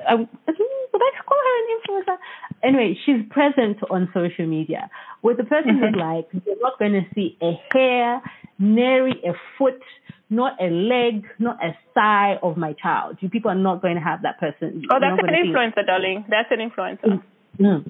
I, 0.08 0.14
would 0.16 0.28
I 1.02 1.12
call 1.26 1.40
her 1.48 1.56
an 1.62 1.68
influencer? 1.78 2.18
Anyway, 2.64 2.98
she's 3.06 3.22
present 3.30 3.78
on 3.90 4.10
social 4.14 4.46
media. 4.46 4.90
Where 5.22 5.36
the 5.36 5.44
person 5.44 5.78
is 5.84 5.96
like, 5.96 6.28
you're 6.46 6.62
not 6.62 6.78
going 6.80 6.94
to 6.94 7.04
see 7.16 7.38
a 7.42 7.52
hair, 7.74 8.22
nary 8.58 9.22
a 9.26 9.34
foot, 9.58 9.82
not 10.30 10.62
a 10.62 10.70
leg, 10.70 11.26
not 11.40 11.58
a 11.64 11.72
thigh 11.94 12.38
of 12.44 12.58
my 12.58 12.74
child. 12.74 13.18
You 13.22 13.30
people 13.30 13.52
are 13.52 13.56
not 13.56 13.82
going 13.82 13.96
to 13.96 14.02
have 14.02 14.22
that 14.24 14.40
person. 14.40 14.84
Oh, 14.92 15.00
that's 15.00 15.22
an 15.22 15.34
influencer, 15.34 15.86
darling. 15.86 16.26
That's 16.30 16.50
an 16.52 16.60
influencer. 16.60 17.22
Mm. 17.60 17.90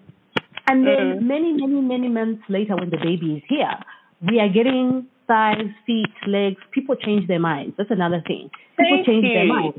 And 0.68 0.86
then 0.86 1.20
Mm. 1.20 1.22
many, 1.22 1.54
many, 1.54 1.82
many 1.82 2.08
months 2.10 2.44
later, 2.48 2.76
when 2.76 2.90
the 2.92 2.98
baby 2.98 3.38
is 3.38 3.44
here, 3.48 3.74
we 4.22 4.40
are 4.40 4.50
getting 4.50 5.08
thighs, 5.28 5.70
feet, 5.86 6.14
legs. 6.28 6.62
People 6.72 6.96
change 6.96 7.28
their 7.28 7.40
minds. 7.40 7.76
That's 7.78 7.92
another 7.92 8.22
thing. 8.26 8.50
People 8.78 8.98
Thank 8.98 9.06
change 9.08 9.24
their 9.24 9.46
you. 9.46 9.54
minds. 9.54 9.78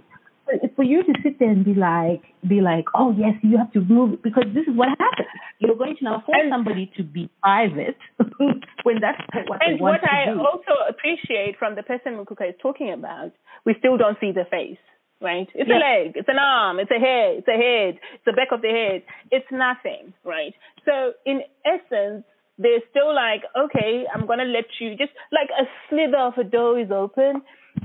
For 0.77 0.83
you 0.85 1.03
to 1.05 1.13
sit 1.23 1.39
there 1.39 1.51
and 1.51 1.65
be 1.65 1.75
like, 1.75 2.23
be 2.49 2.61
like, 2.61 2.87
oh 2.95 3.15
yes, 3.17 3.35
you 3.43 3.57
have 3.59 3.73
to 3.73 3.81
move 3.81 4.23
because 4.23 4.45
this 4.55 4.67
is 4.67 4.75
what 4.77 4.89
happens. 4.99 5.29
You're 5.59 5.77
going 5.77 5.97
to 5.99 6.05
now 6.05 6.23
force 6.27 6.39
And- 6.43 6.51
somebody 6.53 6.91
to 6.97 7.03
be 7.03 7.29
private 7.43 7.97
when 8.85 9.01
that's 9.01 9.21
what 9.47 9.61
they 9.61 9.73
And 9.73 9.81
want 9.81 10.03
what 10.03 10.09
to 10.09 10.13
I 10.13 10.33
do. 10.33 10.41
also 10.41 10.73
appreciate 10.89 11.57
from 11.59 11.75
the 11.75 11.83
person 11.83 12.17
Mukuka 12.17 12.49
is 12.49 12.55
talking 12.63 12.93
about, 12.93 13.33
we 13.65 13.75
still 13.79 13.97
don't 13.97 14.19
see 14.21 14.33
the 14.33 14.45
face, 14.51 14.79
right? 15.21 15.49
It's 15.55 15.69
Yeah. 15.69 15.77
a 15.77 15.81
leg, 15.81 16.13
it's 16.17 16.29
an 16.29 16.39
arm, 16.39 16.79
it's 16.81 16.91
a 16.91 16.99
head, 16.99 17.39
it's 17.45 17.49
a 17.49 17.57
head, 17.57 17.99
it's 18.15 18.25
the 18.25 18.33
back 18.33 18.49
of 18.53 18.63
the 18.63 18.71
head. 18.71 19.03
It's 19.31 19.47
nothing, 19.53 20.15
right? 20.25 20.55
So 20.87 21.13
in 21.27 21.43
essence, 21.65 22.25
they're 22.59 22.83
still 22.91 23.15
like, 23.15 23.43
okay, 23.57 24.05
I'm 24.13 24.27
gonna 24.27 24.45
let 24.45 24.67
you 24.81 24.91
just 24.97 25.13
like 25.33 25.49
a 25.59 25.65
slither 25.89 26.19
of 26.19 26.35
a 26.39 26.45
dough 26.45 26.77
is 26.77 26.91
open, 26.91 27.43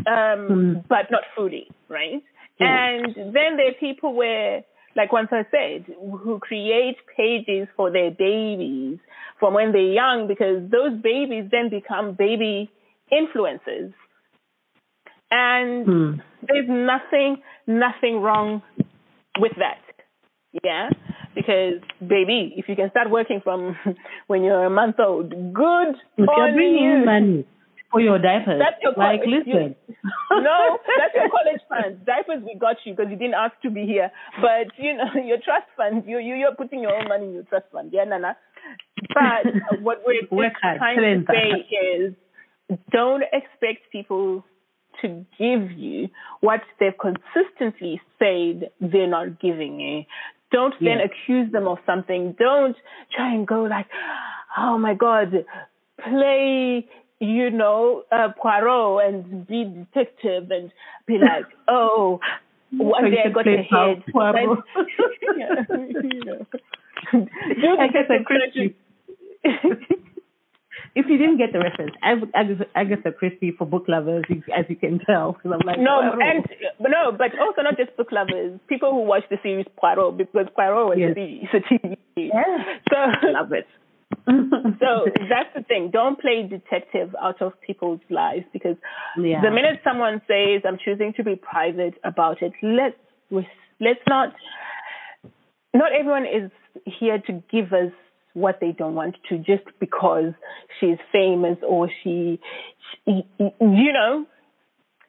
um, 0.07 0.41
Mm. 0.49 0.87
but 0.89 1.11
not 1.11 1.23
fully, 1.35 1.67
right? 1.89 2.21
Yeah. 2.59 2.87
And 2.89 3.15
then 3.35 3.57
there 3.57 3.69
are 3.69 3.79
people 3.79 4.13
where, 4.13 4.63
like 4.95 5.11
once 5.11 5.29
I 5.31 5.45
said, 5.51 5.85
who 5.99 6.39
create 6.39 6.97
pages 7.17 7.67
for 7.75 7.91
their 7.91 8.11
babies 8.11 8.99
from 9.39 9.53
when 9.53 9.71
they're 9.71 9.81
young 9.81 10.27
because 10.27 10.69
those 10.71 10.93
babies 11.01 11.49
then 11.51 11.69
become 11.69 12.13
baby 12.13 12.69
influencers. 13.11 13.93
And 15.31 15.85
Hmm. 15.85 16.13
there's 16.47 16.67
nothing, 16.69 17.41
nothing 17.67 18.21
wrong 18.21 18.61
with 19.39 19.53
that. 19.57 19.79
Yeah? 20.63 20.89
Because, 21.33 21.81
baby, 21.99 22.53
if 22.55 22.69
you 22.69 22.75
can 22.77 22.89
start 22.91 23.09
working 23.09 23.41
from 23.43 23.75
when 24.27 24.43
you're 24.43 24.65
a 24.65 24.69
month 24.69 24.99
old, 24.99 25.29
good 25.53 25.95
If 26.17 26.29
on 26.29 26.53
bringing 26.53 26.83
you. 26.83 26.91
in 26.99 27.05
money 27.05 27.45
for 27.95 28.01
your 28.01 28.19
diapers, 28.19 28.59
That's 28.59 28.75
your 28.83 28.93
like 28.97 29.21
listen. 29.25 29.75
no, 30.31 30.77
that's 30.99 31.15
your 31.15 31.29
college 31.31 31.61
fund. 31.69 32.05
Diapers, 32.05 32.43
we 32.43 32.55
got 32.59 32.75
you 32.83 32.93
because 32.93 33.09
you 33.09 33.15
didn't 33.17 33.35
ask 33.35 33.53
to 33.63 33.69
be 33.69 33.85
here. 33.85 34.11
But 34.41 34.67
you 34.77 34.95
know, 34.97 35.07
your 35.25 35.37
trust 35.37 35.67
fund, 35.77 36.03
you 36.05 36.19
you 36.19 36.35
you're 36.35 36.55
putting 36.55 36.81
your 36.81 36.93
own 36.93 37.07
money 37.07 37.27
in 37.27 37.33
your 37.33 37.43
trust 37.43 37.67
fund. 37.71 37.91
Yeah, 37.93 38.03
Nana. 38.03 38.35
But 39.13 39.47
uh, 39.47 39.77
what 39.79 40.01
we're 40.05 40.21
just 40.21 40.59
trying 40.61 40.97
to 40.97 41.23
say 41.31 41.65
is, 42.03 42.13
don't 42.91 43.23
expect 43.31 43.91
people 43.91 44.43
to 45.01 45.25
give 45.37 45.71
you 45.71 46.09
what 46.41 46.61
they've 46.79 46.97
consistently 46.99 48.01
said 48.19 48.71
they're 48.81 49.07
not 49.07 49.39
giving 49.39 49.79
you. 49.79 50.03
Don't 50.51 50.73
then 50.79 50.99
Yeah. 50.99 51.05
accuse 51.05 51.51
them 51.51 51.67
of 51.67 51.79
something. 51.85 52.33
Don't 52.39 52.75
try 53.15 53.33
and 53.33 53.45
go 53.47 53.63
like, 53.63 53.87
oh 54.57 54.77
my 54.77 54.93
God, 54.93 55.45
play, 56.01 56.87
you 57.19 57.49
know, 57.49 58.03
uh, 58.11 58.29
Poirot 58.41 59.05
and 59.07 59.47
be 59.47 59.63
detective 59.65 60.51
and 60.51 60.71
be 61.07 61.17
like, 61.17 61.45
oh, 61.67 62.19
one 62.71 63.11
day 63.11 63.17
I 63.25 63.29
got 63.29 63.47
a 63.47 63.57
head. 63.63 64.03
Poirot. 64.11 64.59
Yeah, 65.37 65.65
you 65.69 66.23
know. 66.25 66.45
Do 67.11 67.77
Agatha 67.79 68.19
detective 68.19 68.25
Christie. 68.25 68.75
if 70.95 71.05
you 71.09 71.17
didn't 71.17 71.37
get 71.37 71.51
the 71.51 71.59
reference, 71.59 71.91
Ag- 72.01 72.31
Ag- 72.33 72.67
Agatha 72.73 73.11
Christie 73.11 73.51
for 73.57 73.65
book 73.65 73.85
lovers, 73.87 74.23
as 74.55 74.65
you 74.69 74.75
can 74.75 74.99
tell, 74.99 75.33
because 75.33 75.51
I'm 75.59 75.65
like, 75.67 75.79
No, 75.79 75.99
Poirot. 76.01 76.21
and 76.21 76.45
but 76.79 76.89
no, 76.91 77.11
but 77.11 77.37
also 77.39 77.61
not 77.63 77.77
just 77.77 77.95
book 77.97 78.11
lovers. 78.11 78.59
People 78.67 78.91
who 78.91 79.01
watch 79.01 79.23
the 79.29 79.37
series 79.43 79.65
Poirot 79.77 80.17
because 80.17 80.47
Poirot 80.55 80.87
was 80.89 80.97
Yes. 80.99 81.11
a 81.53 81.59
TV. 81.73 81.97
Yeah. 82.15 82.77
So 82.89 83.27
love 83.27 83.51
it. 83.51 83.67
So 84.27 85.05
that's 85.29 85.53
the 85.55 85.63
thing. 85.67 85.91
Don't 85.91 86.19
play 86.19 86.47
detective 86.47 87.15
out 87.21 87.41
of 87.41 87.53
people's 87.61 88.01
lives 88.09 88.45
because 88.53 88.77
Yeah. 89.17 89.41
the 89.41 89.51
minute 89.51 89.81
someone 89.83 90.21
says, 90.27 90.61
"I'm 90.65 90.77
choosing 90.83 91.13
to 91.17 91.23
be 91.23 91.35
private 91.35 91.95
about 92.03 92.41
it," 92.41 92.53
let's 92.61 92.97
let's 93.79 93.99
not. 94.07 94.33
Not 95.73 95.91
everyone 95.91 96.25
is 96.25 96.51
here 96.99 97.19
to 97.27 97.43
give 97.51 97.73
us 97.73 97.91
what 98.33 98.59
they 98.59 98.71
don't 98.71 98.95
want 98.95 99.15
to 99.29 99.37
just 99.37 99.63
because 99.79 100.33
she's 100.79 100.97
famous 101.11 101.57
or 101.67 101.89
she, 102.03 102.39
she 103.05 103.23
you 103.39 103.93
know, 103.93 104.25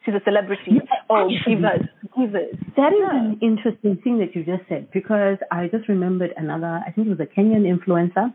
she's 0.05 0.15
a 0.15 0.21
celebrity. 0.25 0.81
oh, 1.11 1.29
give 1.47 1.65
us, 1.65 1.81
give 2.17 2.35
us. 2.35 2.55
That 2.77 2.93
is 2.93 3.03
an 3.11 3.39
interesting 3.43 3.99
thing 4.03 4.19
that 4.19 4.35
you 4.35 4.45
just 4.45 4.69
said 4.69 4.89
because 4.93 5.39
I 5.51 5.69
just 5.69 5.89
remembered 5.89 6.33
another. 6.37 6.81
I 6.87 6.93
think 6.93 7.09
it 7.09 7.11
was 7.11 7.21
a 7.21 7.27
Kenyan 7.27 7.65
influencer, 7.67 8.33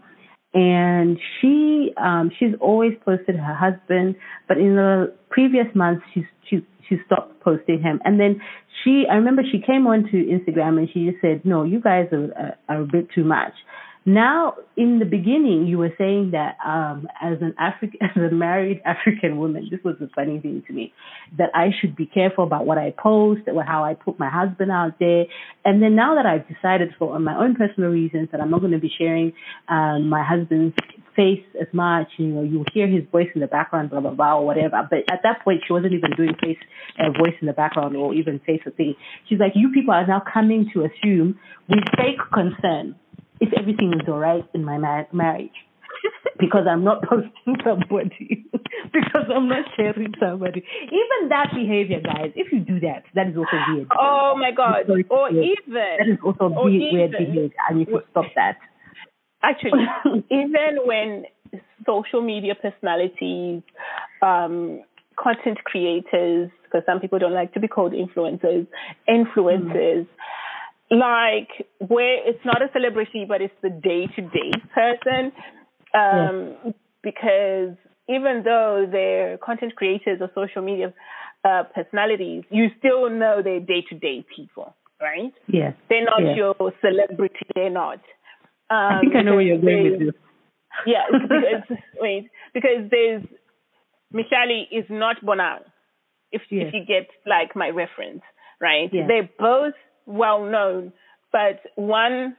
and 0.54 1.18
she 1.40 1.94
um, 1.98 2.32
she's 2.38 2.54
always 2.60 2.94
posted 3.06 3.36
her 3.36 3.56
husband, 3.56 4.16
but 4.48 4.58
in 4.58 4.76
the 4.76 5.14
previous 5.30 5.68
months 5.74 6.04
she's 6.14 6.26
she 6.50 6.66
she 6.90 6.98
stopped 7.06 7.40
posting 7.42 7.82
him, 7.82 8.02
and 8.04 8.20
then 8.20 8.42
she 8.84 9.06
I 9.10 9.16
remember 9.16 9.44
she 9.50 9.60
came 9.60 9.88
onto 9.88 10.26
Instagram 10.28 10.78
and 10.78 10.90
she 10.94 11.06
just 11.06 11.22
said, 11.22 11.46
"No, 11.46 11.64
you 11.64 11.80
guys 11.80 12.08
are 12.12 12.34
are, 12.36 12.58
are 12.68 12.82
a 12.82 12.86
bit 12.86 13.08
too 13.16 13.24
much." 13.24 13.54
Now, 14.04 14.56
in 14.76 14.98
the 14.98 15.06
beginning, 15.06 15.68
you 15.68 15.78
were 15.78 15.94
saying 15.96 16.32
that 16.32 16.58
um, 16.66 17.08
as 17.22 17.38
an 17.40 17.54
African, 17.60 18.00
as 18.16 18.32
a 18.32 18.34
married 18.34 18.82
African 18.84 19.38
woman, 19.38 19.68
this 19.70 19.80
was 19.84 19.96
a 20.02 20.08
funny 20.16 20.40
thing 20.40 20.64
to 20.68 20.74
me, 20.74 20.92
that 21.38 21.50
I 21.54 21.70
should 21.80 21.96
be 21.96 22.08
careful 22.08 22.44
about 22.44 22.66
what 22.66 22.80
I 22.80 22.94
post, 22.98 23.42
or 23.48 23.64
how 23.64 23.84
I 23.84 23.94
put 23.94 24.18
my 24.18 24.30
husband 24.30 24.72
out 24.72 24.98
there. 25.00 25.26
And 25.64 25.84
then 25.84 25.96
now 25.96 26.16
that 26.16 26.26
I've 26.26 26.48
decided 26.48 26.90
for 26.98 27.18
my 27.20 27.38
own 27.38 27.56
personal 27.56 27.92
reasons 27.92 28.30
that 28.32 28.42
I'm 28.42 28.50
not 28.50 28.62
going 28.62 28.74
to 28.74 28.80
be 28.80 28.92
sharing 28.98 29.34
um, 29.70 30.10
my 30.10 30.24
husband's 30.24 30.76
face 31.16 31.44
as 31.60 31.68
much, 31.74 32.08
you 32.18 32.28
know, 32.28 32.42
you 32.42 32.66
hear 32.74 32.88
his 32.88 33.04
voice 33.12 33.28
in 33.36 33.42
the 33.42 33.48
background, 33.48 33.92
blah 33.92 34.00
blah 34.00 34.14
blah, 34.14 34.38
or 34.38 34.46
whatever. 34.46 34.88
But 34.90 35.00
at 35.12 35.20
that 35.24 35.44
point, 35.44 35.62
she 35.68 35.74
wasn't 35.74 35.94
even 35.94 36.12
doing 36.18 36.34
face 36.42 36.58
uh, 36.98 37.12
voice 37.12 37.36
in 37.40 37.48
the 37.48 37.54
background 37.54 37.96
or 37.96 38.16
even 38.16 38.40
face 38.40 38.62
a 38.66 38.72
thing. 38.72 38.96
She's 39.28 39.40
like, 39.40 39.52
you 39.54 39.72
people 39.72 39.94
are 39.94 40.08
now 40.08 40.24
coming 40.34 40.72
to 40.74 40.86
assume 40.86 41.38
with 41.70 41.84
fake 41.98 42.20
concern 42.34 42.96
if 43.42 43.50
everything 43.58 43.94
is 43.94 44.08
all 44.08 44.20
right 44.20 44.48
in 44.54 44.64
my 44.64 44.78
ma- 44.78 45.04
marriage 45.12 45.52
because 46.40 46.66
I'm 46.70 46.84
not 46.84 47.04
posting 47.10 47.56
somebody, 47.64 48.46
because 48.92 49.26
I'm 49.34 49.48
not 49.48 49.66
sharing 49.76 50.14
somebody. 50.20 50.64
Even 50.86 51.30
that 51.30 51.52
behavior, 51.54 52.02
guys, 52.02 52.32
if 52.36 52.52
you 52.52 52.60
do 52.60 52.80
that, 52.82 53.04
that 53.16 53.28
is 53.28 53.38
also 53.38 53.58
weird. 53.70 53.88
Oh 53.98 54.36
my 54.38 54.52
God. 54.52 54.90
Or 55.10 55.30
even. 55.30 55.54
That 55.74 56.08
is 56.08 56.18
also 56.24 56.50
weird, 56.64 56.94
weird 56.94 57.12
behavior. 57.12 57.50
I 57.70 57.74
need 57.74 57.86
to 57.86 58.00
stop 58.12 58.26
that. 58.36 58.58
Actually, 59.44 59.86
even 60.32 60.86
when 60.86 61.26
social 61.86 62.22
media 62.22 62.54
personalities, 62.56 63.64
um, 64.22 64.82
content 65.22 65.58
creators, 65.64 66.50
because 66.64 66.84
some 66.86 67.00
people 67.00 67.20
don't 67.20 67.34
like 67.34 67.54
to 67.54 67.60
be 67.60 67.68
called 67.68 67.94
influencers, 67.94 68.68
influencers, 69.10 70.08
like 70.92 71.50
where 71.80 72.28
it's 72.28 72.44
not 72.46 72.62
a 72.62 72.70
celebrity, 72.74 73.26
but 73.28 73.42
it's 73.42 73.54
the 73.64 73.70
day 73.70 74.08
to 74.16 74.22
day 74.22 74.52
person. 74.76 75.32
Um, 75.96 76.74
Because 77.04 77.76
even 78.08 78.44
though 78.46 78.86
they're 78.92 79.40
content 79.40 79.76
creators 79.76 80.20
or 80.22 80.30
social 80.36 80.62
media 80.62 80.94
uh, 81.44 81.64
personalities, 81.74 82.44
you 82.52 82.68
still 82.78 83.10
know 83.10 83.42
they're 83.44 83.60
day 83.60 83.84
to 83.90 83.96
day 83.98 84.24
people, 84.36 84.76
right? 85.02 85.34
Yes. 85.48 85.74
They're 85.90 86.06
not 86.06 86.22
Yeah. 86.22 86.36
your 86.36 86.56
celebrity. 86.80 87.46
They're 87.56 87.72
not. 87.72 88.02
Um, 88.70 88.94
I 88.98 89.00
think 89.02 89.16
I 89.16 89.22
know 89.24 89.34
where 89.34 89.42
you're 89.42 89.58
going 89.58 89.92
with 89.92 90.00
this. 90.00 90.16
Yeah, 90.86 91.06
because, 91.12 91.78
wait, 92.00 92.30
because 92.54 92.90
there's 92.92 93.24
Michelle 94.12 94.52
is 94.72 94.86
not 94.90 95.18
Bonang. 95.26 95.64
If 96.32 96.44
Yes. 96.50 96.68
if 96.68 96.74
you 96.76 96.86
get 96.86 97.08
like 97.26 97.56
my 97.56 97.70
reference, 97.70 98.22
right? 98.62 98.90
Yes. 98.94 99.08
They're 99.08 99.30
both 99.40 99.74
well 100.12 100.46
known, 100.46 100.94
but 101.32 101.62
one 101.76 102.36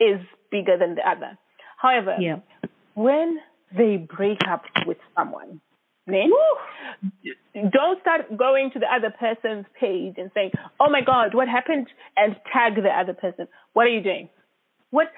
is 0.00 0.20
bigger 0.50 0.76
than 0.78 0.94
the 0.94 1.08
other. 1.08 1.38
However, 1.78 2.16
Yeah. 2.18 2.38
when 2.94 3.40
they 3.72 3.96
break 3.96 4.38
up 4.48 4.64
with 4.86 4.98
someone, 5.14 5.60
then 6.06 6.30
don't 7.70 8.00
start 8.00 8.36
going 8.36 8.70
to 8.70 8.78
the 8.78 8.92
other 8.92 9.10
person's 9.10 9.66
page 9.78 10.14
and 10.18 10.30
saying, 10.34 10.52
"Oh 10.78 10.88
my 10.88 11.00
God, 11.00 11.34
what 11.34 11.48
happened?" 11.48 11.88
and 12.16 12.36
tag 12.52 12.76
the 12.76 12.90
other 12.90 13.12
person. 13.14 13.48
What 13.72 13.86
are 13.86 13.90
you 13.90 14.00
doing? 14.00 14.28
What? 14.90 15.12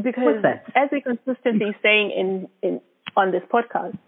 Because 0.00 0.44
as 0.74 0.88
we 0.92 1.00
consistently 1.00 1.74
saying 1.82 2.10
in 2.12 2.48
in 2.62 2.80
on 3.16 3.32
this 3.32 3.42
podcast, 3.52 3.98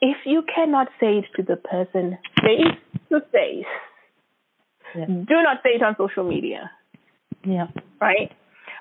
if 0.00 0.16
you 0.26 0.42
cannot 0.54 0.88
say 1.00 1.18
it 1.18 1.26
to 1.36 1.42
the 1.42 1.56
person 1.56 2.18
face 2.42 2.76
to 3.10 3.20
face, 3.32 3.66
Yeah. 4.94 5.06
do 5.06 5.42
not 5.42 5.58
say 5.62 5.70
it 5.76 5.82
on 5.82 5.96
social 5.98 6.24
media 6.24 6.70
Yeah. 7.44 7.66
right? 8.00 8.30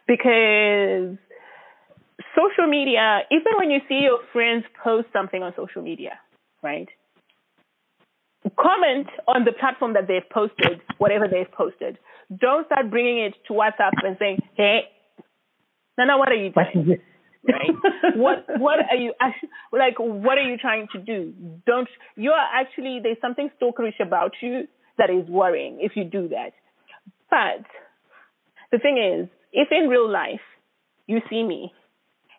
Because 0.08 1.18
social 2.36 2.68
media, 2.68 3.22
even 3.32 3.54
when 3.58 3.72
you 3.72 3.80
see 3.88 4.00
your 4.04 4.20
friends 4.32 4.66
post 4.84 5.08
something 5.14 5.42
on 5.44 5.54
social 5.56 5.82
media, 5.82 6.20
right? 6.62 6.88
Comment 8.60 9.08
on 9.28 9.46
the 9.46 9.54
platform 9.54 9.94
that 9.94 10.08
they've 10.08 10.30
posted, 10.30 10.82
whatever 10.98 11.28
they've 11.28 11.52
posted. 11.52 11.98
Don't 12.38 12.66
start 12.66 12.90
bringing 12.90 13.20
it 13.20 13.34
to 13.48 13.54
WhatsApp 13.54 13.94
and 14.04 14.18
saying, 14.20 14.40
"Hey, 14.56 14.90
Nana, 15.98 16.18
what 16.18 16.30
are 16.30 16.36
you 16.36 16.52
What 16.52 16.74
doing?" 16.74 17.00
right? 17.48 18.16
what 18.16 18.46
what 18.60 18.80
are 18.92 18.98
you 18.98 19.14
actually 19.22 19.50
like? 19.72 19.96
What 20.00 20.38
are 20.38 20.44
you 20.50 20.58
trying 20.58 20.88
to 20.94 21.00
do? 21.00 21.34
Don't 21.66 21.88
you 22.18 22.32
are 22.32 22.48
actually 22.54 23.00
there's 23.02 23.20
something 23.22 23.50
stalkerish 23.62 24.00
about 24.02 24.34
you 24.42 24.68
that 24.98 25.10
is 25.10 25.28
worrying 25.30 25.80
if 25.82 25.94
you 25.96 26.04
do 26.04 26.30
that. 26.30 26.54
But 27.30 27.66
the 28.72 28.80
thing 28.80 28.98
is, 28.98 29.30
if 29.52 29.70
in 29.72 29.90
real 29.90 30.10
life 30.10 30.42
you 31.08 31.20
see 31.30 31.44
me, 31.44 31.74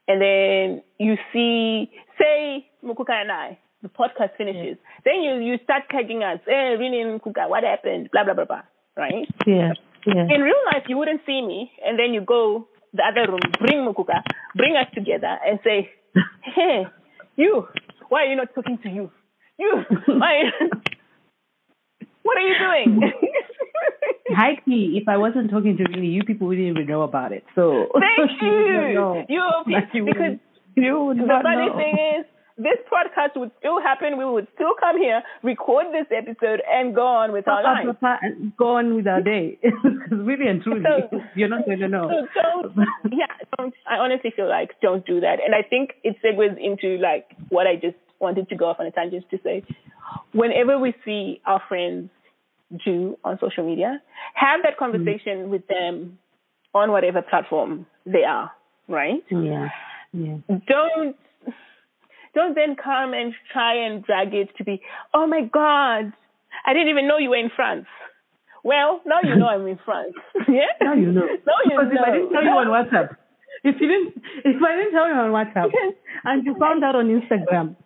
and 0.07 0.21
then 0.21 0.83
you 0.99 1.17
see, 1.33 1.91
say 2.19 2.67
Mukuka 2.85 3.13
and 3.13 3.33
I, 3.33 3.59
the 3.83 3.89
podcast 3.89 4.37
finishes, 4.37 4.77
then 5.05 5.23
you 5.23 5.37
you 5.39 5.59
start 5.65 5.85
tagging 5.91 6.23
us, 6.23 6.41
hey, 6.47 6.77
really 6.79 7.05
Mukuka, 7.05 7.49
what 7.49 7.65
happened? 7.65 8.11
Blah 8.13 8.25
blah 8.25 8.35
blah 8.35 8.45
blah, 8.45 8.63
right? 8.97 9.29
Yeah. 9.47 9.73
Yeah. 10.07 10.29
In 10.29 10.43
real 10.43 10.61
life, 10.67 10.85
you 10.89 10.99
wouldn't 10.99 11.23
see 11.25 11.41
me, 11.41 11.73
and 11.85 11.99
then 11.99 12.13
you 12.13 12.21
go 12.21 12.69
the 12.93 13.03
other 13.03 13.31
room, 13.31 13.41
bring 13.59 13.79
Mukuka, 13.79 14.23
bring 14.55 14.77
us 14.77 14.87
together, 14.95 15.39
and 15.47 15.59
say, 15.65 15.91
"Hey, 16.43 16.87
you, 17.37 17.67
why 18.09 18.25
are 18.25 18.27
you 18.27 18.37
not 18.37 18.55
talking 18.55 18.79
to 18.83 18.89
you? 18.89 19.11
You, 19.59 19.85
why? 20.07 20.51
what 22.25 22.37
are 22.37 22.47
you 22.49 22.57
doing?" 22.59 23.13
High 24.35 24.57
key, 24.65 24.99
if 25.01 25.07
I 25.09 25.17
wasn't 25.17 25.51
talking 25.51 25.77
to 25.77 25.85
really, 25.85 26.09
you 26.09 26.25
people 26.25 26.49
wouldn't 26.49 26.67
even 26.67 26.87
know 26.87 27.03
about 27.03 27.33
it. 27.33 27.45
So 27.55 27.87
Thank 27.95 28.31
you 28.43 28.49
you. 28.49 29.25
You, 29.29 29.43
Like, 29.71 29.89
you 29.93 30.05
because 30.05 30.41
you 30.75 31.15
the 31.15 31.29
funny 31.43 31.67
know. 31.69 31.77
thing 31.77 31.95
is, 32.19 32.27
this 32.57 32.79
podcast 32.91 33.37
would 33.39 33.51
still 33.59 33.81
happen. 33.83 34.17
We 34.17 34.25
would 34.25 34.47
still 34.55 34.75
come 34.81 34.97
here, 34.99 35.23
record 35.43 35.87
this 35.93 36.07
episode, 36.11 36.63
and 36.71 36.95
go 36.95 37.07
on 37.07 37.33
with 37.33 37.47
our 37.47 37.63
lives. 37.63 37.99
Go 38.57 38.77
on 38.79 38.95
with 38.97 39.07
our 39.07 39.21
day. 39.21 39.59
really 40.11 40.47
and 40.49 40.63
truly, 40.63 40.83
So- 40.83 41.21
you're 41.37 41.49
not 41.49 41.67
going 41.67 41.81
to 41.81 41.89
know. 41.89 42.09
So 42.35 42.43
don't, 42.73 42.89
yeah, 43.13 43.27
don't. 43.59 43.75
I 43.87 43.97
honestly 43.99 44.33
feel 44.35 44.49
like 44.49 44.71
don't 44.81 45.05
do 45.05 45.21
that. 45.21 45.39
And 45.45 45.55
I 45.55 45.63
think 45.69 45.95
it 46.03 46.17
segues 46.25 46.57
into 46.59 46.97
like 47.03 47.27
what 47.51 47.67
I 47.67 47.75
just 47.77 47.97
wanted 48.21 48.49
to 48.49 48.57
go 48.57 48.67
off 48.67 48.77
on 48.81 48.87
a 48.87 48.91
tangent 48.91 49.29
to 49.31 49.39
say. 49.45 49.63
Whenever 50.33 50.79
we 50.79 50.95
see 51.05 51.41
our 51.47 51.63
friends 51.69 52.11
do 52.85 53.17
on 53.25 53.39
social 53.41 53.67
media, 53.67 54.03
have 54.35 54.63
that 54.63 54.77
conversation 54.79 55.51
with 55.51 55.67
them 55.69 56.19
on 56.75 56.91
whatever 56.91 57.23
platform 57.23 57.87
they 58.07 58.25
are. 58.25 58.51
Right? 58.89 59.25
yeah, 59.31 59.69
yeah. 60.13 60.37
Don't 60.69 61.17
don't 62.35 62.55
then 62.55 62.77
come 62.77 63.15
and 63.15 63.33
try 63.53 63.87
and 63.87 64.05
drag 64.05 64.35
it 64.35 64.49
to 64.59 64.65
be, 64.65 64.83
oh 65.15 65.27
my 65.27 65.43
God, 65.43 66.13
I 66.67 66.73
didn't 66.73 66.89
even 66.89 67.07
know 67.07 67.19
you 67.19 67.31
were 67.31 67.37
in 67.37 67.51
France. 67.55 67.87
Well, 68.65 69.01
now 69.07 69.21
you 69.23 69.37
know 69.37 69.47
I'm 69.47 69.67
in 69.67 69.79
France. 69.85 70.15
yeah? 70.49 70.73
Now 70.81 70.95
you 70.95 71.13
know. 71.13 71.23
Now 71.47 71.61
you 71.65 71.71
because 71.71 71.93
know. 71.93 72.01
if 72.01 72.09
I 72.09 72.11
didn't 72.13 72.33
tell 72.33 72.43
you 72.43 72.51
on 72.51 72.67
WhatsApp, 72.67 73.17
if 73.63 73.81
you 73.81 73.89
didn't, 73.89 74.23
if 74.45 74.63
I 74.63 74.77
didn't 74.77 74.93
tell 74.93 75.07
you 75.07 75.15
on 75.15 75.31
WhatsApp, 75.31 75.71
and 76.25 76.45
you 76.45 76.57
found 76.59 76.83
out 76.83 76.97
on 76.97 77.07
Instagram, 77.07 77.77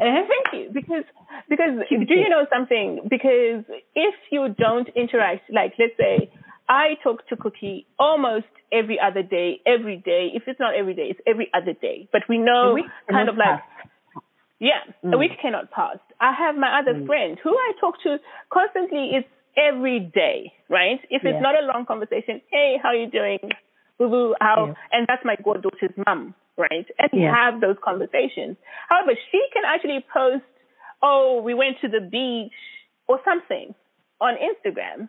Uh, 0.00 0.04
thank 0.04 0.46
you. 0.52 0.70
Because 0.72 1.04
because 1.48 1.74
do 1.90 2.14
you 2.14 2.28
know 2.28 2.46
something? 2.52 3.00
Because 3.08 3.64
if 3.94 4.14
you 4.30 4.54
don't 4.58 4.88
interact, 4.96 5.50
like 5.52 5.74
let's 5.78 5.96
say 5.98 6.30
I 6.68 6.94
talk 7.02 7.26
to 7.28 7.36
Cookie 7.36 7.86
almost 7.98 8.46
every 8.72 8.98
other 9.00 9.22
day, 9.22 9.60
every 9.66 9.96
day. 9.96 10.30
If 10.34 10.44
it's 10.46 10.60
not 10.60 10.74
every 10.74 10.94
day, 10.94 11.08
it's 11.10 11.20
every 11.26 11.50
other 11.54 11.72
day. 11.72 12.08
But 12.12 12.22
we 12.28 12.38
know 12.38 12.78
kind 13.10 13.28
of 13.28 13.36
like 13.36 13.58
pass. 13.60 13.90
yeah, 14.60 14.82
a 15.12 15.18
week 15.18 15.32
cannot 15.40 15.70
pass. 15.70 15.96
I 16.20 16.32
have 16.32 16.54
my 16.56 16.78
other 16.78 17.04
friend 17.06 17.38
who 17.42 17.50
I 17.50 17.72
talk 17.80 17.94
to 18.04 18.18
constantly. 18.52 19.12
It's 19.16 19.28
every 19.56 19.98
day, 20.14 20.52
right? 20.68 21.00
If 21.10 21.24
it's 21.24 21.34
Yeah. 21.34 21.40
not 21.40 21.54
a 21.60 21.66
long 21.66 21.84
conversation, 21.86 22.40
hey, 22.50 22.78
how 22.80 22.90
are 22.90 22.94
you 22.94 23.08
doing? 23.10 23.40
Boo 23.98 24.08
boo, 24.08 24.34
how? 24.40 24.66
Yeah. 24.66 24.74
And 24.92 25.06
that's 25.08 25.24
my 25.24 25.36
goddaughter's 25.42 25.96
mum, 26.06 26.34
right? 26.56 26.86
And 26.98 27.10
we 27.12 27.22
Yeah. 27.22 27.34
have 27.34 27.60
those 27.60 27.76
conversations. 27.82 28.56
However, 28.88 29.14
she 29.30 29.42
can 29.52 29.64
actually 29.64 30.00
post, 30.12 30.44
oh, 31.02 31.40
we 31.42 31.54
went 31.54 31.76
to 31.82 31.88
the 31.88 32.00
beach 32.00 32.52
or 33.08 33.20
something 33.24 33.74
on 34.20 34.34
Instagram, 34.34 35.08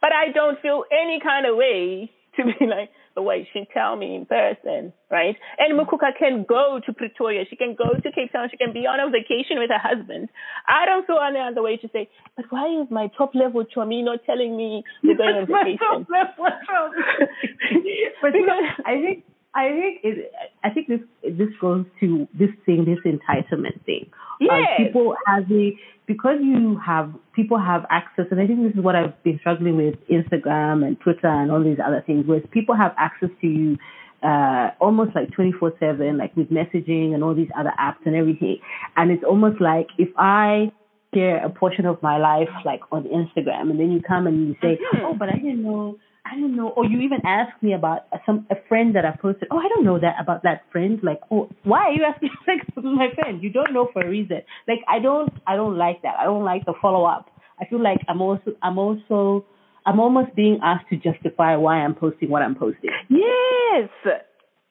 but 0.00 0.12
I 0.12 0.32
don't 0.32 0.60
feel 0.60 0.84
any 0.92 1.20
kind 1.20 1.46
of 1.46 1.56
way 1.56 2.10
to 2.36 2.44
be 2.44 2.66
like, 2.66 2.90
the 3.18 3.22
way 3.22 3.48
she 3.52 3.66
tell 3.74 3.96
me 3.96 4.14
in 4.14 4.26
person, 4.26 4.92
right? 5.10 5.34
And 5.58 5.76
Mukuka 5.76 6.16
can 6.16 6.44
go 6.48 6.78
to 6.86 6.92
Pretoria, 6.92 7.44
she 7.50 7.56
can 7.56 7.74
go 7.74 7.98
to 8.00 8.12
Cape 8.12 8.30
Town, 8.30 8.46
she 8.48 8.56
can 8.56 8.72
be 8.72 8.86
on 8.86 9.00
a 9.00 9.10
vacation 9.10 9.58
with 9.58 9.70
her 9.70 9.78
husband. 9.82 10.28
I 10.68 10.86
don't 10.86 11.04
feel 11.04 11.18
any 11.18 11.40
other 11.40 11.60
way 11.60 11.78
to 11.78 11.88
say, 11.92 12.08
but 12.36 12.44
why 12.50 12.80
is 12.80 12.86
my 12.92 13.10
top 13.18 13.34
level 13.34 13.64
Chomi 13.64 14.04
not 14.04 14.20
telling 14.24 14.56
me 14.56 14.84
they're 15.02 15.16
going 15.16 15.34
on 15.34 15.46
vacation? 15.50 16.06
but 18.22 18.34
you 18.34 18.46
know, 18.46 18.60
I 18.86 19.00
think 19.02 19.24
I 19.52 19.68
think 19.70 20.00
it, 20.04 20.32
I 20.62 20.70
think 20.70 20.86
this 20.86 21.00
this 21.24 21.50
goes 21.60 21.86
to 21.98 22.28
this 22.38 22.50
thing, 22.64 22.84
this 22.84 23.00
entitlement 23.04 23.84
thing. 23.84 24.12
Uh, 24.40 24.44
Yes. 24.56 24.76
people 24.78 25.14
having 25.26 25.78
because 26.06 26.38
you 26.40 26.78
have 26.78 27.12
people 27.34 27.58
have 27.58 27.84
access, 27.90 28.26
and 28.30 28.40
I 28.40 28.46
think 28.46 28.62
this 28.62 28.72
is 28.74 28.82
what 28.82 28.96
I've 28.96 29.20
been 29.24 29.38
struggling 29.40 29.76
with 29.76 29.94
Instagram 30.08 30.86
and 30.86 30.98
Twitter 31.00 31.26
and 31.28 31.50
all 31.52 31.62
these 31.62 31.78
other 31.84 32.02
things, 32.06 32.26
where 32.26 32.40
people 32.40 32.74
have 32.74 32.94
access 32.96 33.28
to 33.42 33.46
you 33.46 33.76
uh, 34.22 34.70
almost 34.80 35.14
like 35.14 35.30
24 35.32 35.74
7, 35.78 36.16
like 36.16 36.34
with 36.36 36.50
messaging 36.50 37.14
and 37.14 37.22
all 37.22 37.34
these 37.34 37.50
other 37.56 37.72
apps 37.78 38.04
and 38.04 38.16
everything. 38.16 38.58
And 38.96 39.10
it's 39.10 39.22
almost 39.22 39.60
like 39.60 39.88
if 39.98 40.08
I 40.16 40.72
share 41.14 41.44
a 41.44 41.50
portion 41.50 41.86
of 41.86 42.02
my 42.02 42.18
life, 42.18 42.48
like 42.64 42.80
on 42.90 43.04
Instagram, 43.04 43.70
and 43.70 43.78
then 43.78 43.90
you 43.92 44.00
come 44.00 44.26
and 44.26 44.48
you 44.48 44.56
say, 44.62 44.78
Mhm. 44.94 45.04
oh, 45.04 45.14
but 45.14 45.28
I 45.28 45.32
didn't 45.32 45.62
know. 45.62 45.96
I 46.24 46.34
don't 46.34 46.56
know, 46.56 46.68
or 46.68 46.84
you 46.84 47.00
even 47.00 47.20
ask 47.24 47.50
me 47.62 47.72
about 47.72 48.02
some 48.26 48.46
a 48.50 48.56
friend 48.68 48.94
that 48.96 49.04
I 49.04 49.16
posted. 49.16 49.48
Oh, 49.50 49.58
I 49.58 49.68
don't 49.68 49.84
know 49.84 49.98
that 49.98 50.16
about 50.20 50.42
that 50.42 50.62
friend. 50.70 50.98
Like, 51.02 51.20
oh, 51.30 51.48
why 51.64 51.84
are 51.84 51.92
you 51.92 52.04
asking 52.04 52.30
like 52.46 52.84
my 52.84 53.08
friend? 53.14 53.42
You 53.42 53.50
don't 53.50 53.72
know 53.72 53.88
for 53.92 54.02
a 54.02 54.08
reason. 54.08 54.42
Like, 54.66 54.80
I 54.88 54.98
don't, 54.98 55.32
I 55.46 55.56
don't 55.56 55.76
like 55.78 56.02
that. 56.02 56.16
I 56.18 56.24
don't 56.24 56.44
like 56.44 56.66
the 56.66 56.74
follow 56.82 57.04
up. 57.04 57.30
I 57.60 57.64
feel 57.66 57.82
like 57.82 57.98
I'm 58.08 58.20
also, 58.20 58.52
I'm 58.62 58.78
also, 58.78 59.46
I'm 59.86 60.00
almost 60.00 60.34
being 60.34 60.60
asked 60.62 60.88
to 60.90 60.96
justify 60.96 61.56
why 61.56 61.76
I'm 61.76 61.94
posting 61.94 62.28
what 62.28 62.42
I'm 62.42 62.54
posting. 62.54 62.90
Yes. 63.08 63.88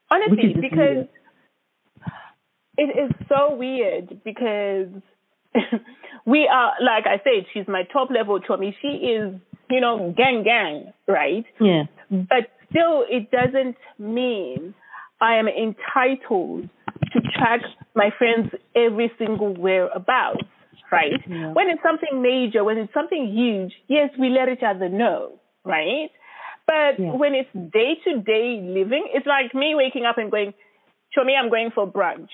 Honestly, 0.10 0.54
because 0.62 0.78
weird. 0.78 1.10
it 2.78 2.84
is 2.84 3.12
so 3.28 3.56
weird 3.56 4.22
because 4.24 4.88
we 6.26 6.50
are 6.52 6.74
like 6.82 7.06
I 7.06 7.22
said, 7.24 7.45
she's 7.54 7.68
my 7.68 7.84
top 7.91 8.10
level 8.10 8.39
Tommy. 8.39 8.76
She 8.82 8.88
is, 8.88 9.36
you 9.70 9.82
know, 9.82 10.13
gang 10.15 10.43
gang, 10.43 10.93
right? 11.07 11.45
Yeah. 11.59 11.84
But 12.09 12.49
still 12.70 13.03
it 13.09 13.32
doesn't 13.32 13.78
mean 13.99 14.74
I 15.22 15.36
am 15.36 15.47
entitled 15.47 16.70
to 17.13 17.22
track 17.38 17.61
my 17.95 18.09
friends 18.18 18.51
every 18.76 19.11
single 19.18 19.53
whereabouts, 19.53 20.43
right? 20.91 21.20
Yeah. 21.28 21.53
When 21.53 21.70
it's 21.70 21.82
something 21.84 22.22
major, 22.22 22.63
when 22.63 22.78
it's 22.78 22.93
something 22.93 23.28
huge, 23.34 23.74
yes, 23.88 24.09
we 24.20 24.30
let 24.30 24.49
each 24.49 24.63
other 24.65 24.89
know, 24.89 25.39
right? 25.65 26.09
But 26.65 26.99
Yeah. 26.99 27.13
when 27.13 27.34
it's 27.34 27.49
day 27.74 27.95
to 28.03 28.20
day 28.22 28.59
living, 28.61 29.07
it's 29.13 29.26
like 29.26 29.53
me 29.55 29.74
waking 29.76 30.05
up 30.05 30.18
and 30.18 30.30
going, 30.30 30.53
show 31.11 31.24
me 31.24 31.36
I'm 31.36 31.49
going 31.49 31.72
for 31.72 31.88
brunch. 31.88 32.30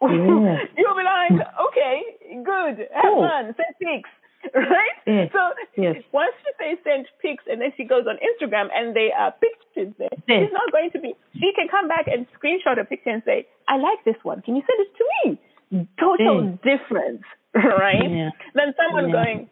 Yeah. 0.02 0.58
You'll 0.76 0.96
be 0.96 1.02
like, 1.04 1.46
okay, 1.68 2.02
good, 2.44 2.88
have 2.92 3.02
Cool. 3.04 3.22
fun, 3.28 3.54
send 3.56 3.74
pics, 3.80 4.10
right? 4.54 5.30
So 5.32 5.40
Yes. 5.76 6.02
once 6.12 6.34
she 6.44 6.50
says 6.60 6.78
send 6.84 7.06
pics 7.22 7.44
and 7.50 7.60
then 7.60 7.72
she 7.76 7.84
goes 7.84 8.04
on 8.06 8.16
Instagram 8.20 8.68
and 8.74 8.94
they 8.94 9.10
are 9.16 9.32
pictures 9.32 9.94
there, 9.98 10.08
Yes. 10.28 10.44
she's 10.44 10.52
not 10.52 10.70
going 10.72 10.90
to 10.92 10.98
be, 11.00 11.14
she 11.40 11.52
can 11.56 11.68
come 11.68 11.88
back 11.88 12.06
and 12.12 12.26
screenshot 12.36 12.78
a 12.80 12.84
picture 12.84 13.10
and 13.10 13.22
say, 13.24 13.46
I 13.68 13.76
like 13.76 14.04
this 14.04 14.16
one. 14.22 14.42
Can 14.42 14.56
you 14.56 14.62
send 14.66 14.78
it 14.86 14.92
to 14.98 15.04
me? 15.24 15.88
Total 15.98 16.44
Yes. 16.44 16.58
difference, 16.62 17.22
right? 17.54 18.10
Yeah. 18.10 18.30
Then 18.54 18.74
someone 18.76 19.08
Yeah. 19.08 19.12
going, 19.12 19.48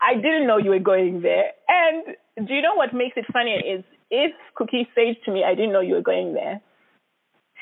I 0.00 0.14
didn't 0.14 0.46
know 0.46 0.58
you 0.58 0.70
were 0.70 0.78
going 0.78 1.22
there. 1.22 1.52
And 1.68 2.46
do 2.46 2.54
you 2.54 2.62
know 2.62 2.74
what 2.74 2.94
makes 2.94 3.16
it 3.16 3.26
funnier 3.32 3.58
is 3.58 3.84
if 4.10 4.32
Cookie 4.54 4.88
says 4.94 5.16
to 5.24 5.32
me, 5.32 5.44
I 5.44 5.54
didn't 5.54 5.72
know 5.72 5.80
you 5.80 5.94
were 5.94 6.02
going 6.02 6.34
there, 6.34 6.60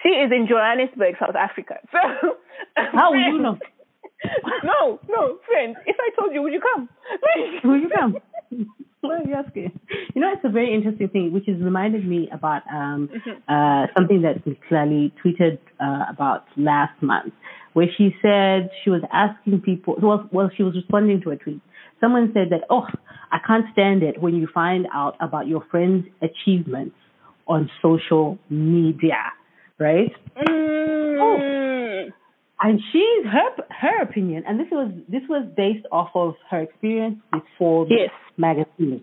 she 0.02 0.10
is 0.10 0.30
in 0.30 0.46
Johannesburg, 0.46 1.16
South 1.18 1.34
Africa. 1.36 1.76
So 2.76 2.82
How 2.92 3.10
will 3.12 3.20
you 3.20 3.38
know? 3.38 3.58
No, 4.64 5.00
no, 5.08 5.38
friend. 5.46 5.76
If 5.86 5.96
I 5.98 6.20
told 6.20 6.34
you, 6.34 6.42
would 6.42 6.52
you 6.52 6.60
come? 6.60 6.88
Will 7.64 7.80
you 7.80 7.90
come? 7.94 8.16
Why 9.00 9.18
are 9.18 9.28
you 9.28 9.34
asking? 9.34 9.78
You 10.14 10.20
know, 10.20 10.32
it's 10.32 10.44
a 10.44 10.50
very 10.50 10.74
interesting 10.74 11.08
thing, 11.08 11.32
which 11.32 11.44
has 11.46 11.56
reminded 11.60 12.06
me 12.06 12.28
about 12.32 12.62
um, 12.72 13.08
uh, 13.48 13.86
something 13.96 14.22
that 14.22 14.42
Clally 14.70 15.12
tweeted 15.24 15.58
uh, 15.80 16.10
about 16.10 16.44
last 16.56 17.00
month, 17.02 17.34
where 17.74 17.86
she 17.96 18.14
said 18.22 18.70
she 18.82 18.90
was 18.90 19.02
asking 19.12 19.60
people. 19.60 19.96
Well, 20.02 20.28
well, 20.32 20.50
she 20.56 20.62
was 20.62 20.74
responding 20.74 21.20
to 21.22 21.30
a 21.30 21.36
tweet. 21.36 21.60
Someone 22.00 22.30
said 22.34 22.50
that, 22.50 22.66
oh, 22.70 22.86
I 23.30 23.38
can't 23.46 23.66
stand 23.72 24.02
it 24.02 24.20
when 24.20 24.34
you 24.34 24.48
find 24.52 24.86
out 24.92 25.16
about 25.20 25.46
your 25.46 25.64
friend's 25.70 26.06
achievements 26.22 26.96
on 27.46 27.70
social 27.80 28.38
media, 28.50 29.32
right? 29.78 30.12
Mm. 30.36 31.55
And 32.60 32.80
she's 32.90 33.26
her 33.26 33.64
her 33.70 34.02
opinion, 34.02 34.44
and 34.46 34.58
this 34.58 34.68
was 34.70 34.90
this 35.08 35.22
was 35.28 35.46
based 35.56 35.86
off 35.92 36.10
of 36.14 36.34
her 36.50 36.62
experience 36.62 37.18
with 37.32 37.42
Forbes 37.58 37.90
Yes. 37.90 38.10
magazine. 38.38 39.02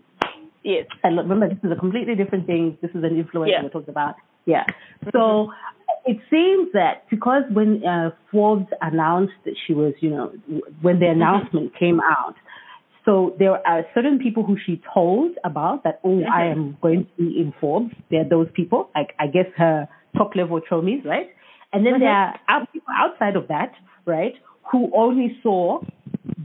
Yes. 0.63 0.87
And 1.03 1.15
look, 1.15 1.25
remember, 1.25 1.49
this 1.53 1.63
is 1.63 1.71
a 1.71 1.79
completely 1.79 2.15
different 2.15 2.47
thing. 2.47 2.77
This 2.81 2.91
is 2.91 3.03
an 3.03 3.21
influencer 3.21 3.49
Yeah. 3.49 3.63
we're 3.63 3.69
talking 3.69 3.89
about. 3.89 4.15
Yeah. 4.45 4.63
Mm-hmm. 4.63 5.09
So 5.13 5.51
it 6.05 6.17
seems 6.29 6.71
that 6.73 7.03
because 7.09 7.43
when 7.51 7.85
uh, 7.85 8.11
Forbes 8.31 8.67
announced 8.81 9.33
that 9.45 9.55
she 9.67 9.73
was, 9.73 9.93
you 9.99 10.09
know, 10.09 10.31
when 10.81 10.99
the 10.99 11.05
mm-hmm. 11.05 11.21
announcement 11.21 11.73
came 11.77 11.99
out, 12.01 12.35
so 13.05 13.35
there 13.37 13.65
are 13.67 13.83
certain 13.93 14.19
people 14.19 14.43
who 14.43 14.57
she 14.65 14.81
told 14.93 15.31
about 15.43 15.83
that, 15.83 15.99
oh, 16.03 16.21
I 16.23 16.43
mm-hmm. 16.43 16.59
am 16.59 16.77
going 16.81 17.05
to 17.05 17.23
be 17.23 17.39
in 17.39 17.53
Forbes. 17.59 17.93
There 18.09 18.21
are 18.21 18.29
those 18.29 18.47
people, 18.53 18.89
like 18.95 19.13
I 19.19 19.27
guess 19.27 19.47
her 19.57 19.87
top 20.17 20.35
level 20.35 20.61
chomies, 20.61 21.05
right? 21.05 21.27
And 21.73 21.85
then 21.85 21.99
there 21.99 22.09
are 22.09 22.39
out- 22.47 22.71
people 22.71 22.93
outside 22.95 23.35
of 23.35 23.47
that, 23.47 23.73
right, 24.05 24.35
who 24.71 24.91
only 24.95 25.37
saw 25.41 25.81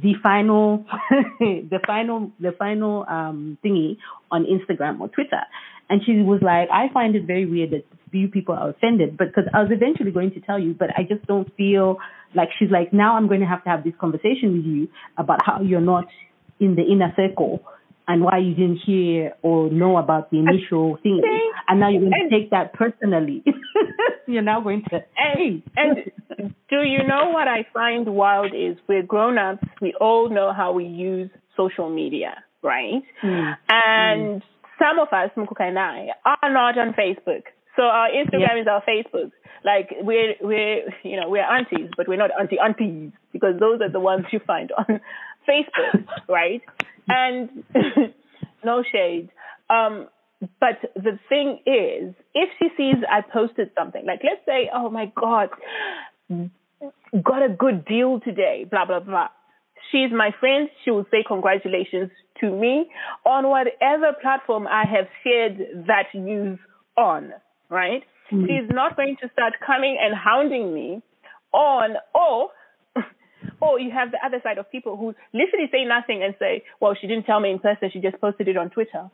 the 0.03 0.15
final, 0.23 0.85
the 1.41 1.81
final, 1.87 2.33
the 2.41 2.53
final 2.59 3.05
um, 3.09 3.59
thingy 3.65 3.99
on 4.31 4.45
Instagram 4.45 5.01
or 5.01 5.09
Twitter. 5.09 5.43
And 5.91 6.03
she 6.05 6.23
was 6.23 6.41
like, 6.43 6.69
I 6.71 6.93
find 6.93 7.15
it 7.15 7.27
very 7.27 7.47
weird 7.47 7.71
that 7.71 7.85
few 8.11 8.29
people 8.29 8.55
are 8.55 8.71
offended, 8.71 9.17
but 9.17 9.29
because 9.29 9.45
I 9.53 9.63
was 9.63 9.71
eventually 9.71 10.11
going 10.11 10.31
to 10.33 10.41
tell 10.41 10.59
you, 10.59 10.75
but 10.75 10.89
I 10.97 11.03
just 11.03 11.27
don't 11.27 11.55
feel 11.57 11.99
like 12.35 12.49
she's 12.59 12.71
like, 12.71 12.93
now 12.93 13.17
I'm 13.17 13.29
going 13.29 13.41
to 13.41 13.47
have 13.47 13.65
to 13.65 13.71
have 13.71 13.85
this 13.85 13.95
conversation 14.01 14.53
with 14.57 14.65
you 14.65 14.89
about 15.17 15.41
how 15.45 15.61
you're 15.61 15.81
not 15.81 16.07
in 16.61 16.75
the 16.75 16.83
inner 16.83 17.13
circle 17.17 17.63
and 18.09 18.23
why 18.23 18.39
you 18.39 18.55
didn't 18.55 18.79
hear 18.85 19.35
or 19.43 19.71
know 19.71 19.99
about 19.99 20.31
the 20.31 20.39
initial 20.39 20.97
thing. 21.03 21.21
think- 21.23 21.55
And 21.69 21.79
now 21.81 21.89
you're 21.91 22.01
going 22.01 22.29
to 22.29 22.31
take 22.31 22.51
that 22.51 22.73
personally. 22.73 23.45
you're 24.27 24.43
now 24.43 24.61
going 24.61 24.83
to, 24.91 25.05
hey, 25.17 25.63
And 25.77 26.11
do 26.71 26.83
you 26.83 27.05
know 27.07 27.31
what 27.31 27.47
I 27.49 27.67
find 27.73 28.07
wild 28.09 28.53
is 28.55 28.77
we're 28.89 29.03
grown 29.03 29.39
ups, 29.39 29.63
we 29.81 29.95
all 30.01 30.29
know 30.31 30.53
how 30.53 30.73
we 30.73 30.85
use 30.87 31.31
social 31.57 31.91
media, 31.91 32.43
right? 32.63 33.03
Mm. 33.23 33.57
And 33.69 34.43
some 34.79 34.99
of 34.99 35.09
us, 35.13 35.31
Mukuka 35.37 35.69
and 35.69 35.79
I, 35.79 36.09
are 36.25 36.51
not 36.53 36.79
on 36.79 36.95
Facebook. 36.95 37.43
So 37.77 37.83
our 37.85 38.09
Instagram 38.09 38.57
Yeah. 38.57 38.61
is 38.63 38.67
our 38.67 38.83
Facebook. 38.89 39.31
Like 39.65 39.91
we're 40.01 40.35
we're 40.41 40.85
you 41.03 41.17
know, 41.21 41.29
we're 41.29 41.43
aunties, 41.45 41.91
but 41.97 42.07
we're 42.09 42.17
not 42.17 42.31
auntie 42.39 42.59
aunties 42.59 43.11
because 43.33 43.59
those 43.61 43.81
are 43.81 43.91
the 43.91 43.99
ones 44.01 44.25
you 44.33 44.41
find 44.47 44.71
on 44.73 45.01
Facebook, 45.49 46.07
right? 46.29 46.63
And 47.09 47.65
no 48.65 48.83
shade. 48.91 49.31
Um 49.71 50.09
but 50.61 50.79
the 50.95 51.19
thing 51.29 51.59
is, 51.67 52.15
if 52.35 52.49
she 52.59 52.69
sees 52.77 52.97
I 53.11 53.23
posted 53.23 53.71
something, 53.77 54.07
like 54.07 54.21
let's 54.23 54.45
say, 54.47 54.71
oh 54.73 54.89
my 54.89 55.13
God, 55.17 55.49
got 56.31 57.43
a 57.43 57.49
good 57.49 57.85
deal 57.85 58.21
today, 58.21 58.65
blah, 58.71 58.85
blah, 58.85 59.01
blah. 59.01 59.29
She's 59.91 60.11
my 60.13 60.31
friend. 60.39 60.69
She 60.85 60.91
will 60.91 61.07
say 61.11 61.25
congratulations 61.27 62.11
to 62.41 62.51
me 62.51 62.91
on 63.25 63.49
whatever 63.49 64.13
platform 64.21 64.67
I 64.69 64.85
have 64.85 65.07
shared 65.25 65.87
that 65.87 66.15
news 66.15 66.59
on, 66.97 67.33
right? 67.69 68.03
She's 68.31 68.69
not 68.69 68.95
going 68.95 69.17
to 69.23 69.31
start 69.33 69.55
coming 69.67 69.97
and 70.01 70.15
hounding 70.15 70.75
me 70.75 71.03
on, 71.53 71.97
oh, 72.15 72.51
oh, 73.63 73.77
you 73.77 73.91
have 73.91 74.11
the 74.11 74.19
other 74.25 74.41
side 74.43 74.59
of 74.59 74.71
people 74.71 74.97
who 74.97 75.15
literally 75.33 75.69
say 75.71 75.85
nothing 75.85 76.23
and 76.23 76.35
say, 76.39 76.65
well, 76.81 76.95
she 76.99 77.07
didn't 77.07 77.25
tell 77.25 77.41
me 77.41 77.51
in 77.51 77.59
person. 77.59 77.91
She 77.93 78.01
just 78.01 78.21
posted 78.21 78.49
it 78.49 78.57
on 78.57 78.71
Twitter. 78.71 79.11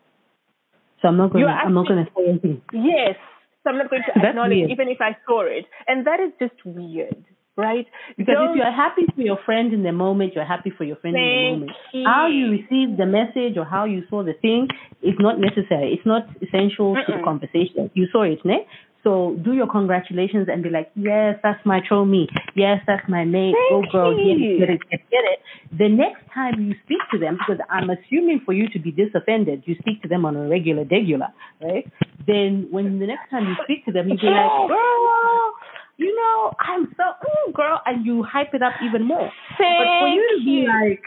So 1.03 1.09
I'm 1.09 1.17
not 1.17 1.33
going. 1.33 1.45
to 1.45 1.51
You're 1.51 1.59
I'm 1.59 1.75
not 1.75 1.87
going 1.87 2.05
to 2.05 2.11
say 2.17 2.29
anything. 2.29 2.63
Yes. 2.73 3.17
So 3.63 3.71
I'm 3.71 3.79
not 3.79 3.91
going 3.91 4.03
to 4.03 4.29
acknowledge 4.29 4.51
weird. 4.51 4.71
even 4.71 4.89
if 4.89 4.99
I 5.01 5.17
saw 5.27 5.43
it. 5.43 5.65
And 5.87 6.07
that 6.07 6.21
is 6.21 6.33
just 6.39 6.55
weird, 6.65 7.25
right? 7.57 7.87
Because 8.17 8.35
Don't- 8.35 8.51
if 8.51 8.57
you're 8.57 8.73
happy 8.73 9.03
for 9.15 9.23
your 9.23 9.39
friend 9.45 9.73
in 9.73 9.83
the 9.83 9.93
moment, 9.93 10.35
you're 10.35 10.45
happy 10.45 10.71
for 10.71 10.85
your 10.85 10.97
friend 10.97 11.17
in 11.17 11.23
the 11.23 11.51
moment. 11.53 11.73
you. 11.93 12.05
How 12.07 12.27
you 12.29 12.51
received 12.51 12.99
the 12.99 13.07
message 13.07 13.57
or 13.57 13.65
how 13.65 13.85
you 13.85 14.03
saw 14.11 14.23
the 14.23 14.35
thing 14.35 14.69
is 15.03 15.15
not 15.19 15.39
necessary. 15.39 15.95
It's 15.97 16.07
not 16.07 16.29
essential 16.43 16.95
to 16.95 17.13
the 17.17 17.23
conversation. 17.25 17.91
You 17.95 18.07
saw 18.13 18.23
it, 18.23 18.45
ne? 18.45 18.67
So 19.05 19.37
do 19.45 19.53
your 19.53 19.69
congratulations 19.71 20.49
and 20.51 20.63
be 20.63 20.71
like, 20.71 20.91
yes, 20.97 21.37
that's 21.43 21.61
my 21.67 21.81
me. 22.07 22.27
Yes, 22.57 22.81
that's 22.87 23.07
my 23.07 23.25
mate. 23.25 23.55
Thank 23.69 23.93
Go 23.93 23.93
girl, 23.93 24.17
get 24.17 24.41
it, 24.41 24.59
get 24.59 24.71
it, 24.71 24.81
get 24.91 25.01
it, 25.01 25.11
get 25.11 25.25
it. 25.29 25.39
The 25.77 25.89
next 25.89 26.25
time 26.33 26.59
you 26.59 26.75
speak 26.85 27.05
to 27.13 27.19
them, 27.19 27.37
because 27.37 27.61
I'm 27.69 27.91
assuming 27.91 28.41
for 28.45 28.55
you 28.55 28.69
to 28.71 28.79
be 28.79 28.91
disoffended, 28.91 29.65
you 29.67 29.77
speak 29.79 30.01
to 30.03 30.09
them 30.09 30.25
on 30.25 30.37
a 30.37 30.49
regular, 30.49 30.85
regular, 30.91 31.29
right? 31.61 31.85
Then 32.27 32.69
when 32.71 32.99
the 32.99 33.07
next 33.07 33.29
time 33.31 33.45
you 33.45 33.57
speak 33.65 33.85
to 33.85 33.93
them, 33.93 34.09
you 34.09 34.17
be 34.17 34.27
like, 34.27 34.69
girl, 34.69 35.53
you 35.97 36.15
know, 36.17 36.55
I'm 36.59 36.89
so, 36.97 37.05
ooh, 37.05 37.53
girl, 37.53 37.81
and 37.85 38.07
you 38.07 38.25
hype 38.25 38.55
it 38.55 38.63
up 38.63 38.73
even 38.83 39.05
more. 39.05 39.31
but 39.59 39.89
for 40.01 40.09
you 40.09 40.25
to 40.33 40.45
be 40.45 40.65
Thank 40.67 40.81
you. 40.81 40.89
like, 40.91 41.03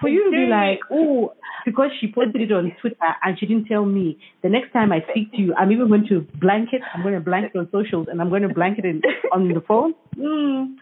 for 0.00 0.08
you 0.08 0.24
to 0.24 0.30
be 0.30 0.46
like, 0.50 0.80
oh, 0.90 1.32
because 1.64 1.90
she 2.00 2.12
posted 2.12 2.42
it 2.42 2.52
on 2.52 2.72
Twitter 2.80 2.96
and 3.22 3.38
she 3.38 3.46
didn't 3.46 3.66
tell 3.66 3.84
me. 3.84 4.18
The 4.42 4.48
next 4.48 4.72
time 4.72 4.92
I 4.92 5.04
speak 5.10 5.30
to 5.32 5.38
you, 5.38 5.54
I'm 5.54 5.70
even 5.72 5.88
going 5.88 6.06
to 6.08 6.26
blanket. 6.40 6.82
I'm 6.94 7.02
going 7.02 7.14
to 7.14 7.20
blanket 7.20 7.56
on 7.56 7.68
socials 7.70 8.08
and 8.10 8.20
I'm 8.20 8.28
going 8.28 8.42
to 8.42 8.52
blanket 8.52 8.84
it 8.84 9.04
on 9.32 9.48
the 9.48 9.60
phone. 9.66 9.94
Mm, 10.16 10.76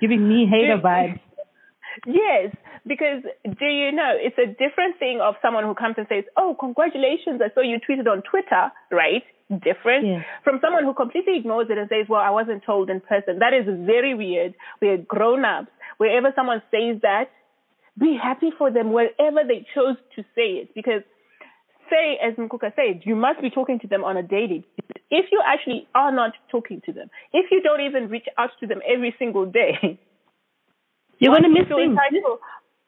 giving 0.00 0.26
me 0.28 0.46
hater 0.50 0.80
vibes. 0.82 1.20
Yes, 2.04 2.54
because 2.86 3.22
do 3.44 3.64
you 3.64 3.90
know 3.92 4.12
it's 4.14 4.36
a 4.36 4.46
different 4.46 4.98
thing 4.98 5.20
of 5.22 5.34
someone 5.40 5.64
who 5.64 5.74
comes 5.74 5.94
and 5.96 6.06
says, 6.08 6.24
"Oh, 6.36 6.54
congratulations! 6.58 7.40
I 7.40 7.52
saw 7.54 7.62
you 7.62 7.78
tweeted 7.80 8.06
on 8.06 8.22
Twitter," 8.22 8.70
right? 8.92 9.24
Different 9.48 10.04
Yeah. 10.06 10.22
from 10.44 10.60
someone 10.60 10.84
who 10.84 10.92
completely 10.92 11.38
ignores 11.38 11.70
it 11.70 11.78
and 11.78 11.88
says, 11.88 12.06
"Well, 12.06 12.20
I 12.20 12.30
wasn't 12.30 12.64
told 12.64 12.90
in 12.90 13.00
person." 13.00 13.38
That 13.38 13.54
is 13.54 13.64
very 13.86 14.12
weird. 14.12 14.54
We're 14.82 14.98
grown-ups. 14.98 15.70
Wherever 15.96 16.32
someone 16.36 16.60
says 16.70 17.00
that, 17.00 17.30
be 17.98 18.18
happy 18.20 18.50
for 18.56 18.70
them 18.70 18.92
wherever 18.92 19.42
they 19.46 19.66
chose 19.74 19.96
to 20.16 20.22
say 20.34 20.60
it 20.62 20.74
because 20.74 21.02
say, 21.90 22.18
as 22.22 22.34
Mukuka 22.34 22.74
said, 22.74 23.02
you 23.04 23.14
must 23.16 23.40
be 23.40 23.50
talking 23.50 23.78
to 23.80 23.86
them 23.86 24.04
on 24.04 24.16
a 24.16 24.22
daily 24.22 24.64
basis. 24.76 25.04
If 25.10 25.26
you 25.30 25.40
actually 25.46 25.86
are 25.94 26.12
not 26.12 26.32
talking 26.50 26.82
to 26.86 26.92
them, 26.92 27.08
if 27.32 27.46
you 27.50 27.62
don't 27.62 27.80
even 27.80 28.08
reach 28.08 28.26
out 28.38 28.50
to 28.60 28.66
them 28.66 28.80
every 28.86 29.14
single 29.18 29.46
day, 29.46 29.98
You're 31.18 31.32
going 31.32 31.44
to 31.44 31.48
miss 31.48 31.68
things. 31.68 31.96
entitled- 31.96 32.40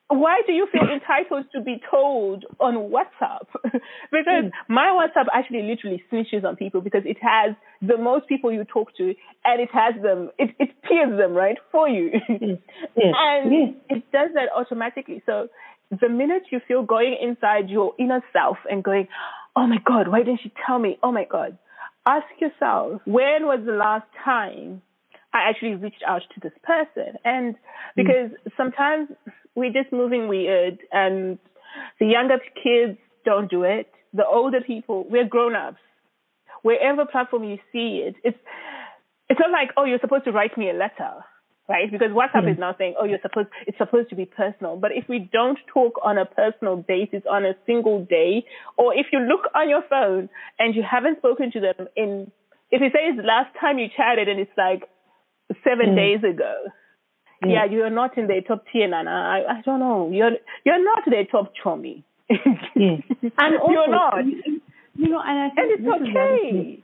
Why 0.09 0.41
do 0.47 0.53
you 0.53 0.67
feel 0.73 0.83
entitled 0.91 1.47
to 1.53 1.61
be 1.61 1.81
told 1.91 2.45
on 2.59 2.75
WhatsApp? 2.91 3.47
because 4.11 4.45
Mm. 4.45 4.51
my 4.69 4.87
WhatsApp 4.87 5.27
actually 5.35 5.63
literally 5.63 6.03
snitches 6.11 6.45
on 6.45 6.57
people 6.57 6.81
because 6.81 7.03
it 7.05 7.19
has 7.21 7.55
the 7.83 7.99
most 7.99 8.27
people 8.27 8.51
you 8.51 8.65
talk 8.65 8.95
to 8.97 9.15
and 9.45 9.61
it 9.61 9.69
has 9.73 9.95
them, 10.03 10.31
it, 10.39 10.55
it 10.59 10.71
peers 10.83 11.19
them, 11.19 11.35
right, 11.35 11.59
for 11.71 11.89
you. 11.89 12.11
Yes. 12.29 12.59
Yes. 12.97 13.15
And 13.19 13.53
Yes. 13.53 13.75
it 13.91 14.13
does 14.13 14.31
that 14.35 14.49
automatically. 14.57 15.23
So 15.27 15.49
the 15.91 16.09
minute 16.09 16.45
you 16.51 16.61
feel 16.67 16.83
going 16.83 17.17
inside 17.21 17.69
your 17.69 17.93
inner 17.99 18.23
self 18.33 18.57
and 18.71 18.83
going, 18.83 19.09
oh 19.57 19.67
my 19.67 19.79
God, 19.85 20.09
why 20.09 20.21
didn't 20.21 20.41
she 20.43 20.53
tell 20.67 20.79
me? 20.79 20.99
Oh 21.03 21.13
my 21.13 21.25
God. 21.25 21.59
Ask 22.07 22.27
yourself, 22.41 23.03
when 23.05 23.45
was 23.45 23.61
the 23.67 23.73
last 23.73 24.07
time 24.25 24.81
I 25.35 25.49
actually 25.51 25.75
reached 25.75 26.03
out 26.07 26.23
to 26.35 26.41
this 26.41 26.53
person? 26.63 27.17
And 27.25 27.57
because 27.97 28.31
sometimes 28.57 29.09
we're 29.59 29.73
just 29.73 29.93
moving 29.93 30.29
weird 30.29 30.79
and 30.93 31.39
the 32.01 32.07
younger 32.07 32.39
kids 32.63 32.99
don't 33.25 33.51
do 33.51 33.65
it. 33.65 33.91
The 34.15 34.27
older 34.27 34.61
people, 34.61 35.05
we're 35.09 35.27
grown 35.29 35.55
ups. 35.55 35.79
Wherever 36.63 37.05
platform 37.05 37.45
you 37.45 37.59
see 37.73 38.05
it, 38.07 38.17
it's, 38.25 38.39
it's 39.29 39.39
not 39.39 39.51
like, 39.51 39.71
oh, 39.77 39.85
you're 39.85 40.01
supposed 40.01 40.25
to 40.25 40.33
write 40.33 40.57
me 40.57 40.71
a 40.71 40.73
letter 40.73 41.25
right? 41.69 41.93
Because 41.93 42.09
WhatsApp 42.11 42.51
is 42.51 42.59
now 42.59 42.75
saying, 42.79 42.95
oh, 42.99 43.05
you're 43.05 43.21
supposed, 43.21 43.49
it's 43.67 43.77
supposed 43.77 44.09
to 44.09 44.17
be 44.17 44.25
personal. 44.25 44.77
But 44.77 44.93
if 44.93 45.05
we 45.09 45.29
don't 45.31 45.59
talk 45.73 46.01
on 46.03 46.17
a 46.17 46.25
personal 46.25 46.77
basis 46.77 47.23
on 47.31 47.45
a 47.45 47.53
single 47.67 48.05
day, 48.07 48.47
or 48.79 48.95
if 48.95 49.07
you 49.13 49.21
look 49.21 49.43
on 49.55 49.69
your 49.69 49.83
phone 49.89 50.31
and 50.59 50.75
you 50.75 50.83
haven't 50.83 51.19
spoken 51.19 51.53
to 51.53 51.61
them 51.61 51.89
in, 51.95 52.33
if 52.71 52.81
it 52.81 52.93
says 52.93 53.23
last 53.23 53.55
time 53.61 53.79
you 53.79 53.89
chatted 53.95 54.29
and 54.29 54.41
it's 54.41 54.51
like 54.57 54.89
seven 55.63 55.91
Mm. 55.91 55.97
days 55.97 56.25
ago, 56.25 56.55
yeah, 57.47 57.65
you're 57.71 57.91
not 57.91 58.17
in 58.19 58.27
the 58.27 58.41
top 58.47 58.65
tier, 58.73 58.89
Nana. 58.89 59.11
I, 59.11 59.59
I 59.59 59.61
don't 59.65 59.81
know. 59.81 60.11
You're, 60.13 60.33
you're 60.65 60.83
not 60.85 61.05
the 61.07 61.25
top 61.31 61.53
chummy. 61.63 62.05
Yes. 62.29 63.03
And 63.39 63.57
also, 63.59 63.73
you're 63.73 63.89
not. 63.91 64.25
You, 64.27 64.61
you 64.97 65.09
know, 65.09 65.21
and 65.25 65.39
I 65.39 65.49
think 65.55 65.59
And 65.59 65.71
it's 65.73 65.83
this 65.83 66.09
is 66.09 66.15
the 66.15 66.21
other 66.21 66.37
thing- 66.37 66.59
okay. 66.59 66.83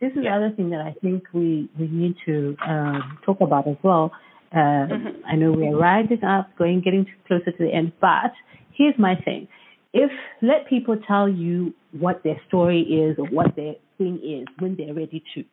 this 0.00 0.10
is 0.12 0.16
Yeah. 0.24 0.30
the 0.30 0.36
other 0.46 0.54
thing 0.56 0.70
that 0.70 0.80
I 0.80 0.94
think 1.02 1.24
we, 1.32 1.68
we 1.78 1.88
need 1.88 2.14
to 2.26 2.56
um, 2.66 3.18
talk 3.26 3.40
about 3.40 3.66
as 3.68 3.76
well. 3.82 4.12
Uh, 4.52 4.56
Mm-hmm. 4.56 5.26
I 5.26 5.36
know 5.36 5.52
we're 5.52 5.76
riding 5.78 6.24
up, 6.24 6.50
going, 6.58 6.80
getting 6.80 7.06
closer 7.28 7.52
to 7.52 7.58
the 7.64 7.72
end, 7.72 7.92
but 8.00 8.32
here's 8.76 8.98
my 8.98 9.14
thing. 9.16 9.46
If 9.92 10.10
let 10.42 10.68
people 10.68 10.96
tell 11.06 11.28
you 11.28 11.74
what 11.92 12.22
their 12.24 12.40
story 12.48 12.80
is 12.82 13.16
or 13.18 13.26
what 13.26 13.54
their 13.56 13.74
thing 13.98 14.18
is 14.22 14.46
when 14.60 14.76
they're 14.76 14.94
ready 14.94 15.22
to, 15.34 15.44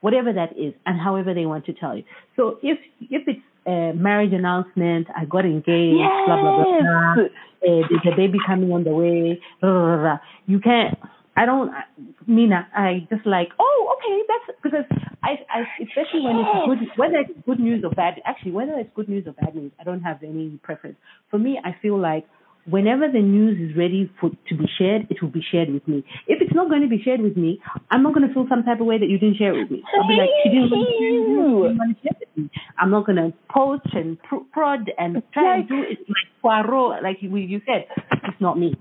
whatever 0.00 0.32
that 0.32 0.52
is, 0.58 0.72
and 0.86 1.00
however 1.00 1.32
they 1.34 1.44
want 1.46 1.64
to 1.66 1.72
tell 1.72 1.96
you. 1.96 2.04
So 2.36 2.58
if 2.62 2.78
if 3.00 3.22
it's 3.26 3.40
a 3.66 3.92
marriage 3.94 4.32
announcement, 4.32 5.06
I 5.16 5.24
got 5.24 5.44
engaged, 5.44 5.98
blah 6.26 6.40
blah 6.40 6.56
blah, 6.56 6.64
blah 6.64 7.14
Yes. 7.16 7.30
uh, 7.66 7.86
there's 7.88 8.12
a 8.12 8.16
baby 8.16 8.38
coming 8.46 8.70
on 8.72 8.84
the 8.84 8.90
way. 8.90 9.40
Blah, 9.60 9.70
blah, 9.72 9.86
blah, 9.86 9.96
blah. 10.02 10.18
You 10.46 10.60
can't. 10.60 10.98
I 11.36 11.46
don't. 11.46 11.70
I- 11.70 11.84
Mina, 12.28 12.66
I 12.74 13.06
just 13.10 13.24
like. 13.26 13.48
Oh, 13.60 13.94
okay. 13.96 14.22
That's 14.28 14.58
because 14.62 14.84
I, 15.22 15.38
I 15.48 15.62
especially 15.82 16.22
when 16.22 16.36
it's 16.36 16.66
good, 16.66 16.98
whether 16.98 17.18
it's 17.18 17.38
good 17.46 17.60
news 17.60 17.84
or 17.84 17.90
bad. 17.90 18.14
Actually, 18.24 18.52
whether 18.52 18.72
it's 18.78 18.90
good 18.96 19.08
news 19.08 19.26
or 19.26 19.32
bad 19.32 19.54
news, 19.54 19.70
I 19.80 19.84
don't 19.84 20.02
have 20.02 20.22
any 20.22 20.58
preference. 20.62 20.96
For 21.30 21.38
me, 21.38 21.60
I 21.64 21.76
feel 21.80 21.98
like 21.98 22.26
whenever 22.68 23.08
the 23.10 23.20
news 23.20 23.70
is 23.70 23.76
ready 23.76 24.10
for 24.20 24.30
to 24.48 24.54
be 24.56 24.66
shared, 24.78 25.06
it 25.10 25.22
will 25.22 25.30
be 25.30 25.42
shared 25.52 25.70
with 25.72 25.86
me. 25.86 26.04
If 26.26 26.42
it's 26.42 26.54
not 26.54 26.68
going 26.68 26.82
to 26.82 26.88
be 26.88 27.00
shared 27.02 27.20
with 27.20 27.36
me, 27.36 27.60
I'm 27.90 28.02
not 28.02 28.14
going 28.14 28.26
to 28.26 28.34
feel 28.34 28.46
some 28.48 28.62
type 28.64 28.80
of 28.80 28.86
way 28.86 28.98
that 28.98 29.08
you 29.08 29.18
didn't 29.18 29.36
share 29.36 29.54
it 29.54 29.62
with 29.62 29.70
me. 29.70 29.82
I'll 29.94 30.08
be 30.08 30.14
like, 30.16 30.30
she 30.42 30.48
didn't 30.50 30.70
want 30.70 30.88
to 30.88 30.98
share 30.98 31.10
it 31.12 31.20
with 31.20 31.28
me. 31.28 31.38
She 31.38 31.68
didn't 31.68 31.78
want 31.78 31.96
to 31.96 32.02
share 32.02 32.16
it 32.20 32.28
with 32.36 32.44
me. 32.44 32.50
I'm 32.78 32.90
not 32.90 33.06
going 33.06 33.16
to 33.16 33.32
poach 33.48 33.88
and 33.94 34.18
pr- 34.22 34.46
prod 34.52 34.90
and 34.98 35.22
try 35.32 35.56
and 35.58 35.68
do 35.68 35.82
it 35.82 35.98
like 36.08 36.28
Poirot, 36.42 37.02
like 37.02 37.18
you, 37.20 37.34
you 37.36 37.60
said. 37.66 37.86
It's 38.24 38.40
not 38.40 38.58
me. 38.58 38.74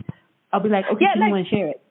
I'll 0.52 0.62
be 0.64 0.70
like, 0.70 0.86
okay, 0.92 1.06
Yeah, 1.06 1.14
she 1.16 1.20
like- 1.20 1.32
want 1.32 1.48
to 1.48 1.56
share 1.56 1.68
it. 1.70 1.82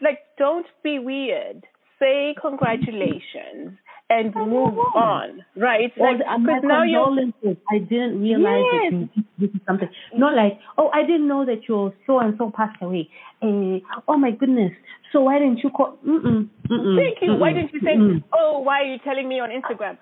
like 0.00 0.18
don't 0.38 0.66
be 0.82 0.98
weird. 0.98 1.64
Say 1.98 2.34
congratulations 2.40 3.76
and 4.10 4.34
move 4.34 4.76
on, 4.94 5.44
right? 5.56 5.90
Or 5.96 6.12
Like, 6.12 6.26
uh, 6.28 6.38
my 6.38 6.58
now 6.58 6.82
condolences. 6.82 7.56
I 7.70 7.78
didn't 7.78 8.20
realize 8.20 8.64
Yes. 8.72 8.92
that 8.92 9.08
you, 9.14 9.24
this 9.38 9.50
is 9.54 9.60
something. 9.66 9.88
Not 10.16 10.34
like, 10.34 10.58
oh, 10.76 10.90
I 10.92 11.02
didn't 11.02 11.28
know 11.28 11.46
that 11.46 11.68
your 11.68 11.94
so 12.06 12.18
and 12.18 12.34
so 12.36 12.50
passed 12.54 12.82
away. 12.82 13.08
Eh, 13.40 13.78
oh 14.08 14.18
my 14.18 14.32
goodness. 14.32 14.72
So 15.12 15.22
why 15.22 15.38
didn't 15.38 15.58
you 15.62 15.70
call? 15.70 15.96
Mm-mm, 16.06 16.48
mm-mm, 16.68 16.96
Thank 16.98 17.22
you. 17.22 17.34
Why 17.36 17.52
mm-mm, 17.52 17.70
didn't 17.70 17.72
you 17.72 17.80
say, 17.80 18.24
oh, 18.34 18.58
why 18.60 18.80
are 18.82 18.84
you 18.92 18.98
telling 19.04 19.28
me 19.28 19.40
on 19.40 19.50
Instagram? 19.50 19.96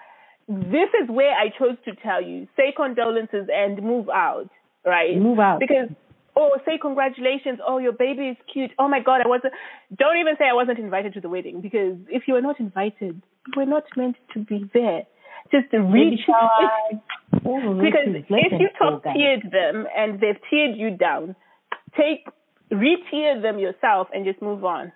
This 0.49 0.89
is 1.03 1.09
where 1.11 1.33
I 1.35 1.51
chose 1.59 1.77
to 1.85 1.95
tell 2.03 2.23
you. 2.23 2.49
Say 2.57 2.73
condolences 2.75 3.49
and 3.53 3.83
move 3.83 4.09
out, 4.09 4.49
right? 4.85 5.17
Move 5.17 5.39
out. 5.39 5.61
Because, 5.61 5.91
oh, 6.37 6.57
say 6.65 6.79
congratulations. 6.81 7.59
Oh, 7.67 7.77
your 7.79 7.93
baby 7.93 8.29
is 8.29 8.37
cute. 8.51 8.71
Oh 8.79 8.89
my 8.89 9.01
God, 9.01 9.21
I 9.23 9.29
wasn't. 9.29 9.53
Don't 9.95 10.17
even 10.19 10.37
say 10.39 10.47
I 10.51 10.55
wasn't 10.55 10.79
invited 10.79 11.13
to 11.15 11.21
the 11.21 11.29
wedding 11.29 11.61
because 11.61 11.97
if 12.09 12.23
you 12.27 12.35
were 12.35 12.41
not 12.41 12.59
invited, 12.61 13.21
were 13.57 13.67
not 13.67 13.85
meant 13.97 14.17
to 14.35 14.41
be 14.41 14.69
there. 14.73 15.03
Just 15.51 15.71
to 15.71 15.79
reach 15.81 16.21
shower, 16.27 16.71
if- 16.91 17.47
all 17.47 17.71
of 17.71 17.77
those 17.77 17.85
because 17.85 18.09
if 18.29 18.53
you 18.61 18.69
go, 18.79 18.91
top 18.91 19.05
guys. 19.05 19.15
tiered 19.17 19.51
them 19.51 19.87
and 19.97 20.21
they've 20.21 20.39
tiered 20.51 20.77
you 20.77 20.91
down, 20.97 21.37
take 21.97 22.27
re-tier 22.71 23.41
them 23.41 23.59
yourself 23.59 24.09
and 24.13 24.25
just 24.25 24.43
move 24.43 24.65
on. 24.65 24.93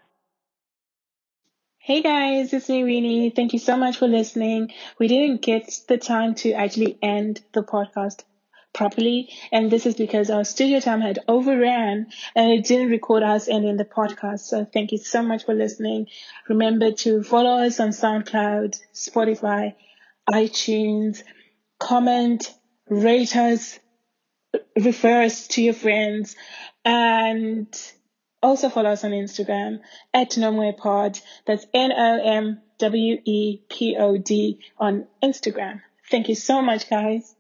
Hey 1.79 2.01
guys, 2.03 2.53
it's 2.53 2.69
me, 2.69 2.83
Rini. 2.83 3.35
Thank 3.35 3.53
you 3.55 3.59
so 3.59 3.77
much 3.77 3.97
for 3.97 4.07
listening. 4.07 4.71
We 4.99 5.09
didn't 5.09 5.43
get 5.43 5.81
the 5.89 5.99
time 5.99 6.35
to 6.37 6.53
actually 6.53 6.97
end 7.03 7.41
the 7.53 7.63
podcast 7.63 8.23
properly, 8.73 9.29
and 9.51 9.71
this 9.71 9.87
is 9.87 9.95
because 9.95 10.31
our 10.31 10.45
studio 10.45 10.81
time 10.81 11.01
had 11.01 11.19
overran 11.29 12.07
and 12.35 12.53
it 12.53 12.65
didn't 12.65 12.91
record 12.91 13.23
us 13.23 13.49
ending 13.49 13.77
the 13.77 13.85
podcast. 13.85 14.41
So 14.41 14.65
thank 14.65 14.93
you 14.93 14.99
so 14.99 15.23
much 15.23 15.45
for 15.45 15.55
listening. 15.55 16.09
Remember 16.49 16.93
to 16.93 17.23
follow 17.23 17.65
us 17.65 17.81
on 17.81 17.91
SoundCloud, 17.91 18.81
Spotify, 18.95 19.75
iTunes, 20.31 21.23
comment, 21.79 22.53
rate 22.89 23.37
us, 23.37 23.79
refer 24.77 25.23
us 25.23 25.49
to 25.49 25.63
your 25.63 25.75
friends, 25.75 26.37
and 26.85 27.69
also 28.43 28.69
follow 28.69 28.91
us 28.91 29.05
on 29.05 29.13
Instagram 29.13 29.81
at 30.13 30.31
NomwePod. 30.31 31.21
That's 31.47 31.67
N 31.73 31.93
O 31.93 32.21
M 32.25 32.61
W 32.79 33.19
E 33.25 33.59
P 33.69 33.97
O 33.99 34.17
D 34.17 34.61
on 34.79 35.07
Instagram. 35.23 35.83
Thank 36.11 36.29
you 36.29 36.35
so 36.35 36.63
much, 36.63 36.91
guys. 36.91 37.35